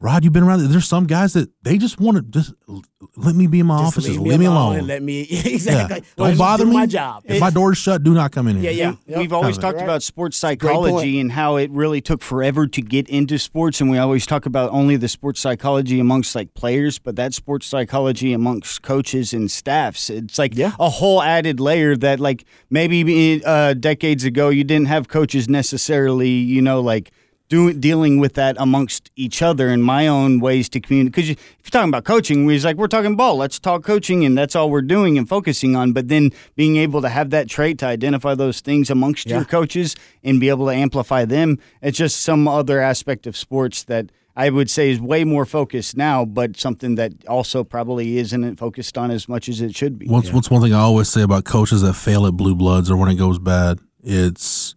Rod, 0.00 0.22
you've 0.22 0.32
been 0.32 0.44
around. 0.44 0.60
There's 0.68 0.86
some 0.86 1.06
guys 1.08 1.32
that 1.32 1.50
they 1.62 1.76
just 1.76 1.98
want 1.98 2.16
to 2.18 2.22
just 2.22 2.50
l- 2.67 2.67
let 3.16 3.34
me 3.34 3.46
be 3.46 3.60
in 3.60 3.66
my 3.66 3.78
Just 3.82 3.96
office. 3.98 4.08
Leave, 4.08 4.20
leave 4.20 4.38
me 4.40 4.46
alone 4.46 4.76
alone. 4.76 4.86
let 4.86 5.02
me 5.02 5.26
yeah. 5.30 5.42
exactly. 5.46 5.96
Let 5.96 6.16
Don't 6.16 6.30
me 6.32 6.36
bother 6.38 6.64
do 6.64 6.70
me. 6.70 6.76
My 6.76 6.86
job. 6.86 7.22
If 7.26 7.40
my 7.40 7.50
door's 7.50 7.78
shut, 7.78 8.02
do 8.02 8.14
not 8.14 8.30
come 8.32 8.46
in 8.48 8.60
here. 8.60 8.70
Yeah, 8.70 8.76
yeah. 8.76 8.90
We- 8.90 9.12
Yep. 9.12 9.18
We've 9.18 9.32
always 9.32 9.56
Kinda. 9.56 9.60
talked 9.66 9.76
Right. 9.78 9.84
about 9.84 10.02
sports 10.02 10.36
psychology 10.36 11.18
and 11.20 11.32
how 11.32 11.56
it 11.56 11.70
really 11.70 12.00
took 12.00 12.22
forever 12.22 12.66
to 12.66 12.80
get 12.82 13.08
into 13.08 13.38
sports, 13.38 13.80
and 13.80 13.90
we 13.90 13.98
always 13.98 14.26
talk 14.26 14.46
about 14.46 14.70
only 14.70 14.96
the 14.96 15.08
sports 15.08 15.40
psychology 15.40 15.98
amongst 15.98 16.34
like 16.34 16.54
players, 16.54 16.98
but 16.98 17.16
that 17.16 17.34
sports 17.34 17.66
psychology 17.66 18.32
amongst 18.32 18.82
coaches 18.82 19.32
and 19.32 19.50
staffs. 19.50 20.10
It's 20.10 20.38
like 20.38 20.54
Yeah. 20.56 20.72
a 20.78 20.88
whole 20.90 21.22
added 21.22 21.58
layer 21.60 21.96
that 21.96 22.20
like 22.20 22.44
maybe 22.70 23.42
uh, 23.44 23.74
decades 23.74 24.24
ago 24.24 24.48
you 24.50 24.62
didn't 24.64 24.86
have 24.88 25.08
coaches 25.08 25.48
necessarily, 25.48 26.30
you 26.30 26.62
know, 26.62 26.80
like. 26.80 27.10
Doing, 27.48 27.80
dealing 27.80 28.18
with 28.18 28.34
that 28.34 28.56
amongst 28.58 29.10
each 29.16 29.40
other 29.40 29.68
and 29.68 29.82
my 29.82 30.06
own 30.06 30.38
ways 30.38 30.68
to 30.68 30.80
communicate. 30.80 31.12
Because 31.14 31.28
you, 31.30 31.32
if 31.32 31.56
you're 31.64 31.70
talking 31.70 31.88
about 31.88 32.04
coaching, 32.04 32.44
we're 32.44 32.60
like, 32.60 32.76
we're 32.76 32.88
talking 32.88 33.16
ball, 33.16 33.36
let's 33.36 33.58
talk 33.58 33.82
coaching, 33.84 34.22
and 34.26 34.36
that's 34.36 34.54
all 34.54 34.68
we're 34.70 34.82
doing 34.82 35.16
and 35.16 35.26
focusing 35.26 35.74
on. 35.74 35.92
But 35.94 36.08
then 36.08 36.30
being 36.56 36.76
able 36.76 37.00
to 37.00 37.08
have 37.08 37.30
that 37.30 37.48
trait 37.48 37.78
to 37.78 37.86
identify 37.86 38.34
those 38.34 38.60
things 38.60 38.90
amongst 38.90 39.26
Yeah. 39.26 39.36
your 39.36 39.44
coaches 39.46 39.96
and 40.22 40.38
be 40.38 40.50
able 40.50 40.66
to 40.66 40.72
amplify 40.74 41.24
them, 41.24 41.58
it's 41.80 41.96
just 41.96 42.20
some 42.20 42.46
other 42.46 42.80
aspect 42.80 43.26
of 43.26 43.34
sports 43.34 43.82
that 43.84 44.12
I 44.36 44.50
would 44.50 44.68
say 44.68 44.90
is 44.90 45.00
way 45.00 45.24
more 45.24 45.46
focused 45.46 45.96
now, 45.96 46.26
but 46.26 46.56
something 46.58 46.96
that 46.96 47.12
also 47.26 47.64
probably 47.64 48.18
isn't 48.18 48.56
focused 48.56 48.98
on 48.98 49.10
as 49.10 49.26
much 49.26 49.48
as 49.48 49.60
it 49.62 49.74
should 49.74 49.98
be. 49.98 50.06
What's 50.06 50.32
what's 50.34 50.50
one 50.50 50.60
thing 50.60 50.74
I 50.74 50.80
always 50.80 51.08
say 51.08 51.22
about 51.22 51.44
coaches 51.44 51.80
that 51.80 51.94
fail 51.94 52.26
at 52.26 52.34
blue 52.34 52.54
bloods 52.54 52.90
or 52.90 52.96
when 52.98 53.08
it 53.08 53.16
goes 53.16 53.38
bad? 53.38 53.78
It's 54.04 54.76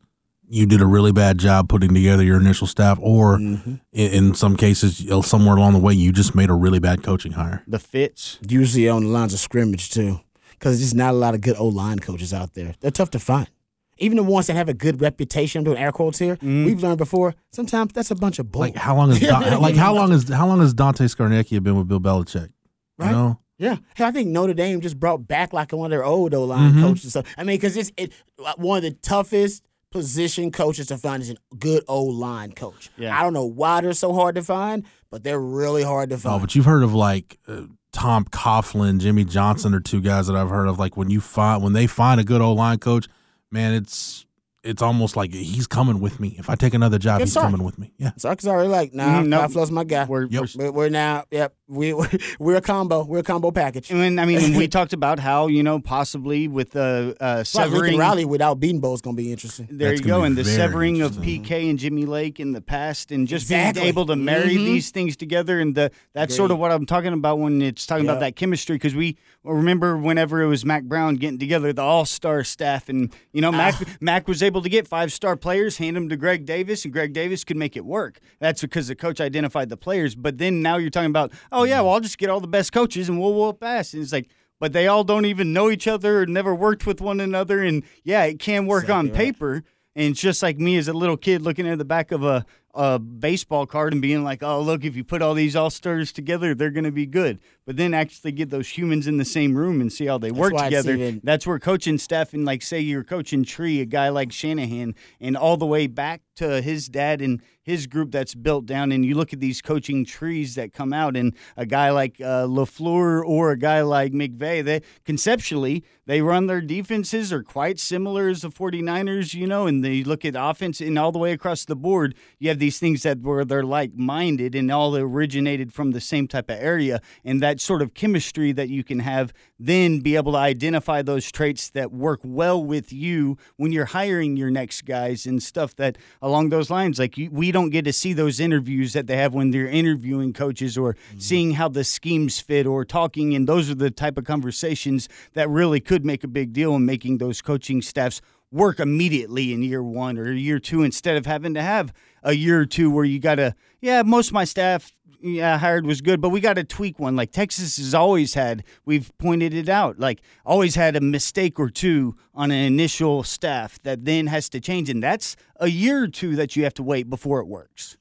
you 0.52 0.66
did 0.66 0.82
a 0.82 0.86
really 0.86 1.12
bad 1.12 1.38
job 1.38 1.70
putting 1.70 1.94
together 1.94 2.24
your 2.24 2.40
initial 2.40 2.68
staff, 2.68 2.98
or 3.02 3.38
Mm-hmm. 3.38 3.76
in, 3.94 4.12
in 4.12 4.34
some 4.36 4.56
cases, 4.58 5.04
somewhere 5.26 5.56
along 5.56 5.74
the 5.74 5.80
way, 5.80 5.94
you 5.94 6.12
just 6.12 6.36
made 6.36 6.50
a 6.50 6.54
really 6.54 6.80
bad 6.80 7.04
coaching 7.04 7.32
hire. 7.34 7.64
the 7.68 7.80
fits. 7.80 8.38
Usually 8.48 8.90
on 8.90 9.04
the 9.04 9.10
lines 9.10 9.34
of 9.34 9.40
scrimmage 9.40 9.90
too, 9.90 10.20
because 10.52 10.80
there's 10.80 10.94
not 10.94 11.12
a 11.14 11.18
lot 11.18 11.34
of 11.36 11.42
good 11.42 11.56
O 11.58 11.68
line 11.68 12.00
coaches 12.00 12.34
out 12.34 12.54
there. 12.54 12.74
They're 12.82 12.92
tough 12.92 13.12
to 13.12 13.20
find. 13.20 13.50
Even 13.98 14.18
the 14.18 14.24
ones 14.24 14.48
that 14.48 14.56
have 14.56 14.68
a 14.68 14.74
good 14.74 15.00
reputation, 15.00 15.60
I'm 15.60 15.64
doing 15.64 15.78
air 15.78 15.92
quotes 15.92 16.18
here. 16.18 16.38
We've 16.42 16.82
learned 16.82 16.98
before. 16.98 17.36
Sometimes 17.52 17.94
that's 17.94 18.10
a 18.12 18.16
bunch 18.16 18.40
of 18.40 18.52
bull. 18.52 18.62
Like 18.62 18.76
how 18.76 18.96
long 18.96 19.12
is 19.12 19.20
Don, 19.34 19.62
like 19.62 19.76
how 19.76 19.94
long 19.94 20.12
is 20.12 20.28
how 20.28 20.48
long 20.48 20.60
has 20.60 20.74
Dante 20.74 21.06
Scarnecchia 21.06 21.62
been 21.62 21.76
with 21.78 21.88
Bill 21.88 22.00
Belichick? 22.00 22.50
Right. 22.98 23.08
You 23.12 23.16
know, 23.16 23.40
Yeah, 23.60 23.78
Hey, 23.96 24.06
I 24.06 24.12
think 24.12 24.30
Notre 24.30 24.56
Dame 24.56 24.82
just 24.82 25.00
brought 25.00 25.28
back 25.28 25.54
like 25.54 25.72
one 25.72 25.86
of 25.86 25.92
their 25.92 26.04
old 26.04 26.34
O 26.34 26.44
line 26.46 26.74
Mhm. 26.74 26.82
coaches. 26.82 27.14
So 27.14 27.22
I 27.38 27.44
mean, 27.44 27.58
because 27.58 27.78
it's 27.78 27.92
it, 27.96 28.12
one 28.58 28.78
of 28.78 28.84
the 28.84 28.92
toughest 28.92 29.62
position 29.92 30.52
coaches 30.52 30.88
to 30.88 30.98
find 30.98 31.22
is 31.22 31.30
a 31.32 31.36
good 31.58 31.84
old 31.88 32.16
line 32.16 32.52
coach. 32.54 32.90
Yeah. 32.98 33.18
I 33.18 33.24
don't 33.24 33.34
know 33.34 33.46
why 33.46 33.82
they're 33.82 33.94
so 33.94 34.14
hard 34.14 34.36
to 34.36 34.44
find, 34.44 34.86
but 35.10 35.24
they're 35.24 35.40
really 35.40 35.84
hard 35.84 36.10
to 36.10 36.18
find. 36.18 36.36
oh, 36.36 36.40
but 36.40 36.56
you've 36.56 36.66
heard 36.66 36.84
of 36.84 36.94
like 36.94 37.38
uh, 37.48 37.64
Tom 37.92 38.26
Coughlin, 38.26 39.00
Jimmy 39.00 39.26
Johnson, 39.26 39.74
are 39.76 39.80
two 39.82 40.02
guys 40.02 40.28
that 40.28 40.36
I've 40.36 40.50
heard 40.50 40.68
of. 40.68 40.80
Like 40.80 40.96
when 40.98 41.10
you 41.10 41.20
find 41.22 41.62
when 41.62 41.74
they 41.74 41.88
find 41.88 42.20
a 42.20 42.24
good 42.24 42.42
old 42.42 42.58
line 42.58 42.80
coach, 42.80 43.08
man, 43.52 43.74
it's 43.74 44.26
it's 44.64 44.82
almost 44.84 45.16
like 45.16 45.34
he's 45.34 45.66
coming 45.66 46.00
with 46.00 46.20
me. 46.20 46.36
If 46.38 46.48
I 46.48 46.54
take 46.56 46.74
another 46.76 47.00
job, 47.00 47.18
Good 47.18 47.24
he's 47.26 47.32
start. 47.32 47.48
coming 47.50 47.64
with 47.66 47.80
me. 47.80 47.94
Yeah. 47.98 48.12
Sark's 48.18 48.46
already 48.46 48.70
like, 48.70 48.94
nah, 48.94 49.22
Mhm, 49.22 49.28
nope. 49.28 49.50
Kafla's 49.50 49.72
my 49.72 49.84
guy. 49.84 50.06
We're, 50.06 50.26
Yep. 50.28 50.44
we're 50.56 50.66
We're, 50.66 50.72
we're 50.72 50.90
now, 50.90 51.24
yep, 51.32 51.56
we 51.72 51.94
we're, 51.94 52.10
we're 52.40 52.56
a 52.56 52.62
combo. 52.62 53.04
We're 53.06 53.20
a 53.20 53.24
combo 53.24 53.52
package. 53.52 53.90
And 53.90 54.00
when- 54.00 54.20
I 54.20 54.26
mean, 54.26 54.56
we 54.56 54.68
talked 54.78 54.94
about 54.94 55.20
how 55.20 55.48
you 55.48 55.64
know 55.64 55.80
possibly 55.80 56.48
with 56.48 56.72
the 56.72 57.16
uh, 57.20 57.26
Right, 57.26 57.36
Lincoln 57.36 57.46
severing. 57.46 57.98
Riley 57.98 58.26
without 58.26 58.60
Bedenbaugh 58.60 58.94
is 58.96 59.02
going 59.02 59.16
to 59.16 59.22
be 59.24 59.32
interesting. 59.32 59.68
There 59.72 59.90
That's 59.90 60.02
you 60.02 60.08
go, 60.08 60.24
and 60.24 60.38
the 60.38 60.44
severing 60.46 61.02
of. 61.02 61.12
PK 61.22 61.70
and 61.70 61.78
Jimmy 61.78 62.06
Lake 62.06 62.40
in 62.40 62.52
the 62.52 62.62
past, 62.62 63.12
and 63.12 63.28
just 63.28 63.44
Exactly. 63.46 63.82
being 63.82 63.90
able 63.90 64.06
to 64.08 64.16
marry 64.16 64.56
Mhm. 64.56 64.66
these 64.66 64.90
things 64.92 65.16
together, 65.16 65.60
and 65.60 65.76
the 65.76 65.92
that's 66.14 66.36
sort 66.36 66.50
of 66.52 66.58
what 66.58 66.72
I'm 66.72 66.86
talking 66.86 67.14
about 67.14 67.38
when 67.40 67.62
it's 67.62 67.86
talking 67.86 68.06
Yep. 68.06 68.14
about 68.16 68.20
that 68.22 68.36
chemistry. 68.36 68.76
Because 68.76 68.96
we 68.96 69.18
remember 69.44 69.98
whenever 69.98 70.42
it 70.42 70.48
was 70.48 70.66
Mack 70.66 70.84
Brown 70.86 71.16
getting 71.16 71.38
together 71.40 71.72
the 71.74 71.82
All 71.82 72.06
Star 72.06 72.44
staff, 72.44 72.90
and 72.90 73.14
you 73.34 73.42
know 73.42 73.52
Mack 73.52 73.76
Ah. 73.80 73.86
Mack 74.02 74.28
was 74.28 74.42
able 74.42 74.62
to 74.62 74.70
get 74.70 74.88
five 74.88 75.12
star 75.14 75.36
players, 75.36 75.78
hand 75.78 75.96
them 75.96 76.10
to 76.10 76.18
Greg 76.18 76.46
Davis, 76.46 76.84
and 76.86 76.92
Greg 76.94 77.14
Davis 77.14 77.44
could 77.44 77.58
make 77.58 77.78
it 77.78 77.86
work. 77.86 78.20
That's 78.40 78.62
because 78.62 78.88
the 78.88 78.96
coach 78.96 79.22
identified 79.22 79.70
the 79.70 79.78
players. 79.78 80.16
But 80.16 80.38
then 80.40 80.62
now 80.62 80.78
you're 80.78 80.90
talking 80.90 81.10
about, 81.10 81.32
oh 81.52 81.61
Oh, 81.62 81.63
yeah, 81.65 81.82
well 81.82 81.93
I'll 81.93 82.00
just 82.00 82.17
get 82.17 82.30
all 82.30 82.39
the 82.39 82.47
best 82.47 82.71
coaches 82.71 83.10
and 83.10 83.19
we'll 83.19 83.34
whoop 83.34 83.63
ass, 83.63 83.93
and 83.93 84.04
it's 84.04 84.12
like. 84.12 84.30
But 84.60 84.74
they 84.74 84.86
all 84.86 85.04
don't 85.04 85.26
even 85.26 85.54
know 85.54 85.71
each 85.71 85.88
other 85.88 86.21
or 86.21 86.28
never 86.28 86.54
worked 86.54 86.86
with 86.86 87.02
one 87.02 87.19
another. 87.19 87.63
And 87.63 87.82
yeah, 88.04 88.26
it 88.26 88.38
can 88.38 88.67
work 88.67 88.91
on 88.91 89.08
right. 89.08 89.15
paper. 89.15 89.63
And 89.95 90.12
it's 90.12 90.21
just 90.21 90.43
like 90.43 90.60
me 90.60 90.78
as 90.78 90.88
a 90.88 90.93
little 90.93 91.17
kid 91.17 91.41
looking 91.41 91.67
at 91.67 91.80
the 91.80 91.84
back 91.84 92.12
of 92.12 92.24
a, 92.24 92.45
a 92.76 93.00
baseball 93.00 93.65
card 93.65 93.91
and 93.91 94.04
being 94.04 94.24
like, 94.24 94.43
oh, 94.43 94.62
look, 94.62 94.86
if 94.86 94.95
you 94.95 95.04
put 95.04 95.24
all 95.24 95.34
these 95.34 95.56
all 95.56 95.71
stars 95.71 96.12
together, 96.12 96.54
they're 96.54 96.69
going 96.69 96.84
to 96.84 96.91
be 96.91 97.08
good. 97.08 97.39
But 97.65 97.78
then 97.78 97.95
actually 97.95 98.34
get 98.34 98.52
those 98.52 98.69
humans 98.78 99.08
in 99.08 99.17
the 99.17 99.26
same 99.26 99.58
room 99.58 99.82
and 99.82 99.91
see 99.91 100.06
how 100.06 100.19
they 100.19 100.32
work 100.32 100.56
together. 100.56 101.19
That's 101.24 101.47
where 101.47 101.58
coaching 101.58 101.97
staff 101.97 102.32
and, 102.32 102.45
like, 102.45 102.62
say 102.62 102.80
you're 102.80 103.04
coaching 103.04 103.43
Tree, 103.43 103.82
a 103.82 103.86
guy 103.86 104.10
like 104.10 104.32
Shanahan, 104.32 104.93
and 105.19 105.36
all 105.36 105.58
the 105.58 105.65
way 105.65 105.88
back 105.88 106.21
to 106.36 106.62
his 106.62 106.88
dad 106.88 107.19
and 107.19 107.41
his 107.63 107.88
group 107.88 108.12
that's 108.12 108.36
built 108.36 108.65
down. 108.65 108.91
And 108.91 109.06
you 109.06 109.15
look 109.15 109.34
at 109.34 109.39
these 109.39 109.62
coaching 109.62 110.06
trees 110.06 110.56
that 110.56 110.74
come 110.74 110.93
out, 110.93 111.15
and 111.15 111.36
a 111.56 111.65
guy 111.65 111.91
like 111.91 112.19
uh, 112.19 112.45
LaFleur 112.45 113.24
or 113.26 113.52
a 113.52 113.58
guy 113.58 113.82
like 113.82 114.13
McVay, 114.13 114.63
they 114.63 114.82
conceptually, 115.06 115.84
they 116.06 116.21
run 116.21 116.47
their 116.47 116.62
defenses 116.62 117.32
are 117.32 117.43
quite 117.43 117.80
similar 117.80 118.28
as 118.28 118.41
the 118.41 118.50
49ers, 118.50 119.34
you 119.34 119.47
know, 119.47 119.67
and 119.67 119.84
they 119.84 120.04
look 120.04 120.26
at 120.26 120.36
offense 120.38 120.82
and 120.82 120.97
all 120.97 121.12
the 121.12 121.19
way 121.19 121.32
across 121.32 121.65
the 121.65 121.76
board, 121.76 122.15
you 122.39 122.50
have 122.50 122.60
these 122.60 122.80
things 122.80 123.04
that 123.04 123.19
where 123.21 123.45
they're 123.45 123.63
like 123.63 123.93
minded 123.95 124.56
and 124.56 124.71
all 124.71 124.95
originated 124.97 125.71
from 125.71 125.91
the 125.91 126.02
same 126.02 126.28
type 126.28 126.50
of 126.50 126.58
area. 126.60 127.02
And 127.24 127.41
that 127.41 127.62
sort 127.62 127.82
of 127.82 127.93
chemistry 127.93 128.52
that 128.54 128.69
you 128.69 128.84
can 128.84 129.00
have, 129.00 129.32
then 129.60 130.00
be 130.00 130.15
able 130.15 130.34
to 130.34 130.38
identify 130.38 131.02
those 131.02 131.32
traits 131.32 131.69
that 131.69 131.91
work 131.91 132.19
well 132.24 132.63
with 132.63 132.91
you 132.91 133.38
when 133.58 133.71
you're 133.71 133.86
hiring 133.86 134.36
your 134.36 134.50
next 134.50 134.86
guys 134.86 135.26
and 135.26 135.41
stuff 135.41 135.76
that 135.76 135.97
along 136.21 136.50
those 136.50 136.69
lines. 136.69 137.00
Like 137.00 137.17
you, 137.17 137.30
we 137.32 137.51
don't 137.52 137.70
get 137.70 137.86
to 137.86 137.94
see 137.94 138.14
those 138.14 138.40
interviews 138.40 138.94
that 138.94 139.08
they 139.08 139.18
have 139.18 139.34
when 139.34 139.52
they're 139.52 139.68
interviewing 139.68 140.34
coaches 140.34 140.78
or 140.78 140.94
mm-hmm. 140.94 141.20
seeing 141.20 141.52
how 141.52 141.68
the 141.68 141.84
schemes 141.84 142.40
fit 142.40 142.66
or 142.66 142.86
talking. 142.86 143.34
And 143.34 143.48
those 143.48 143.70
are 143.70 143.76
the 143.76 143.92
type 143.92 144.18
of 144.18 144.26
conversations 144.26 145.10
that 145.34 145.50
really 145.50 145.80
could 145.80 146.06
make 146.06 146.24
a 146.24 146.28
big 146.28 146.54
deal 146.54 146.76
in 146.76 146.86
making 146.86 147.18
those 147.18 147.42
coaching 147.42 147.82
staffs 147.82 148.22
work 148.52 148.80
immediately 148.80 149.54
in 149.54 149.64
year 149.64 149.82
one 149.82 150.18
or 150.18 150.32
year 150.32 150.60
two 150.60 150.84
instead 150.84 151.16
of 151.16 151.26
having 151.26 151.54
to 151.54 151.62
have 151.62 151.94
a 152.24 152.34
year 152.34 152.60
or 152.60 152.66
two 152.66 152.92
where 152.92 153.06
you 153.06 153.20
got 153.20 153.36
to, 153.36 153.56
yeah, 153.80 154.02
most 154.04 154.28
of 154.28 154.34
my 154.34 154.44
staff 154.44 154.92
yeah, 155.22 155.58
hired 155.58 155.86
was 155.86 156.02
good, 156.02 156.22
but 156.22 156.30
we 156.30 156.40
got 156.40 156.54
to 156.54 156.64
tweak 156.64 157.00
one. 157.00 157.16
Like 157.16 157.32
Texas 157.32 157.78
has 157.78 157.94
always 157.94 158.34
had, 158.34 158.64
we've 158.86 159.16
pointed 159.18 159.54
it 159.54 159.70
out, 159.70 160.00
like 160.00 160.22
always 160.46 160.76
had 160.76 160.96
a 160.96 161.02
mistake 161.02 161.60
or 161.60 161.70
two 161.70 162.16
on 162.34 162.52
an 162.52 162.64
initial 162.64 163.24
staff 163.24 163.82
that 163.84 164.06
then 164.06 164.28
has 164.28 164.50
to 164.50 164.60
change. 164.60 164.90
And 164.90 165.02
that's 165.02 165.36
a 165.58 165.68
year 165.68 166.04
or 166.04 166.08
two 166.08 166.36
that 166.36 166.56
you 166.56 166.64
have 166.64 166.74
to 166.76 166.84
wait 166.84 167.10
before 167.10 167.40
it 167.40 167.48
works. 167.48 167.98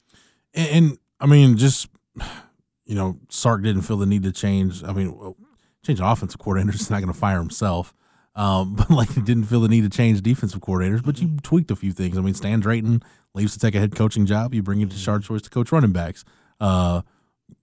And, 0.54 0.68
and 0.68 0.98
I 1.20 1.26
mean, 1.26 1.56
just 1.56 1.88
you 2.90 2.96
know, 2.96 3.20
Sark 3.28 3.62
didn't 3.62 3.83
feel 3.83 3.98
the 3.98 4.04
need 4.04 4.24
to 4.24 4.33
change. 4.33 4.83
I 4.83 4.92
mean, 4.92 5.16
well, 5.16 5.37
change 5.87 6.00
an 6.00 6.06
offensive 6.06 6.40
coordinator 6.40 6.74
is 6.74 6.90
not 6.90 7.00
going 7.00 7.12
to 7.12 7.18
fire 7.18 7.38
himself. 7.38 7.94
Um, 8.35 8.74
but 8.76 8.90
like, 8.90 9.12
he 9.12 9.20
didn't 9.20 9.44
feel 9.44 9.61
the 9.61 9.68
need 9.68 9.83
to 9.83 9.88
change 9.88 10.20
defensive 10.22 10.61
coordinators. 10.61 11.04
But 11.04 11.20
you 11.20 11.37
tweaked 11.44 11.70
a 11.70 11.76
few 11.76 11.92
things. 11.92 12.18
I 12.18 12.20
mean, 12.20 12.35
Stan 12.35 12.59
Drayton 12.59 13.00
leaves 13.33 13.52
to 13.52 13.61
take 13.61 13.76
a 13.76 13.78
head 13.78 13.94
coaching 13.94 14.26
job. 14.26 14.54
You 14.54 14.64
bring 14.64 14.80
in 14.80 14.88
Tashard 14.88 15.22
Choice 15.22 15.42
to 15.42 15.50
coach 15.50 15.70
running 15.70 15.92
backs. 15.92 16.24
Uh, 16.60 17.02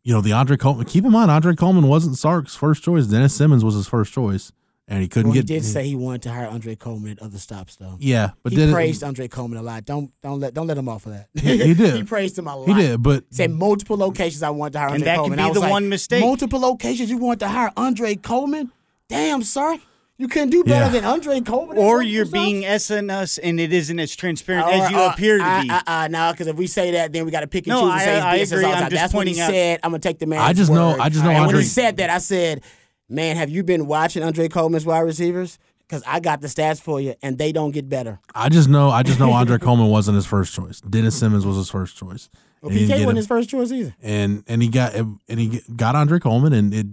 you 0.04 0.14
know, 0.14 0.22
the 0.22 0.32
Andre 0.34 0.58
Coleman. 0.58 0.86
Keep 0.86 1.06
in 1.06 1.12
mind, 1.12 1.30
Andre 1.32 1.54
Coleman 1.56 1.88
wasn't 1.88 2.18
Sark's 2.18 2.56
first 2.56 2.84
choice. 2.84 3.06
Dennis 3.08 3.36
Simmons 3.36 3.64
was 3.64 3.76
his 3.76 3.88
first 3.88 4.14
choice, 4.14 4.52
and 4.88 5.02
he 5.02 5.08
couldn't 5.08 5.30
Well, 5.30 5.36
he 5.36 5.42
get. 5.42 5.48
did 5.48 5.66
say 5.66 5.86
he 5.86 5.96
wanted 5.96 6.22
to 6.24 6.32
hire 6.32 6.48
Andre 6.48 6.76
Coleman 6.76 7.12
at 7.12 7.20
other 7.22 7.38
stops, 7.38 7.76
though. 7.76 7.96
yeah, 8.00 8.32
but 8.42 8.54
he 8.54 8.58
then 8.58 8.74
praised 8.74 9.04
Andre 9.04 9.28
Coleman 9.28 9.60
a 9.60 9.62
lot. 9.62 9.86
Don't 9.86 10.12
don't 10.24 10.40
let 10.40 10.54
don't 10.54 10.66
let 10.68 10.78
him 10.78 10.88
off 10.90 11.06
of 11.06 11.12
that. 11.14 11.28
He- 11.42 11.58
he 11.58 11.74
did. 11.74 11.96
he 11.98 12.04
praised 12.04 12.38
him 12.40 12.48
a 12.48 12.56
lot. 12.56 12.68
he 12.68 12.74
did, 12.74 13.04
but 13.04 13.26
Said 13.32 13.52
multiple 13.52 13.98
locations 13.98 14.42
I 14.44 14.50
wanted 14.50 14.74
to 14.74 14.80
hire 14.80 14.88
And 14.90 14.96
Andre 14.96 15.06
that 15.06 15.24
could 15.24 15.38
be 15.38 15.54
the 15.54 15.60
like, 15.60 15.72
one 15.72 15.90
mistake. 15.90 16.22
Multiple 16.22 16.60
locations 16.60 17.10
you 17.10 17.18
want 17.18 17.40
to 17.42 17.48
hire 17.50 17.72
Andre 17.76 18.16
Coleman? 18.16 18.72
Damn, 19.10 19.44
sir. 19.44 19.78
You 20.20 20.28
couldn't 20.28 20.50
do 20.50 20.64
better 20.64 20.86
Yeah. 20.86 20.90
than 21.02 21.06
Andre 21.06 21.42
Coleman. 21.42 21.78
Or 21.78 22.02
you're 22.02 22.26
stops? 22.26 22.44
being 22.44 22.64
SNS 22.64 23.38
and 23.44 23.60
it 23.60 23.72
isn't 23.72 24.00
as 24.00 24.16
transparent 24.16 24.68
Or, 24.68 24.72
as 24.86 24.92
you 24.92 24.98
uh, 24.98 25.12
appear 25.14 25.38
to 25.38 25.44
uh, 25.44 25.62
be. 25.64 25.70
Uh, 25.70 25.82
uh, 25.86 26.08
no, 26.10 26.32
because 26.32 26.48
if 26.48 26.56
we 26.56 26.66
say 26.66 26.92
that, 26.92 27.14
then 27.14 27.24
we 27.26 27.32
got 27.32 27.42
to 27.42 27.48
pick 27.48 27.68
and 27.68 27.76
No, 27.76 27.82
choose 27.82 27.92
and 27.92 28.00
I- 28.02 28.04
say 28.06 28.16
his 28.16 28.24
I 28.24 28.32
business 28.38 28.52
agree. 28.60 28.66
all 28.66 28.72
the 28.72 28.78
I'm 28.78 28.84
time. 28.84 28.92
That's 28.96 29.14
what 29.14 29.28
he 29.28 29.34
pointing 29.34 29.44
out- 29.44 29.50
said. 29.52 29.80
I'm 29.84 29.92
gonna 29.92 30.00
take 30.00 30.18
the 30.20 30.26
man. 30.26 30.40
I 30.40 30.54
just 30.54 30.72
know- 30.72 30.98
I 31.00 31.10
just 31.10 31.24
know 31.24 31.30
And 31.30 31.46
when 31.46 31.56
he 31.56 31.62
said 31.64 31.98
that, 31.98 32.10
I 32.10 32.18
said, 32.18 32.62
"Man, 33.08 33.36
have 33.38 33.50
you 33.52 33.64
been 33.64 33.86
watching 33.86 34.24
Andre 34.24 34.48
Coleman's 34.48 34.86
wide 34.86 35.02
receivers? 35.02 35.60
Because 35.88 36.04
I 36.06 36.20
got 36.20 36.42
the 36.42 36.48
stats 36.48 36.82
for 36.82 37.00
you, 37.00 37.14
and 37.22 37.38
they 37.38 37.52
don't 37.54 37.72
get 37.72 37.88
better. 37.88 38.20
I 38.36 38.50
just 38.50 38.68
know 38.68 38.90
I 38.90 39.04
just 39.04 39.20
know 39.20 39.32
Andre 39.42 39.58
Coleman 39.60 39.88
wasn't 39.88 40.16
his 40.16 40.26
first 40.26 40.54
choice. 40.54 40.82
Dennis 40.82 41.16
Simmons 41.16 41.46
was 41.46 41.56
his 41.58 41.70
first 41.70 41.96
choice. 41.96 42.28
Well, 42.62 42.72
And 42.72 42.80
PK 42.82 42.90
wasn't 42.90 43.10
him. 43.12 43.16
his 43.18 43.28
first 43.28 43.50
choice 43.50 43.72
either. 43.72 43.96
and 44.02 44.44
and 44.48 44.64
he 44.64 44.68
got 44.68 44.96
and 44.96 45.20
he 45.40 45.62
got 45.76 45.96
Andre 45.96 46.18
Coleman, 46.20 46.54
and 46.54 46.74
it 46.74 46.88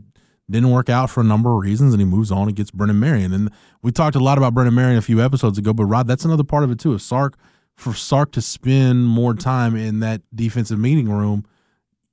didn't 0.51 0.71
work 0.71 0.89
out 0.91 1.11
for 1.11 1.21
a 1.21 1.25
number 1.25 1.51
of 1.51 1.61
reasons, 1.61 1.95
and 1.95 2.01
he 2.01 2.05
moves 2.05 2.31
on 2.31 2.49
and 2.49 2.57
gets 2.57 2.71
Brennan 2.71 3.01
Marion. 3.01 3.33
And 3.33 3.51
we 3.83 3.91
talked 3.93 4.17
a 4.17 4.21
lot 4.21 4.39
about 4.39 4.55
Brennan 4.55 4.75
Marion 4.75 4.99
a 4.99 5.03
few 5.03 5.23
episodes 5.23 5.59
ago, 5.59 5.73
but 5.73 5.87
Rod, 5.87 6.07
that's 6.07 6.25
another 6.25 6.45
part 6.45 6.65
of 6.65 6.71
it 6.71 6.79
too. 6.79 6.95
If 6.95 7.03
Sark 7.03 7.37
for 7.75 7.95
Sark 7.95 8.33
to 8.33 8.43
spend 8.43 9.07
more 9.07 9.35
time 9.35 9.75
in 9.75 10.01
that 10.01 10.23
defensive 10.35 10.79
meeting 10.79 11.09
room, 11.09 11.45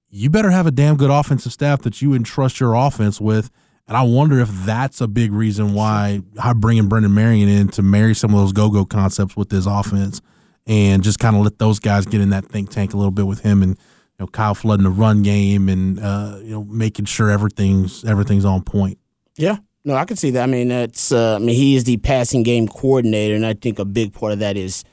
you 0.10 0.30
better 0.30 0.50
have 0.50 0.66
a 0.66 0.72
damn 0.72 0.98
good 0.98 1.12
offensive 1.12 1.52
staff 1.52 1.82
that 1.82 2.02
you 2.02 2.14
entrust 2.14 2.60
your 2.60 2.74
offense 2.74 3.22
with. 3.22 3.50
And 3.88 3.98
I 3.98 4.04
wonder 4.04 4.40
if 4.40 4.50
that's 4.66 5.02
a 5.02 5.08
big 5.08 5.34
reason 5.34 5.74
why 5.74 6.22
I'm 6.42 6.60
bringing 6.60 6.88
Brennan 6.88 7.14
Marion 7.14 7.50
in 7.50 7.68
to 7.70 7.82
marry 7.82 8.16
some 8.16 8.34
of 8.34 8.40
those 8.40 8.54
go-go 8.54 8.86
concepts 8.86 9.36
with 9.36 9.50
this 9.50 9.66
offense, 9.66 10.22
and 10.66 11.04
just 11.04 11.20
kind 11.20 11.36
of 11.36 11.44
let 11.44 11.60
those 11.60 11.80
guys 11.80 12.06
get 12.06 12.22
in 12.22 12.30
that 12.30 12.46
think 12.46 12.70
tank 12.70 12.94
a 12.94 12.98
little 12.98 13.12
bit 13.12 13.28
with 13.28 13.42
him 13.42 13.62
and 13.62 13.78
know 14.22 14.28
Kyle 14.28 14.56
flooding 14.56 14.84
the 14.84 14.90
run 14.90 15.24
game 15.24 15.68
and 15.70 16.00
uh, 16.00 16.38
you 16.42 16.52
know 16.52 16.64
making 16.64 17.06
sure 17.06 17.30
everything's 17.30 18.06
everything's 18.06 18.46
on 18.46 18.64
point. 18.64 18.98
Yeah. 19.38 19.58
No, 19.84 19.96
I 19.96 20.06
can 20.06 20.16
see 20.16 20.30
that. 20.32 20.44
I 20.44 20.46
mean, 20.46 20.68
that's. 20.68 21.12
Uh, 21.12 21.36
I 21.36 21.40
mean, 21.40 21.56
he 21.56 21.76
is 21.76 21.86
the 21.86 21.98
passing 21.98 22.44
game 22.44 22.68
coordinator, 22.68 23.34
and 23.34 23.46
I 23.46 23.56
think 23.56 23.80
a 23.80 23.86
big 23.86 24.14
part 24.14 24.32
of 24.32 24.40
that 24.40 24.56
is 24.56 24.84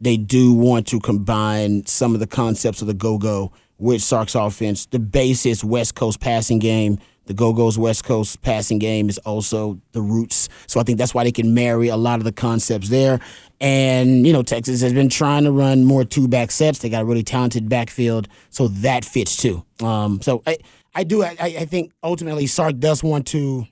they 0.00 0.16
do 0.16 0.52
want 0.52 0.86
to 0.88 1.00
combine 1.00 1.84
some 1.86 2.14
of 2.14 2.20
the 2.20 2.28
concepts 2.28 2.80
of 2.80 2.86
the 2.86 2.94
go-go 2.94 3.50
with 3.78 4.02
Sark's 4.02 4.36
offense. 4.36 4.86
The 4.86 5.00
basis 5.00 5.64
West 5.64 5.96
Coast 5.96 6.20
passing 6.20 6.60
game. 6.60 6.98
The 7.26 7.34
Go-Go's 7.34 7.78
West 7.78 8.04
Coast 8.04 8.40
passing 8.42 8.78
game 8.78 9.08
is 9.08 9.18
also 9.18 9.80
the 9.92 10.00
roots. 10.00 10.48
So 10.66 10.80
I 10.80 10.82
think 10.82 10.98
that's 10.98 11.12
why 11.12 11.24
they 11.24 11.32
can 11.32 11.54
marry 11.54 11.88
a 11.88 11.96
lot 11.96 12.18
of 12.18 12.24
the 12.24 12.32
concepts 12.32 12.88
there. 12.88 13.20
And, 13.60 14.26
you 14.26 14.32
know, 14.32 14.42
Texas 14.42 14.80
has 14.80 14.92
been 14.92 15.08
trying 15.08 15.44
to 15.44 15.50
run 15.50 15.84
more 15.84 16.04
two-back 16.04 16.50
sets. 16.50 16.78
They 16.78 16.88
got 16.88 17.02
a 17.02 17.04
really 17.04 17.22
talented 17.22 17.68
backfield, 17.68 18.28
so 18.50 18.68
that 18.68 19.04
fits 19.04 19.36
too. 19.36 19.64
Um, 19.82 20.20
so 20.22 20.42
I, 20.46 20.58
I 20.94 21.04
do. 21.04 21.22
I, 21.22 21.36
I 21.40 21.64
think 21.64 21.92
ultimately 22.02 22.46
Sark 22.46 22.78
does 22.78 23.02
want 23.02 23.26
to 23.28 23.66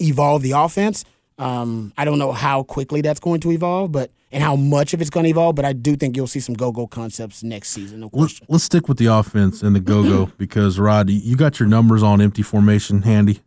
evolve 0.00 0.42
the 0.42 0.52
offense. 0.52 1.04
Um, 1.38 1.92
I 1.98 2.04
don't 2.06 2.18
know 2.18 2.32
how 2.32 2.62
quickly 2.62 3.00
that's 3.02 3.20
going 3.20 3.40
to 3.40 3.50
evolve, 3.52 3.92
but 3.92 4.10
and 4.32 4.42
how 4.42 4.56
much 4.56 4.94
of 4.94 5.00
it's 5.00 5.10
going 5.10 5.24
to 5.24 5.30
evolve. 5.30 5.54
But 5.54 5.64
I 5.66 5.72
do 5.74 5.94
think 5.96 6.16
you'll 6.16 6.26
see 6.26 6.40
some 6.40 6.54
go-go 6.54 6.86
concepts 6.86 7.42
next 7.42 7.70
season. 7.70 8.00
No 8.00 8.10
Let's, 8.12 8.40
let's 8.48 8.64
stick 8.64 8.88
with 8.88 8.96
the 8.98 9.06
offense 9.06 9.62
and 9.62 9.76
the 9.76 9.80
go-go 9.80 10.26
because 10.38 10.78
Rod, 10.78 11.10
you 11.10 11.36
got 11.36 11.60
your 11.60 11.68
numbers 11.68 12.02
on 12.02 12.20
empty 12.22 12.42
formation 12.42 13.02
handy. 13.02 13.40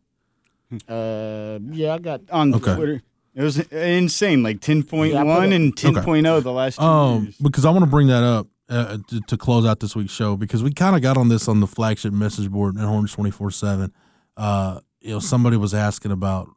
Uh, 0.88 1.60
yeah, 1.72 1.96
I 1.96 2.00
got. 2.00 2.22
on 2.32 2.54
Okay. 2.54 2.76
Twitter. 2.76 3.02
It 3.36 3.44
was 3.44 3.60
insane, 3.60 4.44
like 4.44 4.60
10.1 4.60 5.12
Yeah, 5.12 5.22
I 5.22 5.40
put 5.40 5.50
it- 5.50 5.54
and 5.54 5.76
10.0 5.76 6.44
the 6.44 6.52
last 6.52 6.78
two 6.78 6.84
Um, 6.84 7.24
years. 7.24 7.36
because 7.38 7.66
I 7.66 7.70
want 7.72 7.84
to 7.86 7.90
bring 7.90 8.08
that 8.08 8.24
up 8.24 8.48
uh, 8.70 8.98
to, 9.08 9.22
to 9.22 9.38
close 9.38 9.66
out 9.66 9.80
this 9.80 9.96
week's 9.96 10.14
show 10.14 10.36
because 10.36 10.62
we 10.62 10.72
kind 10.72 10.96
of 10.96 11.02
got 11.02 11.18
on 11.18 11.30
this 11.30 11.48
on 11.48 11.60
the 11.60 11.68
flagship 11.68 12.14
message 12.14 12.50
board 12.52 12.78
at 12.78 12.84
Horns 12.84 13.12
twenty 13.14 13.32
four 13.32 13.50
seven. 13.50 13.92
Uh, 14.38 14.80
you 15.00 15.12
know, 15.12 15.20
somebody 15.20 15.58
was 15.58 15.74
asking 15.74 16.12
about 16.12 16.50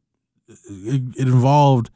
it, 0.69 1.03
it 1.19 1.29
involved 1.29 1.91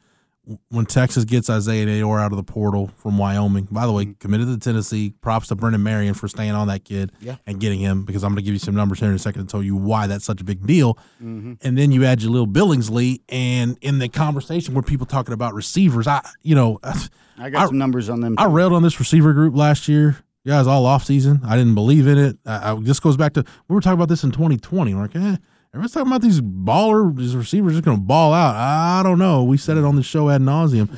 when 0.69 0.85
Texas 0.85 1.25
gets 1.25 1.49
Isaiah 1.49 1.85
Neyor 1.85 2.21
out 2.21 2.31
of 2.31 2.37
the 2.37 2.43
portal 2.43 2.89
from 2.99 3.17
Wyoming. 3.17 3.67
By 3.69 3.85
the 3.85 3.91
way, 3.91 4.15
committed 4.17 4.47
to 4.47 4.57
Tennessee. 4.57 5.09
Props 5.19 5.49
to 5.49 5.55
Brennan 5.55 5.83
Marion 5.83 6.13
for 6.13 6.29
staying 6.29 6.51
on 6.51 6.67
that 6.69 6.85
kid 6.85 7.11
Yeah. 7.19 7.35
and 7.45 7.59
getting 7.59 7.79
him 7.79 8.05
because 8.05 8.23
I'm 8.23 8.29
going 8.31 8.37
to 8.37 8.41
give 8.43 8.53
you 8.53 8.59
some 8.59 8.73
numbers 8.73 8.99
here 9.01 9.09
in 9.09 9.15
a 9.15 9.19
second 9.19 9.47
to 9.47 9.51
tell 9.51 9.61
you 9.61 9.75
why 9.75 10.07
that's 10.07 10.23
such 10.23 10.39
a 10.39 10.45
big 10.45 10.65
deal. 10.65 10.93
Mm-hmm. 11.21 11.55
And 11.63 11.77
then 11.77 11.91
you 11.91 12.05
add 12.05 12.19
Jahleel 12.21 12.47
Billingsley, 12.51 13.19
and 13.27 13.77
in 13.81 13.99
the 13.99 14.07
conversation 14.07 14.73
where 14.73 14.83
people 14.83 15.05
talking 15.05 15.33
about 15.33 15.53
receivers, 15.53 16.07
I 16.07 16.21
you 16.43 16.55
know. 16.55 16.79
I 17.37 17.49
got 17.49 17.63
I- 17.63 17.65
some 17.65 17.77
numbers 17.77 18.09
on 18.09 18.21
them. 18.21 18.35
I 18.37 18.45
railed 18.45 18.71
on 18.73 18.83
this 18.83 18.99
receiver 18.99 19.33
group 19.33 19.55
last 19.55 19.87
year. 19.89 20.17
Guys, 20.45 20.65
all 20.65 20.85
off 20.85 21.03
season. 21.03 21.41
I 21.45 21.57
didn't 21.57 21.75
believe 21.75 22.07
in 22.07 22.17
it. 22.17 22.37
I, 22.45 22.71
I, 22.71 22.75
this 22.79 23.01
goes 23.01 23.17
back 23.17 23.33
to 23.33 23.43
we 23.67 23.75
were 23.75 23.81
talking 23.81 23.95
about 23.99 24.07
this 24.07 24.23
in 24.23 24.31
2020. 24.31 24.95
We're 24.95 25.01
like, 25.01 25.15
eh, 25.17 25.35
everyone's 25.77 25.93
talking 25.93 26.07
about 26.07 26.21
these 26.21 26.41
baller, 26.41 27.15
these 27.15 27.35
receivers 27.35 27.73
just 27.73 27.85
going 27.85 27.97
to 27.97 28.03
ball 28.03 28.33
out. 28.33 28.55
I 28.55 29.03
don't 29.03 29.19
know. 29.19 29.43
We 29.43 29.57
said 29.57 29.77
it 29.77 29.83
on 29.83 29.95
the 29.95 30.03
show 30.03 30.29
ad 30.29 30.41
nauseum, 30.41 30.89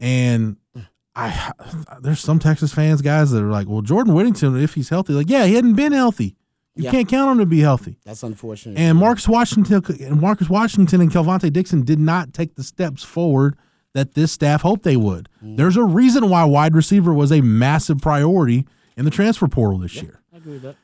and 0.00 0.56
I 1.16 1.52
there's 2.00 2.20
some 2.20 2.38
Texas 2.38 2.72
fans, 2.74 3.00
guys, 3.02 3.30
that 3.30 3.42
are 3.42 3.50
like, 3.50 3.68
well, 3.68 3.80
Jordan 3.82 4.14
Whittington, 4.14 4.60
if 4.60 4.74
he's 4.74 4.88
healthy, 4.88 5.12
like, 5.12 5.30
yeah, 5.30 5.46
he 5.46 5.54
hadn't 5.54 5.74
been 5.74 5.92
healthy. 5.92 6.36
You 6.76 6.84
Yeah. 6.84 6.90
can't 6.90 7.08
count 7.08 7.28
on 7.28 7.32
him 7.34 7.38
to 7.38 7.46
be 7.46 7.60
healthy. 7.60 7.98
That's 8.04 8.24
unfortunate. 8.24 8.76
And 8.76 8.98
Marcus 8.98 9.28
Washington 9.28 9.80
and 10.00 10.20
Marcus 10.20 10.48
Washington 10.50 11.00
and 11.00 11.10
Kelvontay 11.12 11.52
Dixon 11.52 11.82
did 11.84 12.00
not 12.00 12.32
take 12.32 12.56
the 12.56 12.64
steps 12.64 13.04
forward 13.04 13.56
that 13.92 14.14
this 14.14 14.32
staff 14.32 14.62
hoped 14.62 14.82
they 14.82 14.96
would. 14.96 15.28
Mm. 15.44 15.56
There's 15.56 15.76
a 15.76 15.84
reason 15.84 16.28
why 16.28 16.42
wide 16.44 16.74
receiver 16.74 17.14
was 17.14 17.30
a 17.30 17.40
massive 17.42 17.98
priority 17.98 18.66
in 18.96 19.04
the 19.04 19.10
transfer 19.12 19.46
portal 19.46 19.78
this 19.78 19.94
year. 20.02 20.20
I 20.32 20.38
agree 20.38 20.54
with 20.54 20.62
that. 20.62 20.74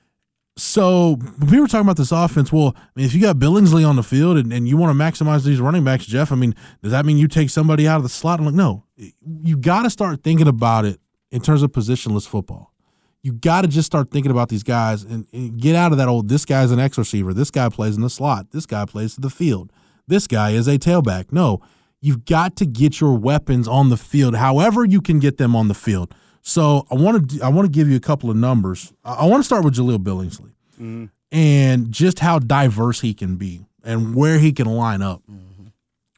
So 0.61 1.17
when 1.17 1.49
people 1.49 1.61
were 1.63 1.69
talking 1.69 1.87
about 1.87 1.97
this 1.97 2.13
offense. 2.13 2.53
Well, 2.53 2.75
I 2.77 2.81
mean, 2.95 3.07
if 3.07 3.15
you 3.15 3.21
got 3.21 3.37
Billingsley 3.37 3.89
on 3.89 3.97
the 3.97 4.03
field 4.03 4.37
and, 4.37 4.53
and 4.53 4.69
you 4.69 4.77
want 4.77 4.97
to 4.97 5.05
maximize 5.05 5.43
these 5.43 5.59
running 5.59 5.85
backs, 5.85 6.05
Jeff, 6.05 6.31
I 6.31 6.35
mean, 6.35 6.55
does 6.83 6.93
that 6.93 7.07
mean 7.07 7.17
you 7.17 7.29
take 7.29 7.49
somebody 7.49 7.89
out 7.89 7.97
of 7.97 8.03
the 8.03 8.11
slot? 8.11 8.41
I'm 8.41 8.45
like, 8.45 8.55
no. 8.55 8.85
You 9.43 9.57
got 9.57 9.85
to 9.85 9.91
start 9.91 10.23
thinking 10.23 10.47
about 10.47 10.85
it 10.85 11.01
in 11.31 11.41
terms 11.41 11.63
of 11.63 11.73
positionless 11.73 12.29
football. 12.29 12.75
You 13.23 13.33
got 13.33 13.63
to 13.63 13.69
just 13.69 13.87
start 13.87 14.11
thinking 14.11 14.31
about 14.31 14.51
these 14.51 14.63
guys 14.63 15.03
and, 15.03 15.27
and 15.33 15.59
get 15.59 15.77
out 15.77 15.93
of 15.93 15.99
that 15.99 16.09
old. 16.09 16.29
This 16.29 16.45
guy's 16.45 16.71
an 16.71 16.79
X 16.79 16.99
receiver. 16.99 17.33
This 17.33 17.51
guy 17.51 17.71
plays 17.71 17.97
in 17.97 18.03
the 18.03 18.11
slot. 18.11 18.51
This 18.51 18.67
guy 18.67 18.85
plays 18.85 19.15
to 19.15 19.23
the 19.23 19.31
field. 19.31 19.73
This 20.09 20.27
guy 20.27 20.51
is 20.51 20.69
a 20.69 20.79
tailback. 20.79 21.33
No, 21.33 21.63
you've 22.03 22.27
got 22.27 22.55
to 22.57 22.67
get 22.67 23.01
your 23.01 23.17
weapons 23.17 23.67
on 23.67 23.89
the 23.89 23.97
field, 23.97 24.37
however 24.37 24.85
you 24.85 25.01
can 25.01 25.21
get 25.21 25.39
them 25.39 25.57
on 25.57 25.69
the 25.69 25.75
field. 25.75 26.15
So 26.43 26.87
I 26.91 26.95
want 26.95 27.31
to 27.31 27.43
I 27.43 27.49
want 27.49 27.67
to 27.67 27.73
give 27.73 27.89
you 27.89 27.97
a 27.97 28.01
couple 28.01 28.31
of 28.31 28.37
numbers. 28.37 28.93
I, 29.05 29.27
want 29.27 29.41
to 29.41 29.45
start 29.45 29.65
with 29.65 29.75
Jahleel 29.75 29.99
Billingsley 29.99 30.53
mm-hmm. 30.75 31.07
and 31.31 31.93
just 31.93 32.19
how 32.19 32.39
diverse 32.39 33.01
he 33.01 33.15
can 33.15 33.37
be 33.37 33.67
and 33.85 34.15
where 34.15 34.39
he 34.39 34.53
can 34.53 34.67
line 34.67 35.03
up. 35.03 35.23
Mm-hmm. 35.31 35.67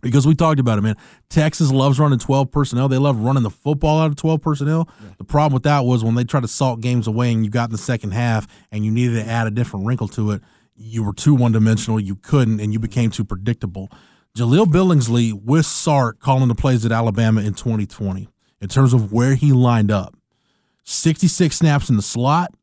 Because 0.01 0.27
we 0.27 0.35
talked 0.35 0.59
about 0.59 0.79
it, 0.79 0.83
man. 0.83 0.97
Texas 1.29 1.71
loves 1.71 2.01
running 2.01 2.19
12 2.19 2.51
personnel. 2.51 2.89
They 2.89 2.99
love 2.99 3.21
running 3.21 3.45
the 3.45 3.51
football 3.51 4.01
out 4.01 4.07
of 4.07 4.17
12 4.17 4.43
personnel. 4.43 4.89
The 5.19 5.25
problem 5.25 5.55
with 5.55 5.63
that 5.63 5.85
was 5.85 6.03
when 6.03 6.17
they 6.17 6.25
tried 6.25 6.41
to 6.41 6.49
salt 6.49 6.81
games 6.81 7.07
away 7.07 7.31
and 7.31 7.45
you 7.45 7.51
got 7.51 7.69
in 7.69 7.73
the 7.73 7.79
second 7.79 8.11
half 8.11 8.49
and 8.73 8.85
you 8.85 8.91
needed 8.91 9.25
to 9.25 9.31
add 9.31 9.47
a 9.47 9.51
different 9.53 9.87
wrinkle 9.87 10.09
to 10.09 10.33
it, 10.33 10.43
you 10.75 11.05
were 11.05 11.13
too 11.13 11.35
one 11.35 11.53
dimensional. 11.53 12.01
You 12.01 12.17
couldn't, 12.17 12.59
and 12.61 12.73
you 12.73 12.81
mm-hmm. 12.81 12.87
became 12.87 13.11
too 13.11 13.25
predictable. 13.25 13.91
Jahleel 14.37 14.67
Billingsley 14.67 15.33
with 15.33 15.67
Sark 15.67 16.19
calling 16.19 16.49
the 16.49 16.55
plays 16.55 16.85
at 16.85 16.91
Alabama 16.91 17.43
in 17.43 17.55
2020 17.55 18.29
in 18.63 18.69
terms 18.69 18.95
of 18.95 19.13
where 19.13 19.35
he 19.35 19.53
lined 19.53 19.91
up 19.91 20.17
66 20.85 21.55
snaps 21.55 21.91
in 21.91 21.97
the 21.97 22.03
slot, 22.03 22.55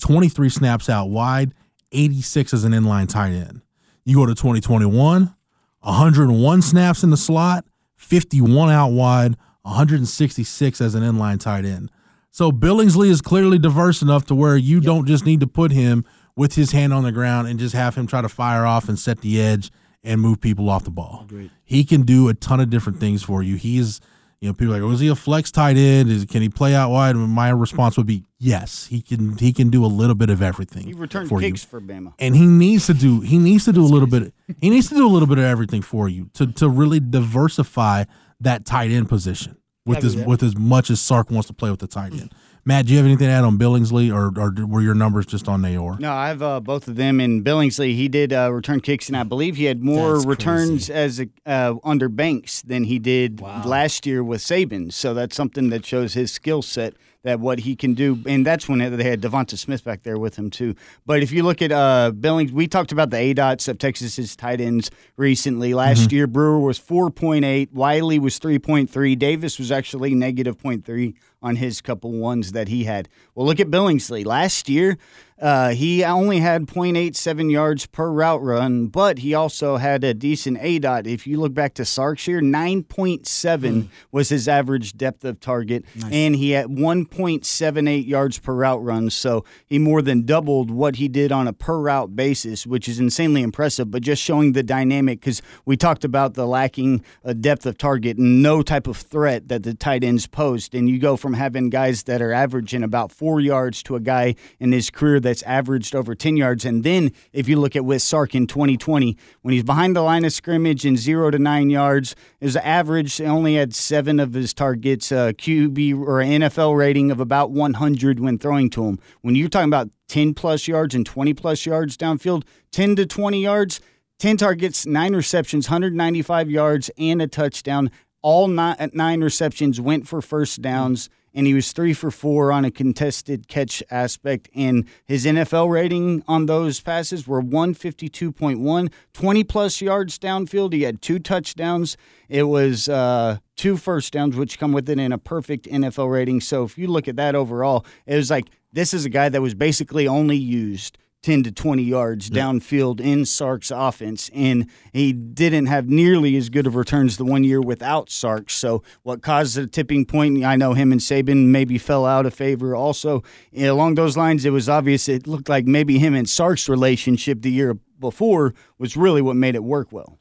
23 0.00 0.48
snaps 0.48 0.88
out 0.88 1.10
wide, 1.10 1.54
86 1.92 2.52
as 2.52 2.64
an 2.64 2.72
inline 2.72 3.08
tight 3.08 3.30
end. 3.30 3.62
You 4.04 4.16
go 4.16 4.26
to 4.26 4.34
2021, 4.34 5.34
101 5.80 6.62
snaps 6.62 7.02
in 7.04 7.10
the 7.10 7.16
slot, 7.16 7.64
51 7.96 8.70
out 8.70 8.88
wide, 8.88 9.36
166 9.62 10.80
as 10.80 10.94
an 10.94 11.02
inline 11.02 11.38
tight 11.38 11.64
end. 11.64 11.90
So 12.30 12.50
Billingsley 12.50 13.08
is 13.08 13.20
clearly 13.20 13.58
diverse 13.58 14.02
enough 14.02 14.24
to 14.26 14.34
where 14.34 14.56
you 14.56 14.80
don't 14.80 15.06
just 15.06 15.24
need 15.24 15.40
to 15.40 15.46
put 15.46 15.70
him 15.70 16.04
with 16.34 16.54
his 16.54 16.72
hand 16.72 16.92
on 16.92 17.04
the 17.04 17.12
ground 17.12 17.46
and 17.46 17.60
just 17.60 17.74
have 17.74 17.94
him 17.94 18.06
try 18.06 18.22
to 18.22 18.28
fire 18.28 18.64
off 18.64 18.88
and 18.88 18.98
set 18.98 19.20
the 19.20 19.40
edge 19.40 19.70
and 20.02 20.20
move 20.20 20.40
people 20.40 20.68
off 20.68 20.84
the 20.84 20.90
ball. 20.90 21.26
He 21.62 21.84
can 21.84 22.02
do 22.02 22.28
a 22.28 22.34
ton 22.34 22.58
of 22.58 22.70
different 22.70 22.98
things 22.98 23.22
for 23.22 23.42
you. 23.42 23.56
He 23.56 23.78
is, 23.78 24.00
you 24.42 24.48
know, 24.48 24.54
people 24.54 24.74
are 24.74 24.78
like, 24.78 24.82
oh, 24.82 24.88
was 24.88 24.98
he 24.98 25.06
a 25.06 25.14
flex 25.14 25.52
tight 25.52 25.76
end? 25.76 26.10
Is 26.10 26.24
can 26.24 26.42
he 26.42 26.48
play 26.48 26.74
out 26.74 26.90
wide? 26.90 27.14
And 27.14 27.30
my 27.30 27.50
response 27.50 27.96
would 27.96 28.08
be 28.08 28.24
yes. 28.40 28.88
He 28.88 29.00
can. 29.00 29.38
He 29.38 29.52
can 29.52 29.70
do 29.70 29.84
a 29.84 29.86
little 29.86 30.16
bit 30.16 30.30
of 30.30 30.42
everything. 30.42 30.82
He 30.84 30.94
returned 30.94 31.28
for 31.28 31.40
you 31.40 31.54
for 31.56 31.80
Bama. 31.80 32.12
and 32.18 32.34
he 32.34 32.44
needs 32.46 32.86
to 32.88 32.94
do 32.94 33.20
he 33.20 33.38
needs 33.38 33.64
to 33.66 33.72
do 33.72 33.84
a 33.84 33.86
little 33.86 34.08
bit 34.08 34.34
he 34.60 34.68
needs 34.68 34.88
to 34.88 34.96
do 34.96 35.06
a 35.06 35.08
little 35.08 35.28
bit 35.28 35.38
of 35.38 35.44
everything 35.44 35.80
for 35.80 36.08
you 36.08 36.28
to 36.34 36.48
to 36.54 36.68
really 36.68 36.98
diversify 36.98 38.02
that 38.40 38.66
tight 38.66 38.90
end 38.90 39.08
position 39.08 39.58
with 39.86 39.98
Agree 39.98 40.22
as 40.22 40.26
with 40.26 40.42
as 40.42 40.56
much 40.56 40.90
as 40.90 41.00
Sark 41.00 41.30
wants 41.30 41.46
to 41.46 41.54
play 41.54 41.70
with 41.70 41.78
the 41.78 41.86
tight 41.86 42.12
end 42.12 42.34
Matt, 42.64 42.86
do 42.86 42.92
you 42.92 42.98
have 42.98 43.06
anything 43.06 43.26
to 43.26 43.32
add 43.32 43.42
on 43.42 43.58
Billingsley, 43.58 44.14
or, 44.14 44.26
or 44.40 44.66
were 44.66 44.80
your 44.80 44.94
numbers 44.94 45.26
just 45.26 45.48
on 45.48 45.62
Neyor? 45.62 45.98
No, 45.98 46.12
I 46.12 46.28
have 46.28 46.42
uh, 46.42 46.60
both 46.60 46.86
of 46.86 46.94
them. 46.94 47.20
In 47.20 47.42
Billingsley, 47.42 47.96
he 47.96 48.06
did 48.06 48.32
uh, 48.32 48.52
return 48.52 48.80
kicks, 48.80 49.08
and 49.08 49.16
I 49.16 49.24
believe 49.24 49.56
he 49.56 49.64
had 49.64 49.82
more 49.82 50.14
That's 50.14 50.26
returns 50.26 50.86
crazy. 50.86 50.92
as 50.92 51.20
a, 51.20 51.26
uh, 51.44 51.74
under 51.82 52.08
Banks 52.08 52.62
than 52.62 52.84
he 52.84 53.00
did 53.00 53.40
last 53.40 54.06
year 54.06 54.22
with 54.22 54.42
Saban. 54.42 54.92
So 54.92 55.12
that's 55.12 55.34
something 55.34 55.70
that 55.70 55.84
shows 55.84 56.14
his 56.14 56.30
skill 56.30 56.62
set. 56.62 56.94
That 57.24 57.38
what 57.38 57.60
he 57.60 57.76
can 57.76 57.94
do, 57.94 58.18
and 58.26 58.44
that's 58.44 58.68
when 58.68 58.80
they 58.80 59.04
had 59.04 59.20
DeVonta 59.20 59.56
Smith 59.56 59.84
back 59.84 60.02
there 60.02 60.18
with 60.18 60.34
him 60.34 60.50
too. 60.50 60.74
But 61.06 61.22
if 61.22 61.30
you 61.30 61.44
look 61.44 61.62
at 61.62 61.70
uh, 61.70 62.10
Billings, 62.10 62.50
we 62.50 62.66
talked 62.66 62.90
about 62.90 63.10
the 63.10 63.16
A 63.16 63.32
dots 63.32 63.68
of 63.68 63.78
Texas's 63.78 64.34
tight 64.34 64.60
ends 64.60 64.90
recently. 65.16 65.72
Last 65.72 66.10
year, 66.10 66.26
Brewer 66.26 66.58
was 66.58 66.78
four 66.78 67.10
point 67.10 67.44
eight, 67.44 67.72
Wiley 67.72 68.18
was 68.18 68.38
three 68.38 68.58
point 68.58 68.90
three, 68.90 69.14
Davis 69.14 69.56
was 69.56 69.70
actually 69.70 70.16
negative 70.16 70.58
0.3 70.58 71.14
on 71.40 71.56
his 71.56 71.80
couple 71.80 72.10
ones 72.12 72.52
that 72.52 72.68
he 72.68 72.84
had. 72.84 73.08
Well, 73.34 73.46
look 73.46 73.60
at 73.60 73.68
Billingsley. 73.68 74.24
Last 74.24 74.68
year, 74.68 74.98
uh, 75.42 75.70
he 75.70 76.04
only 76.04 76.38
had 76.38 76.66
0.87 76.66 77.50
yards 77.50 77.86
per 77.86 78.12
route 78.12 78.40
run, 78.42 78.86
but 78.86 79.18
he 79.18 79.34
also 79.34 79.76
had 79.76 80.04
a 80.04 80.14
decent 80.14 80.56
A 80.60 80.78
dot. 80.78 81.04
If 81.04 81.26
you 81.26 81.40
look 81.40 81.52
back 81.52 81.74
to 81.74 81.84
Sark's 81.84 82.28
year, 82.28 82.40
9.7 82.40 83.88
was 84.12 84.28
his 84.28 84.46
average 84.46 84.96
depth 84.96 85.24
of 85.24 85.40
target, 85.40 85.84
and 86.12 86.36
he 86.36 86.52
had 86.52 86.66
1.78 86.66 88.06
yards 88.06 88.38
per 88.38 88.54
route 88.54 88.84
run. 88.84 89.10
So 89.10 89.44
he 89.66 89.80
more 89.80 90.00
than 90.00 90.22
doubled 90.24 90.70
what 90.70 90.96
he 90.96 91.08
did 91.08 91.32
on 91.32 91.48
a 91.48 91.52
per 91.52 91.80
route 91.80 92.14
basis, 92.14 92.64
which 92.64 92.88
is 92.88 93.00
insanely 93.00 93.42
impressive. 93.42 93.90
But 93.90 94.02
just 94.02 94.22
showing 94.22 94.52
the 94.52 94.62
dynamic, 94.62 95.18
because 95.20 95.42
we 95.64 95.76
talked 95.76 96.04
about 96.04 96.34
the 96.34 96.46
lacking 96.46 97.04
uh, 97.24 97.32
depth 97.32 97.66
of 97.66 97.78
target 97.78 98.16
and 98.16 98.44
no 98.44 98.62
type 98.62 98.86
of 98.86 98.96
threat 98.96 99.48
that 99.48 99.64
the 99.64 99.74
tight 99.74 100.04
ends 100.04 100.28
posed, 100.28 100.72
and 100.72 100.88
you 100.88 101.00
go 101.00 101.16
from 101.16 101.34
having 101.34 101.68
guys 101.68 102.04
that 102.04 102.22
are 102.22 102.32
averaging 102.32 102.84
about 102.84 103.10
four 103.10 103.40
yards 103.40 103.82
to 103.82 103.96
a 103.96 104.00
guy 104.00 104.36
in 104.60 104.70
his 104.70 104.88
career 104.88 105.18
that's 105.32 105.42
averaged 105.44 105.96
over 105.96 106.14
10 106.14 106.36
yards. 106.36 106.66
And 106.66 106.84
then 106.84 107.10
if 107.32 107.48
you 107.48 107.58
look 107.58 107.74
at 107.74 107.86
with 107.86 108.02
Sark 108.02 108.34
in 108.34 108.46
2020, 108.46 109.16
when 109.40 109.54
he's 109.54 109.62
behind 109.62 109.96
the 109.96 110.02
line 110.02 110.26
of 110.26 110.32
scrimmage 110.34 110.84
in 110.84 110.98
zero 110.98 111.30
to 111.30 111.38
nine 111.38 111.70
yards, 111.70 112.14
his 112.38 112.54
average 112.56 113.18
only 113.18 113.54
had 113.54 113.74
seven 113.74 114.20
of 114.20 114.34
his 114.34 114.52
targets, 114.52 115.10
uh, 115.10 115.28
QB 115.28 115.98
or 116.00 116.18
NFL 116.18 116.76
rating 116.76 117.10
of 117.10 117.18
about 117.18 117.50
100 117.50 118.20
when 118.20 118.36
throwing 118.36 118.68
to 118.70 118.84
him. 118.84 118.98
When 119.22 119.34
you're 119.34 119.48
talking 119.48 119.70
about 119.70 119.88
10 120.08 120.34
plus 120.34 120.68
yards 120.68 120.94
and 120.94 121.06
20 121.06 121.32
plus 121.32 121.64
yards 121.64 121.96
downfield, 121.96 122.42
10 122.72 122.94
to 122.96 123.06
20 123.06 123.42
yards, 123.42 123.80
10 124.18 124.36
targets, 124.36 124.84
nine 124.84 125.16
receptions, 125.16 125.70
195 125.70 126.50
yards, 126.50 126.90
and 126.98 127.22
a 127.22 127.26
touchdown. 127.26 127.90
All 128.20 128.48
nine, 128.48 128.90
nine 128.92 129.24
receptions 129.24 129.80
went 129.80 130.06
for 130.06 130.20
first 130.20 130.60
downs, 130.60 131.08
and 131.34 131.46
he 131.46 131.54
was 131.54 131.72
three 131.72 131.94
for 131.94 132.10
four 132.10 132.52
on 132.52 132.64
a 132.64 132.70
contested 132.70 133.48
catch 133.48 133.82
aspect. 133.90 134.48
And 134.54 134.86
his 135.04 135.24
NFL 135.24 135.70
rating 135.70 136.22
on 136.28 136.46
those 136.46 136.80
passes 136.80 137.26
were 137.26 137.42
152.1, 137.42 138.92
20 139.12 139.44
plus 139.44 139.80
yards 139.80 140.18
downfield. 140.18 140.72
He 140.72 140.82
had 140.82 141.02
two 141.02 141.18
touchdowns. 141.18 141.96
It 142.28 142.44
was 142.44 142.88
uh, 142.88 143.38
two 143.56 143.76
first 143.76 144.12
downs, 144.12 144.36
which 144.36 144.58
come 144.58 144.72
with 144.72 144.88
it 144.88 144.98
in 144.98 145.12
a 145.12 145.18
perfect 145.18 145.66
NFL 145.66 146.10
rating. 146.10 146.40
So 146.40 146.64
if 146.64 146.76
you 146.76 146.86
look 146.86 147.08
at 147.08 147.16
that 147.16 147.34
overall, 147.34 147.84
it 148.06 148.16
was 148.16 148.30
like 148.30 148.50
this 148.72 148.94
is 148.94 149.04
a 149.04 149.10
guy 149.10 149.28
that 149.28 149.42
was 149.42 149.54
basically 149.54 150.08
only 150.08 150.36
used 150.36 150.98
10 151.22 151.44
to 151.44 151.52
20 151.52 151.84
yards 151.84 152.30
downfield 152.30 153.00
in 153.00 153.24
Sark's 153.24 153.70
offense. 153.70 154.28
And 154.34 154.68
he 154.92 155.12
didn't 155.12 155.66
have 155.66 155.88
nearly 155.88 156.36
as 156.36 156.48
good 156.48 156.66
of 156.66 156.74
returns 156.74 157.16
the 157.16 157.24
one 157.24 157.44
year 157.44 157.60
without 157.60 158.10
Sark. 158.10 158.50
So, 158.50 158.82
what 159.04 159.22
caused 159.22 159.56
the 159.56 159.68
tipping 159.68 160.04
point? 160.04 160.44
I 160.44 160.56
know 160.56 160.74
him 160.74 160.90
and 160.90 161.00
Saban 161.00 161.46
maybe 161.46 161.78
fell 161.78 162.04
out 162.04 162.26
of 162.26 162.34
favor. 162.34 162.74
Also, 162.74 163.22
along 163.56 163.94
those 163.94 164.16
lines, 164.16 164.44
it 164.44 164.50
was 164.50 164.68
obvious 164.68 165.08
it 165.08 165.28
looked 165.28 165.48
like 165.48 165.64
maybe 165.64 165.98
him 165.98 166.12
and 166.14 166.28
Sark's 166.28 166.68
relationship 166.68 167.42
the 167.42 167.52
year 167.52 167.78
before 168.00 168.52
was 168.78 168.96
really 168.96 169.22
what 169.22 169.36
made 169.36 169.54
it 169.54 169.62
work 169.62 169.92
well. 169.92 170.18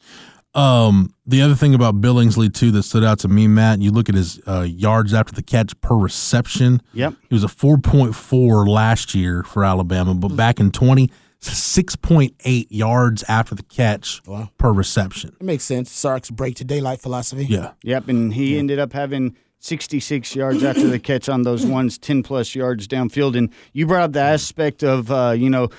Um, 0.54 1.14
the 1.26 1.41
other 1.41 1.56
thing 1.56 1.74
about 1.74 2.02
Billingsley 2.02 2.54
too 2.54 2.72
that 2.72 2.84
stood 2.84 3.04
out 3.04 3.20
to 3.20 3.28
me, 3.28 3.47
Matt, 3.47 3.82
you 3.82 3.91
look 3.91 4.10
at 4.10 4.16
his 4.16 4.41
uh, 4.47 4.62
yards 4.62 5.14
after 5.14 5.34
the 5.34 5.43
catch 5.43 5.80
per 5.82 5.95
reception. 5.95 6.82
Yep. 6.93 7.14
He 7.30 7.36
was 7.36 7.43
a 7.43 7.47
four 7.47 7.78
point 7.78 8.16
four 8.16 8.68
last 8.68 9.16
year 9.16 9.43
for 9.43 9.64
Alabama, 9.64 10.14
but 10.14 10.36
back 10.36 10.60
in 10.60 10.72
twenty, 10.72 11.10
six 11.39 11.95
point 11.95 12.36
eight 12.43 12.70
yards 12.72 13.24
after 13.30 13.56
the 13.56 13.64
catch 13.64 14.22
per 14.58 14.74
reception. 14.74 15.36
It 15.39 15.45
makes 15.45 15.64
sense. 15.64 15.89
Sark's 15.89 16.30
break 16.30 16.56
to 16.56 16.66
daylight 16.66 16.99
philosophy. 16.99 17.45
Yeah. 17.45 17.72
Yep, 17.84 18.10
and 18.10 18.34
he 18.34 18.58
ended 18.58 18.80
up 18.80 18.91
having 18.91 19.38
66 19.62 20.36
yards 20.36 20.64
after 20.64 20.88
the 20.88 20.99
catch 21.12 21.30
on 21.30 21.43
those 21.43 21.66
ones, 21.66 21.97
10 21.97 22.24
plus 22.24 22.56
yards 22.56 22.88
downfield. 22.88 23.38
And 23.38 23.52
you 23.74 23.86
brought 23.86 24.02
up 24.02 24.14
the 24.14 24.22
aspect 24.22 24.84
of, 24.84 25.12
uh, 25.12 25.36
you 25.38 25.49
know, 25.49 25.70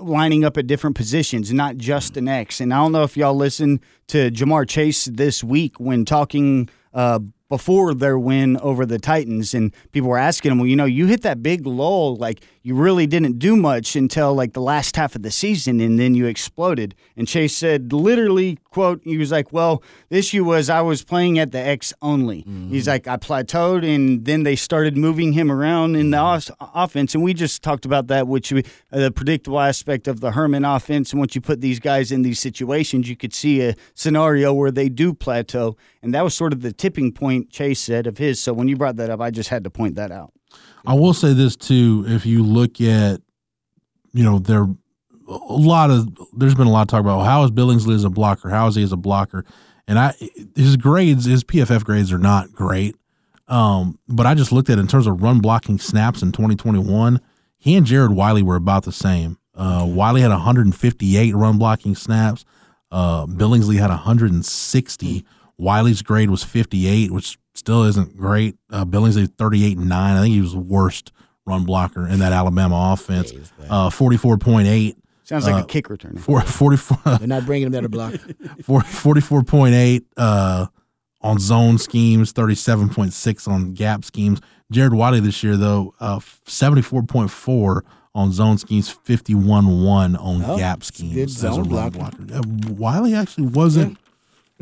lining 0.00 0.44
up 0.44 0.56
at 0.56 0.66
different 0.66 0.96
positions, 0.96 1.52
not 1.52 1.76
just 1.76 2.16
an 2.16 2.28
X. 2.28 2.60
And 2.60 2.72
I 2.72 2.76
don't 2.78 2.92
know 2.92 3.02
if 3.02 3.16
y'all 3.16 3.34
listened 3.34 3.80
to 4.08 4.30
Ja'Marr 4.30 4.68
Chase 4.68 5.06
this 5.06 5.42
week 5.42 5.80
when 5.80 6.04
talking 6.04 6.68
uh, 6.92 7.20
before 7.48 7.94
their 7.94 8.18
win 8.18 8.56
over 8.58 8.86
the 8.86 8.98
Titans, 8.98 9.54
and 9.54 9.74
people 9.92 10.10
were 10.10 10.18
asking 10.18 10.52
him, 10.52 10.58
well, 10.58 10.66
you 10.66 10.76
know, 10.76 10.84
you 10.84 11.06
hit 11.06 11.22
that 11.22 11.42
big 11.42 11.66
lull, 11.66 12.16
like 12.16 12.44
you 12.62 12.74
really 12.74 13.06
didn't 13.06 13.38
do 13.38 13.56
much 13.56 13.96
until 13.96 14.34
like 14.34 14.52
the 14.52 14.60
last 14.60 14.94
half 14.96 15.16
of 15.16 15.22
the 15.22 15.30
season, 15.30 15.80
and 15.80 15.98
then 15.98 16.14
you 16.14 16.26
exploded. 16.26 16.94
And 17.16 17.26
Chase 17.26 17.56
said, 17.56 17.92
literally, 17.92 18.58
quote, 18.70 19.00
he 19.04 19.16
was 19.16 19.32
like, 19.32 19.50
well, 19.52 19.82
the 20.10 20.18
issue 20.18 20.44
was 20.44 20.68
I 20.68 20.82
was 20.82 21.02
playing 21.02 21.38
at 21.38 21.52
the 21.52 21.58
X 21.58 21.94
only. 22.02 22.42
He's 22.70 22.86
like, 22.86 23.08
I 23.08 23.16
plateaued, 23.16 23.82
and 23.84 24.24
then 24.26 24.42
they 24.42 24.56
started 24.56 24.96
moving 24.96 25.32
him 25.32 25.50
around 25.50 25.96
in 25.96 26.10
the 26.10 26.18
os- 26.18 26.50
offense, 26.60 27.14
and 27.14 27.24
we 27.24 27.32
just 27.32 27.62
talked 27.62 27.86
about 27.86 28.08
that, 28.08 28.28
which 28.28 28.52
we, 28.52 28.62
uh, 28.92 28.98
the 28.98 29.10
predictable 29.10 29.60
aspect 29.60 30.06
of 30.06 30.20
the 30.20 30.32
Herman 30.32 30.64
offense. 30.64 31.12
And 31.12 31.18
once 31.20 31.34
you 31.34 31.40
put 31.40 31.62
these 31.62 31.80
guys 31.80 32.12
in 32.12 32.22
these 32.22 32.40
situations, 32.40 33.08
you 33.08 33.16
could 33.16 33.32
see 33.32 33.62
a 33.62 33.74
scenario 33.94 34.52
where 34.52 34.70
they 34.70 34.88
do 34.90 35.14
plateau, 35.14 35.76
and 36.02 36.12
that 36.14 36.24
was 36.24 36.34
sort 36.34 36.52
of 36.52 36.60
the 36.60 36.72
tipping 36.72 37.10
point 37.12 37.48
Chase 37.50 37.80
said 37.80 38.06
of 38.06 38.18
his. 38.18 38.40
So 38.42 38.52
when 38.52 38.68
you 38.68 38.76
brought 38.76 38.96
that 38.96 39.08
up, 39.08 39.20
I 39.20 39.30
just 39.30 39.48
had 39.48 39.64
to 39.64 39.70
point 39.70 39.94
that 39.94 40.10
out. 40.12 40.32
I 40.86 40.94
will 40.94 41.14
say 41.14 41.32
this 41.32 41.56
too: 41.56 42.04
if 42.06 42.26
you 42.26 42.42
look 42.42 42.80
at, 42.80 43.20
you 44.12 44.24
know, 44.24 44.38
there 44.38 44.66
a 45.30 45.54
lot 45.54 45.90
of 45.90 46.08
there's 46.32 46.54
been 46.54 46.66
a 46.66 46.72
lot 46.72 46.82
of 46.82 46.88
talk 46.88 47.00
about 47.00 47.24
how 47.24 47.44
is 47.44 47.50
Billingsley 47.50 47.94
as 47.94 48.04
a 48.04 48.10
blocker, 48.10 48.48
how 48.48 48.66
is 48.66 48.74
he 48.74 48.82
as 48.82 48.92
a 48.92 48.96
blocker, 48.96 49.44
and 49.86 49.98
I 49.98 50.14
his 50.56 50.76
grades, 50.76 51.24
his 51.24 51.44
PFF 51.44 51.84
grades 51.84 52.12
are 52.12 52.18
not 52.18 52.52
great. 52.52 52.96
Um, 53.48 53.98
but 54.08 54.26
I 54.26 54.34
just 54.34 54.52
looked 54.52 54.70
at 54.70 54.78
it 54.78 54.80
in 54.80 54.86
terms 54.86 55.08
of 55.08 55.22
run 55.22 55.40
blocking 55.40 55.78
snaps 55.78 56.22
in 56.22 56.30
2021. 56.30 57.20
He 57.58 57.74
and 57.74 57.84
Jared 57.84 58.12
Wiley 58.12 58.42
were 58.42 58.56
about 58.56 58.84
the 58.84 58.92
same. 58.92 59.38
Uh, 59.54 59.84
Wiley 59.88 60.20
had 60.20 60.30
158 60.30 61.34
run 61.34 61.58
blocking 61.58 61.96
snaps. 61.96 62.44
Uh, 62.92 63.26
Billingsley 63.26 63.78
had 63.78 63.90
160. 63.90 65.24
Wiley's 65.58 66.02
grade 66.02 66.30
was 66.30 66.44
58, 66.44 67.10
which 67.10 67.38
still 67.54 67.84
isn't 67.84 68.16
great. 68.16 68.56
Uh, 68.70 68.84
Billingsley 68.84 69.28
38 69.36 69.78
9. 69.78 70.16
I 70.16 70.20
think 70.22 70.34
he 70.34 70.40
was 70.40 70.52
the 70.52 70.58
worst 70.60 71.12
run 71.46 71.64
blocker 71.64 72.06
in 72.06 72.18
that 72.20 72.32
Alabama 72.32 72.92
offense. 72.92 73.32
Uh, 73.68 73.88
44.8. 73.90 74.94
Sounds 75.24 75.46
like 75.46 75.62
a 75.62 75.66
kick 75.66 75.88
returner. 75.88 76.18
Four, 76.18 76.40
44, 76.42 76.98
They're 77.18 77.28
not 77.28 77.46
bringing 77.46 77.66
him 77.66 77.72
there 77.72 77.82
to 77.82 77.88
block. 77.88 78.14
four- 78.64 78.80
44.8 78.80 80.04
uh, 80.16 80.66
on 81.20 81.38
zone 81.38 81.78
schemes, 81.78 82.32
37.6 82.32 83.46
on 83.48 83.72
gap 83.74 84.04
schemes. 84.04 84.40
Jared 84.72 84.92
Wiley 84.94 85.20
this 85.20 85.42
year, 85.44 85.56
though, 85.56 85.94
uh, 86.00 86.18
74.4 86.18 87.82
on 88.14 88.32
zone 88.32 88.58
schemes, 88.58 88.88
51 88.90 89.82
1 89.84 90.16
on 90.16 90.44
Oh, 90.44 90.56
gap 90.56 90.82
schemes. 90.82 91.14
good 91.14 91.28
as 91.28 91.36
a 91.44 91.52
zone 91.54 91.68
blocker. 91.68 91.98
blocker. 91.98 92.24
Uh, 92.32 92.42
Wiley 92.72 93.14
actually 93.14 93.46
wasn't 93.46 93.98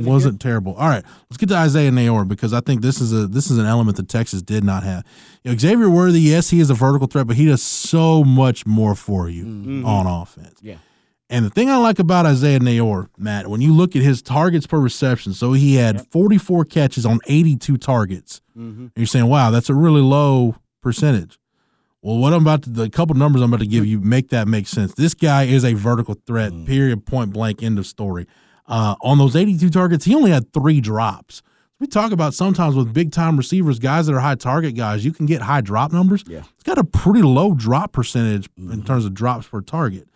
wasn't 0.07 0.41
terrible. 0.41 0.75
All 0.75 0.89
right, 0.89 1.05
let's 1.29 1.37
get 1.37 1.49
to 1.51 1.57
Isaiah 1.57 1.91
Neyor 1.91 2.27
because 2.27 2.53
I 2.53 2.61
think 2.61 2.83
this 2.83 3.01
is 3.01 3.13
a 3.13 3.27
this 3.27 3.51
is 3.51 3.59
an 3.59 3.67
element 3.67 3.97
that 3.97 4.09
Texas 4.09 4.43
did 4.43 4.65
not 4.65 4.83
have. 4.85 5.05
You 5.43 5.53
know, 5.53 5.59
Xavier 5.59 5.91
Worthy, 5.91 6.21
yes, 6.21 6.51
he 6.51 6.61
is 6.61 6.71
a 6.71 6.75
vertical 6.75 7.07
threat, 7.07 7.27
but 7.27 7.37
he 7.37 7.47
does 7.47 7.63
so 7.63 8.25
much 8.25 8.67
more 8.67 8.95
for 8.95 9.29
you 9.29 9.45
mm-hmm. 9.45 9.87
on 9.87 10.07
offense. 10.07 10.59
Yeah. 10.63 10.77
And 11.31 11.45
the 11.45 11.51
thing 11.51 11.69
I 11.69 11.77
like 11.77 11.99
about 11.99 12.25
Isaiah 12.25 12.59
Neyor, 12.59 13.09
Matt, 13.19 13.49
when 13.49 13.61
you 13.61 13.75
look 13.75 13.95
at 13.95 14.03
his 14.03 14.23
targets 14.23 14.67
per 14.67 14.79
reception, 14.79 15.35
so 15.35 15.53
he 15.53 15.75
had 15.75 16.07
44 16.11 16.65
catches 16.65 17.05
on 17.05 17.21
82 17.27 17.77
targets. 17.77 18.41
Mm-hmm. 18.57 18.81
And 18.81 18.93
You're 18.97 19.07
saying, 19.07 19.27
wow, 19.27 19.51
that's 19.51 19.69
a 19.69 19.75
really 19.75 20.01
low 20.01 20.57
percentage. 20.81 21.39
Well, 22.01 22.17
what 22.17 22.33
I'm 22.33 22.43
about 22.43 22.63
to, 22.63 22.71
the 22.71 22.89
couple 22.89 23.15
numbers 23.17 23.43
I'm 23.43 23.53
about 23.53 23.61
to 23.61 23.67
give 23.67 23.85
mm-hmm. 23.85 23.91
you 23.91 24.01
make 24.01 24.31
that 24.31 24.49
make 24.49 24.67
sense. 24.67 24.95
This 24.95 25.13
guy 25.13 25.45
is 25.45 25.65
a 25.65 25.75
vertical 25.75 26.15
threat, 26.27 26.53
mm. 26.53 26.65
period, 26.65 27.05
point 27.05 27.33
blank, 27.33 27.63
end 27.63 27.79
of 27.79 27.87
story. 27.87 28.27
Uh, 28.69 28.95
on 29.01 29.19
those 29.19 29.35
82 29.35 29.71
targets, 29.71 30.05
he 30.05 30.15
only 30.15 30.31
had 30.31 30.53
three 30.53 30.81
drops. 30.81 31.43
We 31.81 31.87
talk 31.87 32.13
about 32.13 32.35
sometimes 32.35 32.75
with 32.75 32.93
big 32.93 33.13
time 33.13 33.37
receivers, 33.37 33.79
guys 33.79 34.07
that 34.07 34.15
are 34.15 34.21
high 34.21 34.35
target 34.35 34.77
guys, 34.77 35.05
you 35.05 35.13
can 35.13 35.27
get 35.27 35.43
high 35.43 35.61
drop 35.61 35.93
numbers. 35.93 36.25
Yeah. 36.27 36.41
He's 36.41 36.65
got 36.65 36.77
a 36.77 36.85
pretty 36.85 37.23
low 37.23 37.55
drop 37.55 37.93
percentage 37.93 38.49
in 38.57 38.83
terms 38.83 39.05
of 39.05 39.15
drops 39.15 39.47
per 39.47 39.61
target. 39.61 40.09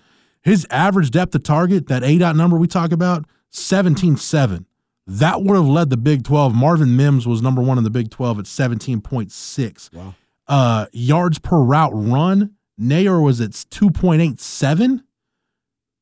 His 0.42 0.66
average 0.70 1.12
depth 1.12 1.34
of 1.36 1.44
target, 1.44 1.86
that 1.86 2.02
A 2.02 2.18
dot 2.18 2.34
number 2.34 2.56
we 2.56 2.66
talk 2.66 2.90
about, 2.90 3.26
17.7. 3.52 4.64
That 5.06 5.42
would 5.42 5.54
have 5.54 5.66
led 5.68 5.90
the 5.90 5.96
Big 5.96 6.24
12. 6.24 6.54
Marvin 6.54 6.96
Mims 6.96 7.26
was 7.26 7.42
number 7.42 7.62
one 7.62 7.78
in 7.78 7.84
the 7.84 7.90
Big 7.90 8.10
12 8.10 8.40
at 8.40 8.44
17.6. 8.46 9.92
Wow. 9.92 10.14
Uh, 10.48 10.86
yards 10.92 11.38
per 11.38 11.58
route 11.60 11.92
run, 11.94 12.54
Neyor 12.80 13.22
was 13.22 13.40
at 13.40 13.50
2.87. 13.50 15.02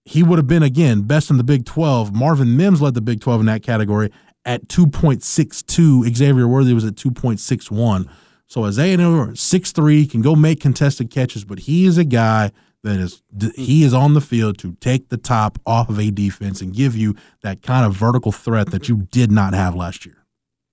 He 0.04 0.22
would 0.22 0.38
have 0.38 0.46
been, 0.46 0.62
again, 0.62 1.02
best 1.02 1.30
in 1.30 1.36
the 1.36 1.44
Big 1.44 1.66
12. 1.66 2.14
Marvin 2.14 2.56
Mims 2.56 2.80
led 2.80 2.94
the 2.94 3.00
Big 3.00 3.20
12 3.20 3.40
in 3.40 3.46
that 3.46 3.62
category 3.62 4.10
at 4.44 4.68
2.62. 4.68 6.14
Xavier 6.14 6.48
Worthy 6.48 6.72
was 6.72 6.84
at 6.84 6.94
2.61. 6.94 8.08
So 8.46 8.64
Isaiah 8.64 8.96
Neyor, 8.96 9.32
6'3, 9.32 10.10
can 10.10 10.22
go 10.22 10.34
make 10.34 10.60
contested 10.60 11.10
catches, 11.10 11.44
but 11.44 11.60
he 11.60 11.86
is 11.86 11.98
a 11.98 12.04
guy 12.04 12.50
that 12.82 12.98
is 12.98 13.22
he 13.56 13.84
is 13.84 13.92
on 13.92 14.14
the 14.14 14.20
field 14.20 14.58
to 14.58 14.72
take 14.80 15.08
the 15.10 15.16
top 15.16 15.58
off 15.66 15.88
of 15.90 16.00
a 16.00 16.10
defense 16.10 16.60
and 16.60 16.74
give 16.74 16.96
you 16.96 17.14
that 17.42 17.62
kind 17.62 17.84
of 17.84 17.94
vertical 17.94 18.32
threat 18.32 18.70
that 18.70 18.88
you 18.88 19.06
did 19.10 19.30
not 19.30 19.52
have 19.52 19.74
last 19.74 20.06
year. 20.06 20.19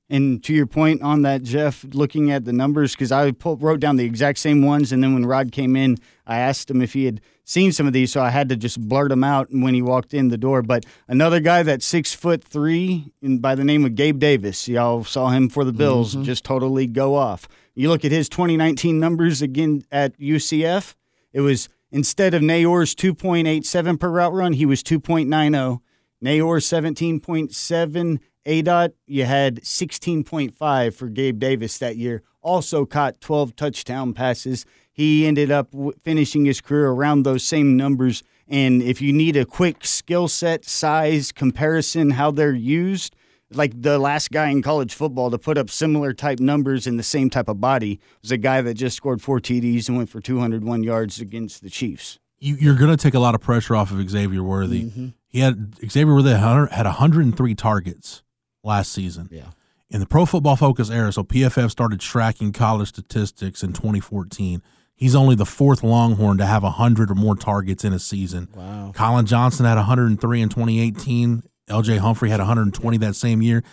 And 0.10 0.41
to 0.45 0.53
your 0.53 0.68
point 0.68 1.01
on 1.01 1.24
that, 1.24 1.43
Jeff, 1.43 1.86
looking 1.91 2.32
at 2.32 2.45
the 2.45 2.53
numbers, 2.53 2.93
because 2.93 3.12
I 3.12 3.32
pulled, 3.32 3.62
wrote 3.62 3.82
down 3.82 3.97
the 3.97 4.05
exact 4.05 4.39
same 4.39 4.62
ones, 4.62 4.91
and 4.93 5.03
then 5.03 5.14
when 5.14 5.26
Rod 5.26 5.51
came 5.51 5.76
in, 5.76 5.97
I 6.26 6.39
asked 6.39 6.72
him 6.72 6.82
if 6.82 6.93
he 6.93 7.05
had 7.05 7.20
seen 7.43 7.74
some 7.74 7.88
of 7.88 7.93
these, 7.93 8.12
so 8.14 8.22
I 8.22 8.30
had 8.30 8.47
to 8.49 8.55
just 8.55 8.80
blurt 8.80 9.10
them 9.10 9.24
out 9.24 9.47
when 9.51 9.74
he 9.74 9.82
walked 9.82 10.14
in 10.14 10.30
the 10.30 10.38
door. 10.38 10.62
But 10.62 10.86
another 11.10 11.41
guy 11.41 11.64
that's 11.64 11.86
six 11.86 12.14
foot 12.14 12.41
three, 12.41 13.12
in, 13.22 13.39
by 13.39 13.55
the 13.55 13.66
name 13.66 13.86
of 13.86 13.95
Gabe 13.95 14.20
Davis, 14.20 14.68
y'all 14.70 15.03
saw 15.03 15.30
him 15.30 15.49
for 15.49 15.66
the 15.66 15.74
Bills, 15.74 16.14
mm-hmm. 16.14 16.24
just 16.24 16.45
totally 16.45 16.88
go 16.88 17.16
off. 17.16 17.47
You 17.76 17.89
look 17.89 18.05
at 18.05 18.12
his 18.12 18.30
2019 18.30 18.99
numbers 18.99 19.41
again 19.41 19.84
at 19.91 20.18
UCF, 20.20 20.95
it 21.34 21.41
was 21.41 21.68
instead 21.91 22.34
of 22.34 22.41
Neyor's 22.41 22.95
2.87 22.95 23.99
per 23.99 24.10
route 24.10 24.34
run, 24.34 24.53
he 24.53 24.66
was 24.66 24.82
2.90. 24.84 25.82
Neyor 26.24 27.20
17.7 27.22 28.20
ADOT, 28.48 28.93
you 29.06 29.26
had 29.26 29.62
16.5 29.62 30.93
for 30.93 31.10
Gabe 31.10 31.38
Davis 31.38 31.78
that 31.80 31.98
year. 31.98 32.24
Also 32.41 32.86
caught 32.86 33.20
12 33.20 33.56
touchdown 33.58 34.14
passes. 34.14 34.66
He 34.91 35.28
ended 35.28 35.52
up 35.52 35.72
w- 35.72 35.91
finishing 36.04 36.45
his 36.45 36.62
career 36.62 36.88
around 36.88 37.24
those 37.24 37.43
same 37.43 37.76
numbers. 37.76 38.24
And 38.48 38.82
if 38.82 39.02
you 39.02 39.12
need 39.12 39.36
a 39.36 39.45
quick 39.45 39.86
skill 39.86 40.30
set, 40.30 40.64
size 40.64 41.34
comparison, 41.34 42.12
how 42.12 42.32
they're 42.32 42.54
used, 42.54 43.18
like 43.52 43.82
the 43.82 44.00
last 44.00 44.32
guy 44.32 44.50
in 44.50 44.62
college 44.62 44.93
football 44.93 45.30
to 45.30 45.38
put 45.38 45.58
up 45.58 45.70
similar 45.70 46.14
type 46.14 46.39
numbers 46.39 46.88
in 46.88 46.95
the 46.95 47.04
same 47.04 47.30
type 47.30 47.50
of 47.50 47.60
body 47.60 48.00
was 48.22 48.32
a 48.32 48.38
guy 48.38 48.62
that 48.62 48.76
just 48.76 48.95
scored 48.95 49.22
four 49.22 49.41
TDs 49.41 49.89
and 49.89 49.98
went 49.98 50.10
for 50.10 50.22
201 50.22 50.84
yards 50.84 51.20
against 51.20 51.62
the 51.62 51.70
Chiefs. 51.70 52.18
You, 52.39 52.72
are 52.72 52.76
going 52.76 52.95
to 52.95 52.98
take 52.98 53.14
a 53.14 53.20
lot 53.20 53.36
of 53.36 53.41
pressure 53.41 53.76
off 53.76 53.91
of 53.91 54.10
Xavier 54.10 54.43
Worthy. 54.43 54.86
Mm-hmm. 54.86 55.08
He 55.28 55.39
had 55.39 55.76
Xavier 55.89 56.14
Worthy 56.14 56.32
had 56.32 56.86
103 56.86 57.56
targets 57.56 58.24
last 58.68 58.91
season. 58.91 59.28
Yeah. 59.32 59.49
In 59.89 59.99
the 60.01 60.05
Pro 60.05 60.26
Football 60.26 60.57
Focus 60.57 60.89
era, 60.89 61.11
so 61.11 61.24
PFF 61.24 61.72
started 61.72 61.99
tracking 61.99 62.51
college 62.51 62.89
statistics 62.89 63.63
in 63.63 63.74
2014. 63.74 64.61
He's 64.95 65.15
only 65.15 65.36
the 65.36 65.45
fourth 65.45 65.84
Longhorn 65.84 66.38
to 66.39 66.45
have 66.45 66.63
100 66.63 67.09
or 67.09 67.15
more 67.15 67.36
targets 67.36 67.86
in 67.86 67.93
a 67.93 67.99
season. 67.99 68.49
Wow. 68.53 68.91
Collin 68.93 69.26
Johnson 69.26 69.65
had 69.65 69.76
103 69.76 70.41
in 70.41 70.49
2018. 70.49 71.43
LJ 71.70 71.99
Humphrey 71.99 72.30
had 72.30 72.39
120 72.39 72.97
that 72.97 73.15
same 73.15 73.41
year. 73.41 73.63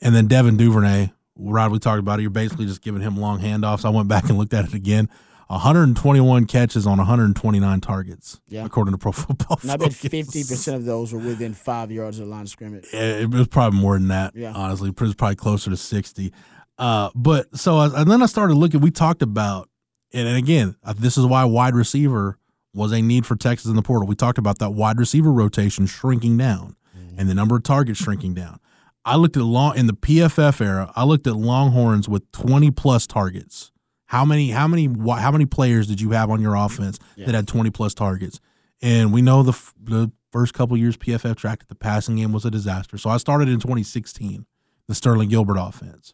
And 0.00 0.14
then 0.14 0.26
Devin 0.26 0.56
Duvernay, 0.56 1.12
Rod, 1.36 1.70
we 1.70 1.78
talked 1.78 2.00
about 2.00 2.18
it. 2.18 2.22
You're 2.22 2.30
basically 2.30 2.66
just 2.66 2.82
giving 2.82 3.00
him 3.00 3.16
long 3.16 3.40
handoffs. 3.40 3.84
I 3.84 3.90
went 3.90 4.08
back 4.08 4.24
and 4.24 4.36
looked 4.36 4.54
at 4.54 4.64
it 4.64 4.74
again. 4.74 5.08
121 5.52 6.46
catches 6.46 6.86
on 6.86 6.96
129 6.96 7.80
targets, 7.80 8.40
yeah. 8.48 8.64
according 8.64 8.92
to 8.92 8.98
Pro 8.98 9.12
Football. 9.12 9.58
And 9.60 9.70
I 9.70 9.76
bet 9.76 9.92
50 9.92 10.44
percent 10.44 10.76
of 10.78 10.86
those 10.86 11.12
were 11.12 11.18
within 11.18 11.52
five 11.52 11.92
yards 11.92 12.18
of 12.18 12.24
the 12.24 12.30
line 12.30 12.42
of 12.42 12.48
scrimmage. 12.48 12.86
It 12.92 13.28
was 13.30 13.48
probably 13.48 13.78
more 13.78 13.98
than 13.98 14.08
that. 14.08 14.34
Yeah. 14.34 14.52
honestly, 14.54 14.88
it 14.88 15.00
was 15.00 15.14
probably 15.14 15.36
closer 15.36 15.68
to 15.68 15.76
60. 15.76 16.32
Uh, 16.78 17.10
but 17.14 17.54
so 17.56 17.80
and 17.80 18.10
then 18.10 18.22
I 18.22 18.26
started 18.26 18.54
looking. 18.54 18.80
We 18.80 18.90
talked 18.90 19.20
about, 19.20 19.68
and 20.14 20.26
again, 20.38 20.74
uh, 20.82 20.94
this 20.96 21.18
is 21.18 21.26
why 21.26 21.44
wide 21.44 21.74
receiver 21.74 22.38
was 22.72 22.90
a 22.92 23.02
need 23.02 23.26
for 23.26 23.36
Texas 23.36 23.68
in 23.68 23.76
the 23.76 23.82
portal. 23.82 24.08
We 24.08 24.14
talked 24.14 24.38
about 24.38 24.58
that 24.60 24.70
wide 24.70 24.98
receiver 24.98 25.30
rotation 25.30 25.84
shrinking 25.84 26.38
down 26.38 26.76
mm-hmm. 26.96 27.20
and 27.20 27.28
the 27.28 27.34
number 27.34 27.56
of 27.56 27.62
targets 27.62 28.02
shrinking 28.02 28.32
down. 28.32 28.58
I 29.04 29.16
looked 29.16 29.36
at 29.36 29.42
long 29.42 29.76
in 29.76 29.86
the 29.86 29.92
PFF 29.92 30.64
era. 30.64 30.90
I 30.96 31.04
looked 31.04 31.26
at 31.26 31.36
Longhorns 31.36 32.08
with 32.08 32.30
20 32.32 32.70
plus 32.70 33.06
targets 33.06 33.71
how 34.12 34.26
many 34.26 34.50
how 34.50 34.68
many 34.68 34.90
how 35.18 35.30
many 35.30 35.46
players 35.46 35.86
did 35.86 35.98
you 35.98 36.10
have 36.10 36.28
on 36.28 36.38
your 36.38 36.54
offense 36.54 36.98
yeah. 37.16 37.24
that 37.24 37.34
had 37.34 37.48
20 37.48 37.70
plus 37.70 37.94
targets? 37.94 38.40
And 38.82 39.10
we 39.10 39.22
know 39.22 39.42
the 39.42 39.58
the 39.82 40.12
first 40.30 40.52
couple 40.52 40.76
years 40.76 40.98
PFF 40.98 41.34
tracked 41.34 41.66
the 41.70 41.74
passing 41.74 42.16
game 42.16 42.30
was 42.30 42.44
a 42.44 42.50
disaster. 42.50 42.98
So 42.98 43.08
I 43.08 43.16
started 43.16 43.48
in 43.48 43.58
2016, 43.58 44.44
the 44.86 44.94
Sterling 44.94 45.30
Gilbert 45.30 45.56
offense. 45.56 46.12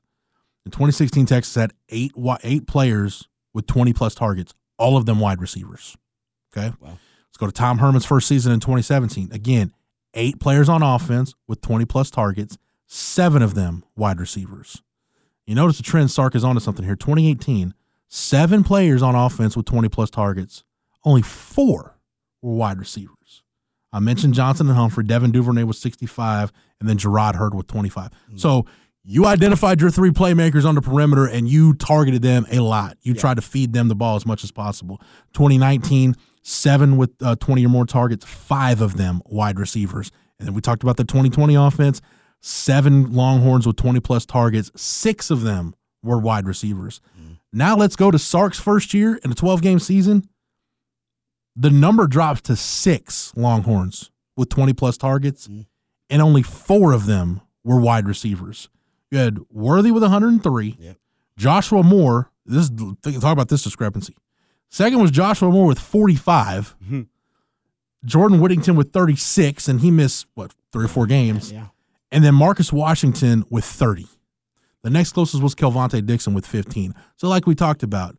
In 0.64 0.70
2016, 0.70 1.26
Texas 1.26 1.56
had 1.56 1.72
eight 1.88 2.12
eight 2.44 2.68
players 2.68 3.28
with 3.52 3.66
20 3.66 3.92
plus 3.94 4.14
targets, 4.14 4.54
all 4.78 4.96
of 4.96 5.04
them 5.04 5.18
wide 5.18 5.40
receivers. 5.40 5.96
Okay, 6.56 6.72
wow. 6.78 6.90
let's 6.90 7.36
go 7.36 7.46
to 7.46 7.52
Tom 7.52 7.78
Herman's 7.78 8.06
first 8.06 8.28
season 8.28 8.52
in 8.52 8.60
2017. 8.60 9.30
Again, 9.32 9.72
eight 10.14 10.38
players 10.38 10.68
on 10.68 10.84
offense 10.84 11.34
with 11.48 11.60
20 11.62 11.84
plus 11.84 12.12
targets, 12.12 12.58
seven 12.86 13.42
of 13.42 13.54
them 13.54 13.82
wide 13.96 14.20
receivers. 14.20 14.82
You 15.48 15.56
notice 15.56 15.78
the 15.78 15.82
trend 15.82 16.12
Sark 16.12 16.36
is 16.36 16.44
onto 16.44 16.60
something 16.60 16.84
here. 16.84 16.94
2018, 16.94 17.74
seven 18.08 18.64
players 18.64 19.02
on 19.02 19.14
offense 19.14 19.56
with 19.56 19.66
20 19.66 19.88
plus 19.88 20.10
targets. 20.10 20.64
Only 21.04 21.22
four 21.22 21.98
were 22.42 22.54
wide 22.54 22.78
receivers. 22.78 23.42
I 23.92 24.00
mentioned 24.00 24.34
Johnson 24.34 24.68
and 24.68 24.76
Humphrey. 24.76 25.04
Devin 25.04 25.30
Duvernay 25.30 25.62
was 25.62 25.78
65, 25.78 26.52
and 26.80 26.88
then 26.88 26.98
Jerrod 26.98 27.36
Heard 27.36 27.54
with 27.54 27.66
25. 27.68 28.10
Mm-hmm. 28.10 28.36
So 28.36 28.66
you 29.04 29.24
identified 29.24 29.80
your 29.80 29.90
three 29.90 30.10
playmakers 30.10 30.66
on 30.66 30.74
the 30.74 30.82
perimeter 30.82 31.26
and 31.26 31.48
you 31.48 31.72
targeted 31.72 32.20
them 32.20 32.46
a 32.50 32.58
lot. 32.58 32.98
You 33.00 33.14
yeah. 33.14 33.20
tried 33.20 33.36
to 33.36 33.42
feed 33.42 33.72
them 33.72 33.88
the 33.88 33.94
ball 33.94 34.16
as 34.16 34.26
much 34.26 34.44
as 34.44 34.50
possible. 34.50 35.00
2019, 35.32 36.14
seven 36.42 36.98
with 36.98 37.10
uh, 37.22 37.34
20 37.36 37.64
or 37.64 37.68
more 37.70 37.86
targets, 37.86 38.26
five 38.26 38.82
of 38.82 38.98
them 38.98 39.22
wide 39.24 39.58
receivers. 39.58 40.12
And 40.38 40.46
then 40.46 40.54
we 40.54 40.60
talked 40.60 40.82
about 40.82 40.98
the 40.98 41.04
2020 41.04 41.54
offense, 41.54 42.02
seven 42.42 43.10
Longhorns 43.12 43.66
with 43.66 43.76
20 43.76 44.00
plus 44.00 44.26
targets, 44.26 44.70
six 44.76 45.30
of 45.30 45.40
them 45.40 45.74
were 46.02 46.18
wide 46.18 46.46
receivers. 46.46 47.00
Now 47.52 47.76
let's 47.76 47.96
go 47.96 48.10
to 48.10 48.18
Sark's 48.18 48.60
first 48.60 48.92
year 48.92 49.18
in 49.24 49.32
a 49.32 49.34
12 49.34 49.62
game 49.62 49.78
season. 49.78 50.28
The 51.56 51.70
number 51.70 52.06
drops 52.06 52.40
to 52.42 52.56
six 52.56 53.32
Longhorns 53.36 54.10
with 54.36 54.48
20 54.48 54.74
plus 54.74 54.96
targets, 54.96 55.48
mm-hmm. 55.48 55.62
and 56.08 56.22
only 56.22 56.42
four 56.42 56.92
of 56.92 57.06
them 57.06 57.40
were 57.64 57.80
wide 57.80 58.06
receivers. 58.06 58.68
You 59.10 59.18
had 59.18 59.38
Worthy 59.50 59.90
with 59.90 60.02
103, 60.02 60.76
yep. 60.78 60.96
Joshua 61.36 61.82
Moore. 61.82 62.30
This 62.46 62.70
talk 62.70 63.32
about 63.32 63.48
this 63.48 63.62
discrepancy. 63.62 64.16
Second 64.70 65.00
was 65.00 65.10
Joshua 65.10 65.50
Moore 65.50 65.66
with 65.66 65.78
45. 65.78 66.76
Mm-hmm. 66.84 67.02
Jordan 68.04 68.40
Whittington 68.40 68.76
with 68.76 68.92
36, 68.92 69.66
and 69.68 69.80
he 69.80 69.90
missed 69.90 70.26
what 70.34 70.54
three 70.72 70.84
or 70.84 70.88
four 70.88 71.06
games. 71.06 71.52
Yeah. 71.52 71.68
And 72.10 72.24
then 72.24 72.34
Marcus 72.34 72.72
Washington 72.72 73.44
with 73.50 73.64
30. 73.64 74.06
The 74.88 74.94
next 74.94 75.12
closest 75.12 75.42
was 75.42 75.54
Kelvontay 75.54 76.06
Dixon 76.06 76.32
with 76.32 76.46
15. 76.46 76.94
So, 77.16 77.28
like 77.28 77.46
we 77.46 77.54
talked 77.54 77.82
about, 77.82 78.16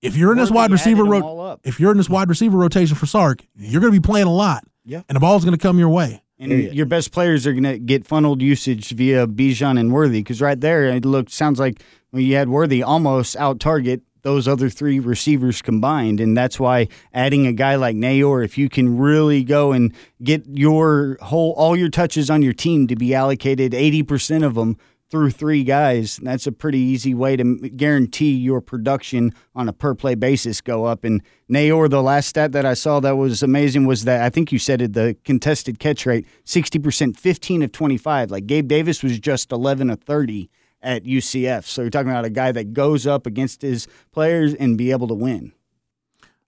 if 0.00 0.16
you're 0.16 0.32
in 0.32 0.38
this 0.38 0.50
wide 0.50 0.72
receiver 0.72 1.04
ro- 1.04 1.60
if 1.62 1.78
you're 1.78 1.92
in 1.92 1.96
this 1.96 2.10
wide 2.10 2.28
receiver 2.28 2.58
rotation 2.58 2.96
for 2.96 3.06
Sark, 3.06 3.44
you're 3.54 3.80
going 3.80 3.92
to 3.92 4.00
be 4.00 4.04
playing 4.04 4.26
a 4.26 4.32
lot. 4.32 4.64
Yeah. 4.84 5.02
And 5.08 5.14
the 5.14 5.20
ball's 5.20 5.44
going 5.44 5.56
to 5.56 5.62
come 5.62 5.78
your 5.78 5.90
way. 5.90 6.24
And 6.40 6.50
your 6.74 6.86
best 6.86 7.12
players 7.12 7.46
are 7.46 7.52
going 7.52 7.62
to 7.62 7.78
get 7.78 8.04
funneled 8.04 8.42
usage 8.42 8.90
via 8.90 9.28
Bijan 9.28 9.78
and 9.78 9.92
Worthy 9.92 10.24
because 10.24 10.40
right 10.40 10.60
there 10.60 10.86
it 10.86 11.04
looked 11.04 11.30
sounds 11.30 11.60
like 11.60 11.80
when 12.10 12.24
you 12.24 12.34
had 12.34 12.48
Worthy 12.48 12.82
almost 12.82 13.36
out 13.36 13.60
target 13.60 14.02
those 14.22 14.48
other 14.48 14.68
three 14.68 14.98
receivers 14.98 15.62
combined. 15.62 16.18
And 16.18 16.36
that's 16.36 16.58
why 16.58 16.88
adding 17.14 17.46
a 17.46 17.52
guy 17.52 17.76
like 17.76 17.94
Neyor, 17.94 18.44
if 18.44 18.58
you 18.58 18.68
can 18.68 18.98
really 18.98 19.44
go 19.44 19.70
and 19.70 19.92
get 20.20 20.44
your 20.48 21.16
whole 21.20 21.52
all 21.52 21.76
your 21.76 21.90
touches 21.90 22.28
on 22.28 22.42
your 22.42 22.52
team 22.52 22.88
to 22.88 22.96
be 22.96 23.14
allocated 23.14 23.70
80% 23.70 24.44
of 24.44 24.56
them 24.56 24.76
through 25.12 25.30
three 25.30 25.62
guys, 25.62 26.16
that's 26.22 26.46
a 26.46 26.52
pretty 26.52 26.78
easy 26.78 27.12
way 27.12 27.36
to 27.36 27.44
guarantee 27.68 28.32
your 28.32 28.62
production 28.62 29.30
on 29.54 29.68
a 29.68 29.72
per 29.72 29.94
play 29.94 30.14
basis 30.14 30.62
go 30.62 30.86
up. 30.86 31.04
And 31.04 31.22
Neyor, 31.50 31.90
the 31.90 32.02
last 32.02 32.28
stat 32.28 32.52
that 32.52 32.64
I 32.64 32.72
saw 32.72 32.98
that 33.00 33.18
was 33.18 33.42
amazing 33.42 33.84
was 33.84 34.04
that 34.04 34.22
I 34.22 34.30
think 34.30 34.50
you 34.52 34.58
said 34.58 34.80
it, 34.80 34.94
the 34.94 35.14
contested 35.22 35.78
catch 35.78 36.06
rate, 36.06 36.26
60%, 36.46 37.18
15 37.18 37.62
of 37.62 37.72
25. 37.72 38.30
Like 38.30 38.46
Gabe 38.46 38.66
Davis 38.66 39.02
was 39.02 39.18
just 39.18 39.52
11 39.52 39.90
of 39.90 40.00
30 40.00 40.48
at 40.82 41.04
UCF. 41.04 41.64
So 41.66 41.82
you're 41.82 41.90
talking 41.90 42.10
about 42.10 42.24
a 42.24 42.30
guy 42.30 42.50
that 42.50 42.72
goes 42.72 43.06
up 43.06 43.26
against 43.26 43.60
his 43.60 43.86
players 44.12 44.54
and 44.54 44.78
be 44.78 44.92
able 44.92 45.08
to 45.08 45.14
win. 45.14 45.52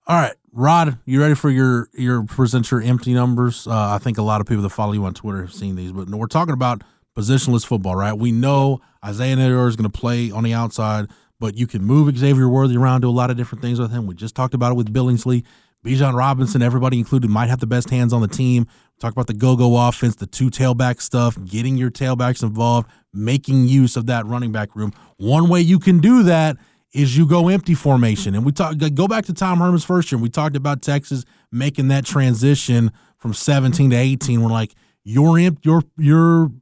All 0.06 0.18
right, 0.18 0.34
Rod, 0.52 0.98
you 1.04 1.20
ready 1.20 1.34
for 1.34 1.50
your 1.50 1.90
your 1.92 2.24
present 2.24 2.70
your 2.70 2.80
empty 2.80 3.12
numbers? 3.12 3.66
Uh, 3.66 3.90
I 3.90 3.98
think 3.98 4.16
a 4.16 4.22
lot 4.22 4.40
of 4.40 4.46
people 4.46 4.62
that 4.62 4.70
follow 4.70 4.94
you 4.94 5.04
on 5.04 5.12
Twitter 5.12 5.42
have 5.42 5.52
seen 5.52 5.76
these, 5.76 5.92
but 5.92 6.08
we're 6.08 6.26
talking 6.28 6.54
about 6.54 6.82
positionless 7.16 7.64
football, 7.64 7.96
right? 7.96 8.12
We 8.12 8.32
know 8.32 8.80
Isaiah 9.04 9.36
Neyor 9.36 9.68
is 9.68 9.76
going 9.76 9.90
to 9.90 9.98
play 9.98 10.30
on 10.30 10.44
the 10.44 10.54
outside, 10.54 11.06
but 11.38 11.56
you 11.56 11.66
can 11.66 11.84
move 11.84 12.16
Xavier 12.16 12.48
Worthy 12.48 12.76
around, 12.76 13.02
do 13.02 13.08
a 13.08 13.10
lot 13.10 13.30
of 13.30 13.36
different 13.36 13.62
things 13.62 13.78
with 13.78 13.90
him. 13.90 14.06
We 14.06 14.14
just 14.14 14.34
talked 14.34 14.54
about 14.54 14.72
it 14.72 14.74
with 14.76 14.92
Billingsley. 14.92 15.44
Bijan 15.84 16.14
Robinson, 16.14 16.62
everybody 16.62 16.98
included, 16.98 17.28
might 17.28 17.50
have 17.50 17.60
the 17.60 17.66
best 17.66 17.90
hands 17.90 18.12
on 18.14 18.22
the 18.22 18.28
team. 18.28 18.66
Talk 19.00 19.12
about 19.12 19.26
the 19.26 19.34
go-go 19.34 19.76
offense, 19.86 20.16
the 20.16 20.26
two 20.26 20.48
tailback 20.48 21.02
stuff, 21.02 21.36
getting 21.44 21.76
your 21.76 21.90
tailbacks 21.90 22.42
involved, 22.42 22.88
making 23.12 23.68
use 23.68 23.96
of 23.96 24.06
that 24.06 24.24
running 24.24 24.50
back 24.50 24.74
room. 24.74 24.92
One 25.18 25.48
way 25.48 25.60
you 25.60 25.78
can 25.78 25.98
do 25.98 26.22
that 26.22 26.56
is 26.94 27.18
you 27.18 27.26
go 27.26 27.48
empty 27.48 27.74
formation. 27.74 28.34
And 28.34 28.46
we 28.46 28.52
talk 28.52 28.76
go 28.94 29.06
back 29.08 29.26
to 29.26 29.34
Tom 29.34 29.58
Herman's 29.58 29.84
first 29.84 30.10
year. 30.10 30.18
We 30.18 30.30
talked 30.30 30.56
about 30.56 30.80
Texas 30.80 31.24
making 31.50 31.88
that 31.88 32.06
transition 32.06 32.92
from 33.18 33.34
17 33.34 33.90
to 33.90 33.96
18. 33.96 34.40
We're 34.40 34.48
like, 34.48 34.74
your 35.02 35.38
your 35.38 35.82
your 35.98 36.52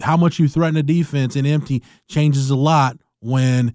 how 0.00 0.16
much 0.16 0.38
you 0.38 0.48
threaten 0.48 0.76
a 0.76 0.82
defense 0.82 1.36
in 1.36 1.46
empty 1.46 1.82
changes 2.08 2.50
a 2.50 2.56
lot 2.56 2.96
when 3.20 3.74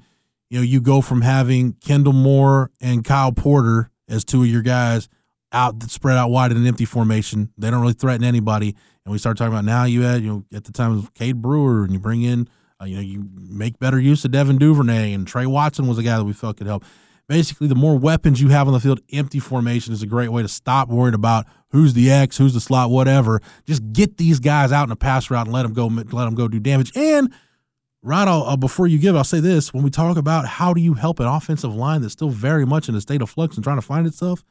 you 0.50 0.60
know 0.60 0.64
you 0.64 0.82
go 0.82 1.02
from 1.02 1.22
having 1.22 1.74
Kendall 1.74 2.14
Moore 2.14 2.72
and 2.82 3.04
Kyle 3.04 3.32
Porter 3.32 3.92
as 4.10 4.24
two 4.24 4.42
of 4.44 4.48
your 4.48 4.62
guys 4.62 5.10
out 5.52 5.82
spread 5.84 6.18
out 6.18 6.30
wide 6.30 6.52
in 6.52 6.58
an 6.58 6.68
empty 6.68 6.86
formation. 6.86 7.52
They 7.58 7.72
don't 7.72 7.82
really 7.82 7.94
threaten 7.94 8.24
anybody. 8.24 8.76
And 9.06 9.12
we 9.12 9.18
start 9.18 9.38
talking 9.38 9.54
about 9.54 9.66
now 9.66 9.86
you 9.86 10.02
had, 10.02 10.22
you 10.22 10.30
know, 10.30 10.44
at 10.54 10.66
the 10.66 10.72
time 10.72 10.98
of 10.98 11.14
Cade 11.14 11.42
Brewer 11.42 11.84
and 11.84 11.94
you 11.94 12.00
bring 12.00 12.24
in, 12.24 12.50
uh, 12.82 12.86
you 12.86 12.96
know, 12.96 13.02
you 13.02 13.30
make 13.36 13.80
better 13.80 14.00
use 14.00 14.26
of 14.26 14.32
Devin 14.32 14.58
Duvernay 14.58 15.14
and 15.14 15.26
Trey 15.26 15.46
Watson 15.46 15.88
was 15.88 15.98
a 15.98 16.04
guy 16.04 16.18
that 16.18 16.26
we 16.26 16.34
felt 16.34 16.58
could 16.58 16.68
help. 16.68 16.84
Basically, 17.28 17.68
the 17.68 17.76
more 17.76 17.98
weapons 17.98 18.42
you 18.42 18.50
have 18.50 18.68
on 18.68 18.74
the 18.74 18.80
field, 18.80 19.02
empty 19.12 19.40
formation 19.40 19.94
is 19.94 20.02
a 20.02 20.08
great 20.08 20.30
way 20.30 20.42
to 20.42 20.48
stop 20.48 20.88
worrying 20.88 21.14
about 21.14 21.46
who's 21.72 21.94
the 21.94 22.10
X, 22.10 22.38
who's 22.38 22.54
the 22.54 22.62
slot, 22.62 22.90
whatever. 22.90 23.42
Just 23.66 23.92
get 23.92 24.18
these 24.18 24.40
guys 24.40 24.72
out 24.72 24.88
in 24.88 24.92
a 24.92 24.96
pass 24.96 25.30
route 25.30 25.46
and 25.46 25.54
let 25.54 25.64
them 25.64 25.74
go, 25.74 25.88
let 25.88 26.26
them 26.26 26.36
go 26.36 26.48
do 26.48 26.60
damage. 26.60 26.92
And 26.96 27.34
Rod, 28.02 28.30
uh, 28.30 28.56
before 28.56 28.88
you 28.88 28.98
give, 29.00 29.16
I'll 29.16 29.26
say 29.26 29.42
this: 29.42 29.74
when 29.74 29.84
we 29.84 29.90
talk 29.90 30.16
about 30.16 30.46
how 30.46 30.74
do 30.74 30.80
you 30.80 30.94
help 30.94 31.20
an 31.20 31.26
offensive 31.26 31.76
line 31.76 32.02
that's 32.02 32.14
still 32.14 32.30
very 32.30 32.66
much 32.66 32.88
in 32.88 32.96
a 32.96 33.02
state 33.02 33.22
of 33.22 33.30
flux 33.30 33.56
and 33.56 33.64
trying 33.64 33.78
to 33.78 33.82
find 33.82 34.08
itself, 34.08 34.44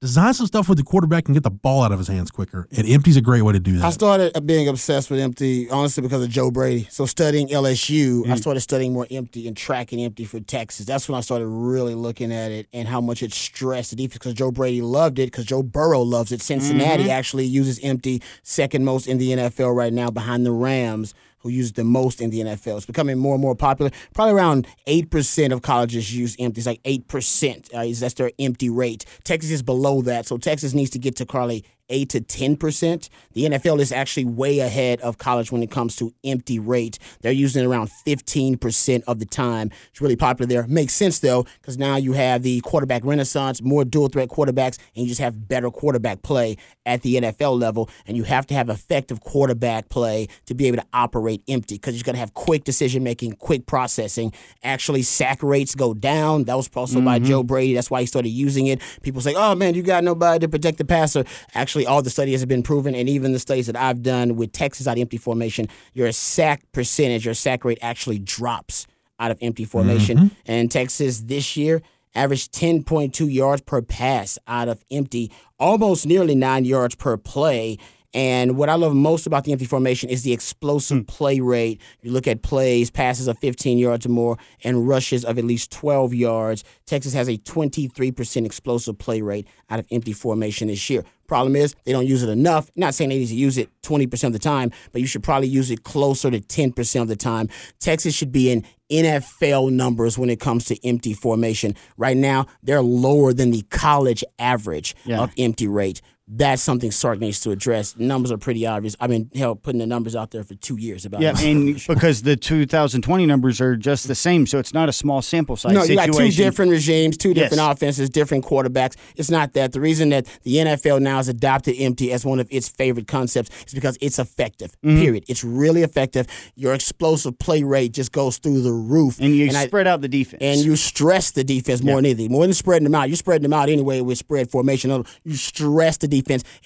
design 0.00 0.34
some 0.34 0.46
stuff 0.46 0.68
with 0.68 0.78
the 0.78 0.84
quarterback 0.84 1.26
and 1.26 1.34
get 1.34 1.42
the 1.42 1.50
ball 1.50 1.82
out 1.82 1.90
of 1.90 1.98
his 1.98 2.08
hands 2.08 2.30
quicker. 2.30 2.68
And 2.76 2.86
empty's 2.86 3.16
a 3.16 3.22
great 3.22 3.42
way 3.42 3.52
to 3.54 3.60
do 3.60 3.78
that. 3.78 3.84
I 3.84 3.90
started 3.90 4.46
being 4.46 4.68
obsessed 4.68 5.10
with 5.10 5.20
empty, 5.20 5.70
honestly, 5.70 6.02
because 6.02 6.22
of 6.22 6.28
Joe 6.28 6.50
Brady. 6.50 6.86
So 6.90 7.06
studying 7.06 7.48
LSU, 7.48 8.24
mm. 8.24 8.30
I 8.30 8.36
started 8.36 8.60
studying 8.60 8.92
more 8.92 9.06
empty 9.10 9.48
and 9.48 9.56
tracking 9.56 10.02
empty 10.04 10.24
for 10.24 10.40
Texas. 10.40 10.86
That's 10.86 11.08
when 11.08 11.16
I 11.16 11.20
started 11.22 11.46
really 11.46 11.94
looking 11.94 12.32
at 12.32 12.50
it 12.50 12.66
and 12.72 12.86
how 12.86 13.00
much 13.00 13.22
it 13.22 13.32
stressed 13.32 13.90
the 13.90 13.96
defense 13.96 14.14
because 14.14 14.34
Joe 14.34 14.50
Brady 14.50 14.82
loved 14.82 15.18
it, 15.18 15.26
because 15.26 15.46
Joe 15.46 15.62
Burrow 15.62 16.02
loves 16.02 16.30
it. 16.30 16.42
Cincinnati 16.42 17.04
mm-hmm. 17.04 17.10
actually 17.10 17.46
uses 17.46 17.80
empty 17.82 18.22
second 18.42 18.84
most 18.84 19.06
in 19.06 19.18
the 19.18 19.30
NFL 19.30 19.74
right 19.74 19.92
now 19.92 20.10
behind 20.10 20.44
the 20.44 20.52
Rams 20.52 21.14
who 21.46 21.52
use 21.52 21.72
the 21.72 21.84
most 21.84 22.20
in 22.20 22.30
the 22.30 22.40
NFL. 22.40 22.76
It's 22.76 22.86
becoming 22.86 23.18
more 23.18 23.34
and 23.34 23.42
more 23.42 23.54
popular. 23.54 23.90
Probably 24.14 24.34
around 24.34 24.66
8% 24.86 25.52
of 25.52 25.62
colleges 25.62 26.14
use 26.14 26.36
empty. 26.38 26.58
It's 26.60 26.66
like 26.66 26.82
8%. 26.82 27.74
Uh, 27.74 27.98
that's 28.00 28.14
their 28.14 28.30
empty 28.38 28.70
rate. 28.70 29.04
Texas 29.24 29.50
is 29.50 29.62
below 29.62 30.02
that. 30.02 30.26
So 30.26 30.38
Texas 30.38 30.74
needs 30.74 30.90
to 30.90 30.98
get 30.98 31.16
to 31.16 31.26
Carly 31.26 31.64
8 31.88 32.08
to 32.10 32.20
10%. 32.20 33.08
The 33.32 33.44
NFL 33.44 33.80
is 33.80 33.92
actually 33.92 34.24
way 34.24 34.60
ahead 34.60 35.00
of 35.00 35.18
college 35.18 35.52
when 35.52 35.62
it 35.62 35.70
comes 35.70 35.96
to 35.96 36.12
empty 36.24 36.58
rate. 36.58 36.98
They're 37.20 37.32
using 37.32 37.64
it 37.64 37.66
around 37.66 37.90
15% 38.06 39.02
of 39.06 39.18
the 39.18 39.26
time. 39.26 39.70
It's 39.90 40.00
really 40.00 40.16
popular 40.16 40.48
there. 40.48 40.66
Makes 40.66 40.94
sense 40.94 41.18
though, 41.20 41.46
because 41.60 41.78
now 41.78 41.96
you 41.96 42.12
have 42.14 42.42
the 42.42 42.60
quarterback 42.60 43.04
renaissance, 43.04 43.62
more 43.62 43.84
dual 43.84 44.08
threat 44.08 44.28
quarterbacks, 44.28 44.78
and 44.94 45.04
you 45.04 45.06
just 45.06 45.20
have 45.20 45.48
better 45.48 45.70
quarterback 45.70 46.22
play 46.22 46.56
at 46.84 47.02
the 47.02 47.16
NFL 47.16 47.58
level. 47.60 47.90
And 48.06 48.16
you 48.16 48.24
have 48.24 48.46
to 48.48 48.54
have 48.54 48.68
effective 48.68 49.20
quarterback 49.20 49.88
play 49.88 50.28
to 50.46 50.54
be 50.54 50.66
able 50.66 50.78
to 50.78 50.86
operate 50.92 51.42
empty 51.48 51.76
because 51.76 51.94
you're 51.94 52.04
going 52.04 52.14
to 52.14 52.20
have 52.20 52.34
quick 52.34 52.64
decision 52.64 53.02
making, 53.02 53.32
quick 53.34 53.66
processing. 53.66 54.32
Actually, 54.62 55.02
sack 55.02 55.42
rates 55.42 55.74
go 55.74 55.94
down. 55.94 56.44
That 56.44 56.56
was 56.56 56.70
also 56.74 56.96
mm-hmm. 56.96 57.04
by 57.04 57.18
Joe 57.18 57.42
Brady. 57.42 57.74
That's 57.74 57.90
why 57.90 58.00
he 58.00 58.06
started 58.06 58.30
using 58.30 58.66
it. 58.66 58.80
People 59.02 59.20
say, 59.20 59.34
oh 59.36 59.54
man, 59.54 59.74
you 59.74 59.82
got 59.82 60.04
nobody 60.04 60.40
to 60.40 60.48
protect 60.48 60.78
the 60.78 60.84
passer. 60.84 61.24
Actually, 61.54 61.75
actually 61.76 61.92
all 61.92 62.00
the 62.00 62.08
studies 62.08 62.40
have 62.40 62.48
been 62.48 62.62
proven, 62.62 62.94
and 62.94 63.06
even 63.06 63.32
the 63.32 63.38
studies 63.38 63.66
that 63.66 63.76
I've 63.76 64.02
done 64.02 64.36
with 64.36 64.50
Texas 64.50 64.86
out 64.86 64.96
of 64.96 65.00
empty 65.02 65.18
formation, 65.18 65.68
your 65.92 66.10
sack 66.10 66.62
percentage, 66.72 67.26
your 67.26 67.34
sack 67.34 67.66
rate 67.66 67.78
actually 67.82 68.18
drops 68.18 68.86
out 69.20 69.30
of 69.30 69.36
empty 69.42 69.66
formation. 69.66 70.16
Mm-hmm. 70.16 70.34
And 70.46 70.70
Texas 70.70 71.20
this 71.20 71.54
year 71.54 71.82
averaged 72.14 72.52
10.2 72.52 73.30
yards 73.30 73.60
per 73.60 73.82
pass 73.82 74.38
out 74.46 74.68
of 74.70 74.82
empty, 74.90 75.30
almost 75.58 76.06
nearly 76.06 76.34
nine 76.34 76.64
yards 76.64 76.94
per 76.94 77.18
play. 77.18 77.76
And 78.14 78.56
what 78.56 78.70
I 78.70 78.76
love 78.76 78.94
most 78.94 79.26
about 79.26 79.44
the 79.44 79.52
empty 79.52 79.66
formation 79.66 80.08
is 80.08 80.22
the 80.22 80.32
explosive 80.32 81.00
mm. 81.00 81.06
play 81.06 81.40
rate. 81.40 81.82
You 82.00 82.12
look 82.12 82.26
at 82.26 82.40
plays, 82.40 82.90
passes 82.90 83.28
of 83.28 83.36
15 83.40 83.76
yards 83.76 84.06
or 84.06 84.08
more, 84.08 84.38
and 84.64 84.88
rushes 84.88 85.26
of 85.26 85.36
at 85.36 85.44
least 85.44 85.70
12 85.72 86.14
yards. 86.14 86.64
Texas 86.86 87.12
has 87.12 87.28
a 87.28 87.36
23% 87.36 88.46
explosive 88.46 88.96
play 88.96 89.20
rate 89.20 89.46
out 89.68 89.78
of 89.78 89.86
empty 89.90 90.14
formation 90.14 90.68
this 90.68 90.88
year. 90.88 91.04
Problem 91.26 91.56
is, 91.56 91.74
they 91.84 91.92
don't 91.92 92.06
use 92.06 92.22
it 92.22 92.28
enough. 92.28 92.70
Not 92.76 92.94
saying 92.94 93.10
they 93.10 93.18
need 93.18 93.28
to 93.28 93.34
use 93.34 93.58
it 93.58 93.68
20% 93.82 94.24
of 94.24 94.32
the 94.32 94.38
time, 94.38 94.70
but 94.92 95.00
you 95.00 95.06
should 95.06 95.22
probably 95.22 95.48
use 95.48 95.70
it 95.70 95.84
closer 95.84 96.30
to 96.30 96.40
10% 96.40 97.02
of 97.02 97.08
the 97.08 97.16
time. 97.16 97.48
Texas 97.78 98.14
should 98.14 98.32
be 98.32 98.50
in 98.50 98.64
NFL 98.90 99.72
numbers 99.72 100.16
when 100.16 100.30
it 100.30 100.40
comes 100.40 100.64
to 100.66 100.86
empty 100.86 101.12
formation. 101.12 101.74
Right 101.96 102.16
now, 102.16 102.46
they're 102.62 102.82
lower 102.82 103.32
than 103.32 103.50
the 103.50 103.62
college 103.70 104.22
average 104.38 104.94
yeah. 105.04 105.20
of 105.20 105.32
empty 105.36 105.66
rate 105.66 106.00
that's 106.28 106.60
something 106.60 106.90
Sark 106.90 107.20
needs 107.20 107.38
to 107.40 107.52
address. 107.52 107.96
Numbers 107.96 108.32
are 108.32 108.38
pretty 108.38 108.66
obvious. 108.66 108.96
I've 108.98 109.10
been 109.10 109.30
hell 109.34 109.54
putting 109.54 109.78
the 109.78 109.86
numbers 109.86 110.16
out 110.16 110.32
there 110.32 110.42
for 110.42 110.54
two 110.56 110.76
years 110.76 111.04
about 111.04 111.20
yeah, 111.20 111.38
and 111.38 111.80
because 111.88 112.22
the 112.22 112.34
2020 112.34 113.26
numbers 113.26 113.60
are 113.60 113.76
just 113.76 114.08
the 114.08 114.14
same, 114.14 114.44
so 114.46 114.58
it's 114.58 114.74
not 114.74 114.88
a 114.88 114.92
small 114.92 115.22
sample 115.22 115.56
size. 115.56 115.72
No, 115.72 115.80
you 115.80 115.96
situation. 115.96 116.12
got 116.12 116.18
two 116.18 116.30
different 116.32 116.72
regimes, 116.72 117.16
two 117.16 117.32
different 117.32 117.62
yes. 117.62 117.72
offenses, 117.72 118.10
different 118.10 118.44
quarterbacks. 118.44 118.96
It's 119.14 119.30
not 119.30 119.52
that. 119.52 119.72
The 119.72 119.80
reason 119.80 120.08
that 120.08 120.26
the 120.42 120.56
NFL 120.56 121.00
now 121.00 121.18
has 121.18 121.28
adopted 121.28 121.76
empty 121.78 122.12
as 122.12 122.26
one 122.26 122.40
of 122.40 122.48
its 122.50 122.68
favorite 122.68 123.06
concepts 123.06 123.50
is 123.64 123.74
because 123.74 123.96
it's 124.00 124.18
effective. 124.18 124.72
Mm-hmm. 124.84 125.00
Period. 125.00 125.24
It's 125.28 125.44
really 125.44 125.82
effective. 125.82 126.26
Your 126.56 126.74
explosive 126.74 127.38
play 127.38 127.62
rate 127.62 127.92
just 127.92 128.10
goes 128.10 128.38
through 128.38 128.62
the 128.62 128.72
roof, 128.72 129.20
and 129.20 129.34
you 129.34 129.46
and 129.46 129.56
spread 129.56 129.86
I, 129.86 129.92
out 129.92 130.00
the 130.00 130.08
defense, 130.08 130.42
and 130.42 130.60
you 130.60 130.74
stress 130.74 131.30
the 131.30 131.44
defense 131.44 131.84
more 131.84 131.92
yeah. 131.92 131.96
than 131.96 132.04
anything. 132.06 132.32
More 132.32 132.44
than 132.44 132.54
spreading 132.54 132.84
them 132.84 132.96
out, 132.96 133.08
you're 133.08 133.16
spreading 133.16 133.44
them 133.44 133.52
out 133.52 133.68
anyway 133.68 134.00
with 134.00 134.18
spread 134.18 134.50
formation. 134.50 134.90
You 135.22 135.34
stress 135.36 135.98
the 135.98 136.08
defense 136.08 136.15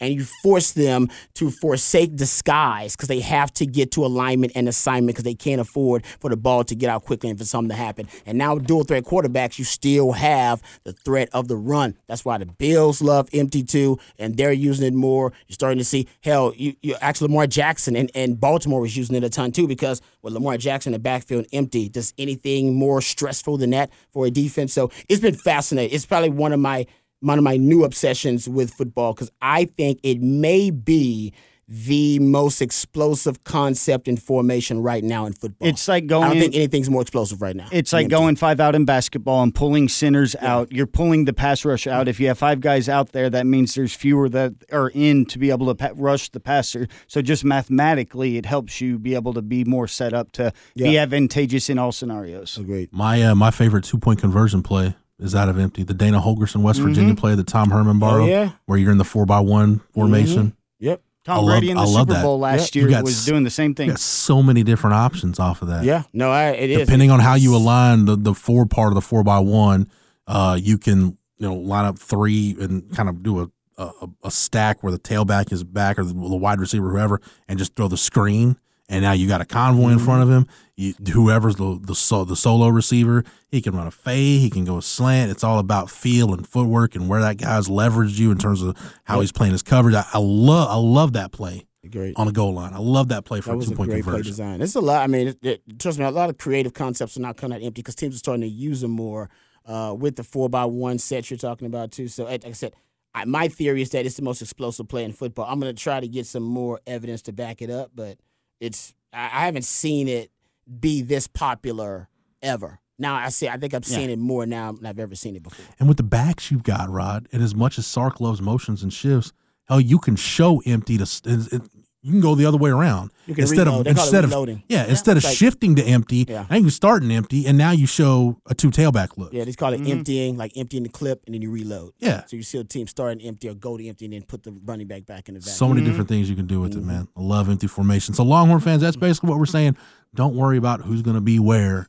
and 0.00 0.14
you 0.14 0.24
force 0.42 0.72
them 0.72 1.08
to 1.34 1.50
forsake 1.50 2.16
disguise 2.16 2.96
because 2.96 3.08
they 3.08 3.20
have 3.20 3.52
to 3.54 3.66
get 3.66 3.92
to 3.92 4.04
alignment 4.04 4.52
and 4.54 4.68
assignment 4.68 5.16
because 5.16 5.24
they 5.24 5.34
can't 5.34 5.60
afford 5.60 6.04
for 6.06 6.30
the 6.30 6.36
ball 6.36 6.64
to 6.64 6.74
get 6.74 6.90
out 6.90 7.04
quickly 7.04 7.30
and 7.30 7.38
for 7.38 7.44
something 7.44 7.70
to 7.70 7.74
happen. 7.74 8.08
And 8.26 8.38
now 8.38 8.58
dual 8.58 8.84
threat 8.84 9.04
quarterbacks, 9.04 9.58
you 9.58 9.64
still 9.64 10.12
have 10.12 10.62
the 10.84 10.92
threat 10.92 11.28
of 11.32 11.48
the 11.48 11.56
run. 11.56 11.96
That's 12.06 12.24
why 12.24 12.38
the 12.38 12.46
Bills 12.46 13.00
love 13.02 13.28
empty 13.32 13.62
too, 13.62 13.98
and 14.18 14.36
they're 14.36 14.52
using 14.52 14.86
it 14.86 14.94
more. 14.94 15.32
You're 15.48 15.54
starting 15.54 15.78
to 15.78 15.84
see 15.84 16.08
hell. 16.22 16.52
You, 16.56 16.74
you 16.82 16.96
actually 17.00 17.28
Lamar 17.28 17.46
Jackson 17.46 17.96
and, 17.96 18.10
and 18.14 18.38
Baltimore 18.40 18.80
was 18.80 18.96
using 18.96 19.16
it 19.16 19.24
a 19.24 19.30
ton 19.30 19.52
too 19.52 19.66
because 19.66 20.00
with 20.22 20.34
Lamar 20.34 20.56
Jackson 20.56 20.90
in 20.90 21.00
the 21.00 21.02
backfield 21.02 21.46
empty, 21.52 21.88
does 21.88 22.12
anything 22.18 22.74
more 22.74 23.00
stressful 23.00 23.56
than 23.58 23.70
that 23.70 23.90
for 24.10 24.26
a 24.26 24.30
defense? 24.30 24.72
So 24.72 24.90
it's 25.08 25.20
been 25.20 25.34
fascinating. 25.34 25.94
It's 25.94 26.06
probably 26.06 26.30
one 26.30 26.52
of 26.52 26.60
my 26.60 26.86
one 27.20 27.38
of 27.38 27.44
my 27.44 27.56
new 27.56 27.84
obsessions 27.84 28.48
with 28.48 28.72
football 28.72 29.14
because 29.14 29.30
I 29.40 29.66
think 29.66 30.00
it 30.02 30.20
may 30.20 30.70
be 30.70 31.32
the 31.72 32.18
most 32.18 32.60
explosive 32.60 33.44
concept 33.44 34.08
in 34.08 34.16
formation 34.16 34.82
right 34.82 35.04
now 35.04 35.24
in 35.24 35.32
football. 35.32 35.68
It's 35.68 35.86
like 35.86 36.08
going. 36.08 36.24
I 36.24 36.28
don't 36.30 36.40
think 36.40 36.56
anything's 36.56 36.90
more 36.90 37.00
explosive 37.00 37.40
right 37.40 37.54
now. 37.54 37.68
It's 37.70 37.92
like 37.92 38.08
going 38.08 38.34
five 38.34 38.58
out 38.58 38.74
in 38.74 38.84
basketball 38.84 39.44
and 39.44 39.54
pulling 39.54 39.88
centers 39.88 40.34
yeah. 40.34 40.52
out. 40.52 40.72
You're 40.72 40.88
pulling 40.88 41.26
the 41.26 41.32
pass 41.32 41.64
rush 41.64 41.86
out. 41.86 42.08
If 42.08 42.18
you 42.18 42.26
have 42.26 42.38
five 42.38 42.60
guys 42.60 42.88
out 42.88 43.12
there, 43.12 43.30
that 43.30 43.46
means 43.46 43.76
there's 43.76 43.94
fewer 43.94 44.28
that 44.30 44.54
are 44.72 44.90
in 44.92 45.24
to 45.26 45.38
be 45.38 45.50
able 45.50 45.66
to 45.66 45.76
pa- 45.76 45.92
rush 45.94 46.30
the 46.30 46.40
passer. 46.40 46.88
So 47.06 47.22
just 47.22 47.44
mathematically, 47.44 48.36
it 48.36 48.46
helps 48.46 48.80
you 48.80 48.98
be 48.98 49.14
able 49.14 49.32
to 49.34 49.42
be 49.42 49.62
more 49.62 49.86
set 49.86 50.12
up 50.12 50.32
to 50.32 50.52
yeah. 50.74 50.88
be 50.88 50.98
advantageous 50.98 51.70
in 51.70 51.78
all 51.78 51.92
scenarios. 51.92 52.58
Agreed. 52.58 52.92
My 52.92 53.22
uh, 53.22 53.36
my 53.36 53.52
favorite 53.52 53.84
two 53.84 53.98
point 53.98 54.18
conversion 54.18 54.64
play 54.64 54.96
is 55.20 55.34
out 55.34 55.48
of 55.48 55.58
empty. 55.58 55.82
The 55.82 55.94
Dana 55.94 56.20
Holgorsen 56.20 56.62
West 56.62 56.78
mm-hmm. 56.78 56.88
Virginia 56.88 57.14
play, 57.14 57.34
the 57.34 57.44
Tom 57.44 57.70
Herman 57.70 57.98
borrow, 57.98 58.24
oh, 58.24 58.26
yeah. 58.26 58.52
where 58.66 58.78
you're 58.78 58.92
in 58.92 58.98
the 58.98 59.04
four 59.04 59.26
by 59.26 59.40
one 59.40 59.80
formation. 59.92 60.48
Mm-hmm. 60.48 60.84
Yep. 60.84 61.02
Tom 61.24 61.44
I 61.44 61.46
Brady 61.46 61.74
love, 61.74 61.88
in 61.88 61.92
the 61.92 61.98
Super 61.98 62.22
Bowl 62.22 62.38
last 62.38 62.74
yep. 62.74 62.88
year 62.88 63.02
was 63.02 63.26
doing 63.26 63.44
the 63.44 63.50
same 63.50 63.74
thing. 63.74 63.94
so 63.96 64.42
many 64.42 64.62
different 64.62 64.94
options 64.94 65.38
off 65.38 65.60
of 65.60 65.68
that. 65.68 65.84
Yeah, 65.84 66.04
no, 66.14 66.30
I, 66.30 66.50
it 66.50 66.70
is. 66.70 66.78
Depending 66.78 67.10
on 67.10 67.20
how 67.20 67.34
you 67.34 67.54
align 67.54 68.06
the 68.06 68.16
the 68.16 68.34
four 68.34 68.64
part 68.64 68.88
of 68.88 68.94
the 68.94 69.02
four 69.02 69.22
by 69.22 69.38
one, 69.38 69.90
uh, 70.26 70.58
you 70.60 70.78
can 70.78 71.18
you 71.36 71.48
know 71.48 71.54
line 71.54 71.84
up 71.84 71.98
three 71.98 72.56
and 72.58 72.90
kind 72.96 73.10
of 73.10 73.22
do 73.22 73.42
a 73.42 73.50
a, 73.76 74.08
a 74.24 74.30
stack 74.30 74.82
where 74.82 74.92
the 74.92 74.98
tailback 74.98 75.52
is 75.52 75.62
back 75.62 75.98
or 75.98 76.04
the, 76.04 76.14
the 76.14 76.36
wide 76.36 76.58
receiver, 76.58 76.90
whoever, 76.90 77.20
and 77.48 77.58
just 77.58 77.76
throw 77.76 77.88
the 77.88 77.96
screen 77.96 78.56
and 78.90 79.02
now 79.02 79.12
you 79.12 79.28
got 79.28 79.40
a 79.40 79.46
convoy 79.46 79.90
in 79.90 79.98
front 79.98 80.22
of 80.22 80.28
him. 80.28 80.46
You, 80.80 80.94
whoever's 81.12 81.56
the 81.56 81.78
the, 81.78 82.24
the 82.24 82.36
solo 82.36 82.68
receiver, 82.68 83.22
he 83.48 83.60
can 83.60 83.76
run 83.76 83.86
a 83.86 83.90
fade, 83.90 84.40
he 84.40 84.48
can 84.48 84.64
go 84.64 84.78
a 84.78 84.82
slant. 84.82 85.30
It's 85.30 85.44
all 85.44 85.58
about 85.58 85.90
feel 85.90 86.32
and 86.32 86.46
footwork 86.46 86.94
and 86.94 87.06
where 87.06 87.20
that 87.20 87.36
guy's 87.36 87.68
leveraged 87.68 88.18
you 88.18 88.30
in 88.30 88.38
terms 88.38 88.62
of 88.62 88.76
how 89.04 89.16
yep. 89.16 89.20
he's 89.20 89.32
playing 89.32 89.52
his 89.52 89.62
coverage. 89.62 89.94
I, 89.94 90.06
I 90.14 90.18
love 90.18 90.70
I 90.70 90.76
love 90.76 91.12
that 91.12 91.32
play. 91.32 91.66
Great. 91.90 92.14
on 92.16 92.26
the 92.26 92.32
goal 92.32 92.52
line. 92.52 92.72
I 92.74 92.78
love 92.78 93.08
that 93.08 93.24
play 93.24 93.40
for 93.40 93.56
that 93.56 93.64
a 93.64 93.68
two 93.68 93.74
point 93.74 93.90
conversion. 93.90 94.22
Play 94.22 94.22
design. 94.22 94.60
It's 94.60 94.74
a 94.74 94.80
lot. 94.80 95.02
I 95.02 95.06
mean, 95.06 95.28
it, 95.28 95.38
it, 95.42 95.78
trust 95.78 95.98
me, 95.98 96.04
a 96.04 96.10
lot 96.10 96.30
of 96.30 96.36
creative 96.36 96.74
concepts 96.74 97.16
are 97.16 97.20
not 97.20 97.36
coming 97.36 97.56
out 97.56 97.64
empty 97.64 97.80
because 97.82 97.94
teams 97.94 98.14
are 98.14 98.18
starting 98.18 98.42
to 98.42 98.48
use 98.48 98.82
them 98.82 98.90
more 98.90 99.30
uh, 99.66 99.94
with 99.98 100.16
the 100.16 100.22
four 100.22 100.48
by 100.48 100.66
one 100.66 100.98
sets 100.98 101.30
you're 101.30 101.38
talking 101.38 101.66
about 101.66 101.90
too. 101.90 102.08
So, 102.08 102.24
like 102.24 102.46
I 102.46 102.52
said, 102.52 102.74
I, 103.14 103.24
my 103.24 103.48
theory 103.48 103.82
is 103.82 103.90
that 103.90 104.06
it's 104.06 104.16
the 104.16 104.22
most 104.22 104.42
explosive 104.42 104.88
play 104.88 105.04
in 105.04 105.12
football. 105.12 105.46
I'm 105.48 105.58
going 105.58 105.74
to 105.74 105.82
try 105.82 106.00
to 106.00 106.08
get 106.08 106.26
some 106.26 106.42
more 106.42 106.80
evidence 106.86 107.22
to 107.22 107.32
back 107.32 107.62
it 107.62 107.70
up, 107.70 107.90
but 107.94 108.18
it's 108.60 108.94
I 109.12 109.46
haven't 109.46 109.64
seen 109.64 110.06
it 110.06 110.30
be 110.78 111.02
this 111.02 111.26
popular 111.26 112.08
ever. 112.42 112.80
Now 112.98 113.14
I 113.14 113.30
see. 113.30 113.48
I 113.48 113.56
think 113.56 113.72
I'm 113.72 113.82
seeing 113.82 114.10
it 114.10 114.18
more 114.18 114.44
now 114.44 114.72
than 114.72 114.84
I've 114.84 114.98
ever 114.98 115.14
seen 115.14 115.34
it 115.34 115.42
before. 115.42 115.64
And 115.78 115.88
with 115.88 115.96
the 115.96 116.02
backs 116.02 116.50
you've 116.50 116.62
got, 116.62 116.90
Rod, 116.90 117.28
and 117.32 117.42
as 117.42 117.54
much 117.54 117.78
as 117.78 117.86
Sark 117.86 118.20
loves 118.20 118.42
motions 118.42 118.82
and 118.82 118.92
shifts, 118.92 119.32
hell, 119.64 119.80
you 119.80 119.98
can 119.98 120.16
show 120.16 120.62
empty 120.66 120.98
to. 120.98 121.62
S- 122.02 122.06
it- 122.06 122.08
it- 122.08 122.08
You 122.08 122.12
can 122.12 122.20
go 122.20 122.34
the 122.34 122.46
other 122.46 122.58
way 122.58 122.70
around 122.70 123.10
You 123.26 123.34
can 123.34 123.42
instead 123.42 123.66
reload. 123.66 123.78
of 123.80 123.84
They 123.84 123.90
instead 124.02 124.24
of 124.24 124.30
reloading. 124.30 124.62
yeah, 124.68 124.86
instead 124.86 125.16
of 125.16 125.24
like- 125.24 125.36
shifting 125.36 125.76
to 125.76 125.82
empty. 125.84 126.26
Yeah. 126.28 126.46
Now 126.48 126.56
you 126.56 126.62
can 126.62 126.70
start 126.70 127.02
an 127.02 127.10
empty, 127.10 127.46
and 127.46 127.58
now 127.58 127.70
you 127.72 127.86
show 127.86 128.40
a 128.46 128.54
two 128.54 128.70
tailback 128.70 129.16
look. 129.16 129.32
Yeah, 129.32 129.44
they 129.44 129.52
call 129.52 129.72
it 129.72 129.80
mm-hmm. 129.80 129.92
emptying, 129.92 130.36
like 130.36 130.52
emptying 130.56 130.82
the 130.82 130.88
clip, 130.88 131.22
and 131.26 131.34
then 131.34 131.42
you 131.42 131.50
reload. 131.50 131.92
Yeah. 131.98 132.24
So 132.26 132.36
you 132.36 132.42
see 132.42 132.58
a 132.58 132.64
team 132.64 132.86
starting 132.86 133.20
empty 133.26 133.48
or 133.48 133.54
go 133.54 133.76
to 133.76 133.86
empty, 133.86 134.04
and 134.06 134.14
then 134.14 134.22
put 134.22 134.42
the 134.42 134.52
running 134.64 134.86
back 134.86 135.06
back 135.06 135.28
in 135.28 135.34
the 135.34 135.40
back. 135.40 135.48
So 135.48 135.68
many 135.68 135.80
mm-hmm. 135.80 135.90
different 135.90 136.08
things 136.08 136.30
you 136.30 136.36
can 136.36 136.46
do 136.46 136.60
with 136.60 136.72
it, 136.72 136.78
mm-hmm. 136.78 136.86
man. 136.86 137.08
I 137.16 137.20
love 137.20 137.48
empty 137.48 137.66
formation. 137.66 138.14
So 138.14 138.24
Longhorn 138.24 138.60
fans, 138.60 138.82
that's 138.82 138.96
basically 138.96 139.30
what 139.30 139.38
we're 139.38 139.46
saying. 139.46 139.76
Don't 140.14 140.34
worry 140.34 140.56
about 140.56 140.82
who's 140.82 141.02
going 141.02 141.16
to 141.16 141.20
be 141.20 141.38
where. 141.38 141.88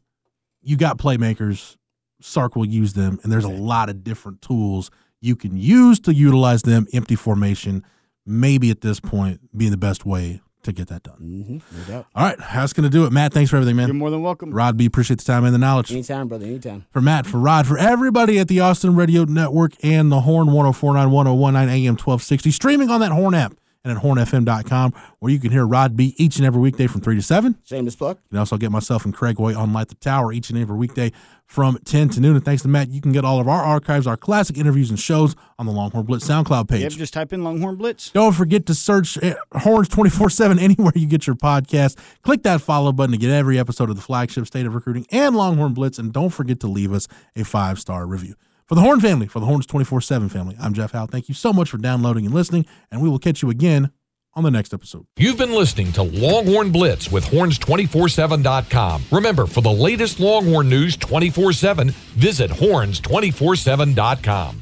You 0.61 0.77
got 0.77 0.97
playmakers. 0.97 1.77
Sark 2.21 2.55
will 2.55 2.65
use 2.65 2.93
them, 2.93 3.19
and 3.23 3.31
there's 3.31 3.45
a 3.45 3.49
lot 3.49 3.89
of 3.89 4.03
different 4.03 4.43
tools 4.43 4.91
you 5.21 5.35
can 5.35 5.57
use 5.57 5.99
to 6.01 6.13
utilize 6.13 6.61
them. 6.61 6.85
Empty 6.93 7.15
formation, 7.15 7.83
maybe 8.25 8.69
at 8.69 8.81
this 8.81 8.99
point, 8.99 9.39
being 9.57 9.71
the 9.71 9.77
best 9.77 10.05
way 10.05 10.41
to 10.63 10.71
get 10.71 10.87
that 10.89 11.03
done. 11.03 11.17
Mm-hmm. 11.19 11.79
No 11.79 11.83
doubt. 11.85 12.07
All 12.15 12.23
right, 12.23 12.37
that's 12.37 12.73
going 12.73 12.83
to 12.83 12.89
do 12.89 13.05
it. 13.05 13.11
Matt, 13.11 13.33
thanks 13.33 13.49
for 13.49 13.57
everything, 13.57 13.75
man. 13.75 13.87
You're 13.87 13.95
more 13.95 14.11
than 14.11 14.21
welcome. 14.21 14.51
Rod 14.51 14.77
B, 14.77 14.85
appreciate 14.85 15.17
the 15.19 15.25
time 15.25 15.43
and 15.43 15.53
the 15.53 15.59
knowledge. 15.59 15.91
Anytime, 15.91 16.27
brother. 16.27 16.45
Anytime. 16.45 16.85
For 16.91 17.01
Matt, 17.01 17.25
for 17.25 17.39
Rod, 17.39 17.65
for 17.67 17.77
everybody 17.77 18.37
at 18.39 18.47
the 18.47 18.59
Austin 18.59 18.95
Radio 18.95 19.23
Network 19.23 19.73
and 19.83 20.11
the 20.11 20.21
Horn 20.21 20.47
1049 20.47 21.09
1019 21.11 21.87
AM 21.87 21.93
1260, 21.93 22.51
streaming 22.51 22.89
on 22.89 22.99
that 23.01 23.11
Horn 23.11 23.33
app 23.33 23.53
and 23.83 23.97
at 23.97 24.03
hornfm.com, 24.03 24.93
where 25.19 25.31
you 25.31 25.39
can 25.39 25.51
hear 25.51 25.65
Rod 25.65 25.95
B 25.95 26.13
each 26.17 26.37
and 26.37 26.45
every 26.45 26.61
weekday 26.61 26.87
from 26.87 27.01
3 27.01 27.15
to 27.15 27.21
7. 27.21 27.57
Shameless 27.63 27.95
plug. 27.95 28.17
You 28.23 28.29
can 28.29 28.37
also 28.39 28.57
get 28.57 28.71
myself 28.71 29.05
and 29.05 29.13
Craig 29.13 29.39
Way 29.39 29.53
on 29.53 29.73
Light 29.73 29.87
the 29.89 29.95
Tower 29.95 30.31
each 30.31 30.49
and 30.49 30.59
every 30.59 30.77
weekday 30.77 31.11
from 31.51 31.77
10 31.83 32.09
to 32.09 32.21
noon. 32.21 32.35
And 32.35 32.45
thanks 32.45 32.61
to 32.61 32.69
Matt, 32.69 32.89
you 32.89 33.01
can 33.01 33.11
get 33.11 33.25
all 33.25 33.39
of 33.39 33.47
our 33.47 33.61
archives, 33.61 34.07
our 34.07 34.15
classic 34.15 34.57
interviews 34.57 34.89
and 34.89 34.97
shows 34.99 35.35
on 35.59 35.65
the 35.65 35.71
Longhorn 35.71 36.05
Blitz 36.05 36.27
SoundCloud 36.27 36.69
page. 36.69 36.81
Yep, 36.81 36.91
just 36.93 37.13
type 37.13 37.33
in 37.33 37.43
Longhorn 37.43 37.75
Blitz. 37.75 38.09
Don't 38.11 38.33
forget 38.33 38.65
to 38.67 38.75
search 38.75 39.17
eh, 39.21 39.33
Horns 39.53 39.89
24 39.89 40.29
7 40.29 40.59
anywhere 40.59 40.93
you 40.95 41.07
get 41.07 41.27
your 41.27 41.35
podcast. 41.35 41.97
Click 42.21 42.43
that 42.43 42.61
follow 42.61 42.91
button 42.91 43.11
to 43.11 43.17
get 43.17 43.31
every 43.31 43.59
episode 43.59 43.89
of 43.89 43.95
the 43.95 44.01
flagship 44.01 44.47
State 44.47 44.65
of 44.65 44.75
Recruiting 44.75 45.05
and 45.11 45.35
Longhorn 45.35 45.73
Blitz. 45.73 45.99
And 45.99 46.13
don't 46.13 46.29
forget 46.29 46.59
to 46.61 46.67
leave 46.67 46.93
us 46.93 47.07
a 47.35 47.43
five 47.43 47.79
star 47.79 48.05
review. 48.07 48.35
For 48.71 48.75
the 48.75 48.81
Horn 48.81 49.01
family, 49.01 49.27
for 49.27 49.41
the 49.41 49.45
Horns 49.45 49.65
24 49.65 49.99
7 49.99 50.29
family, 50.29 50.55
I'm 50.57 50.73
Jeff 50.73 50.93
Howe. 50.93 51.05
Thank 51.05 51.27
you 51.27 51.35
so 51.35 51.51
much 51.51 51.69
for 51.69 51.77
downloading 51.77 52.25
and 52.25 52.33
listening. 52.33 52.65
And 52.89 53.01
we 53.01 53.09
will 53.09 53.19
catch 53.19 53.41
you 53.41 53.49
again 53.49 53.91
on 54.33 54.43
the 54.43 54.49
next 54.49 54.73
episode. 54.73 55.07
You've 55.17 55.37
been 55.37 55.51
listening 55.51 55.91
to 55.91 56.03
Longhorn 56.03 56.71
Blitz 56.71 57.11
with 57.11 57.25
horns247.com. 57.25 59.03
Remember, 59.11 59.45
for 59.45 59.59
the 59.59 59.69
latest 59.69 60.21
Longhorn 60.21 60.69
news 60.69 60.95
24 60.95 61.51
7, 61.51 61.89
visit 61.89 62.49
horns247.com. 62.49 64.61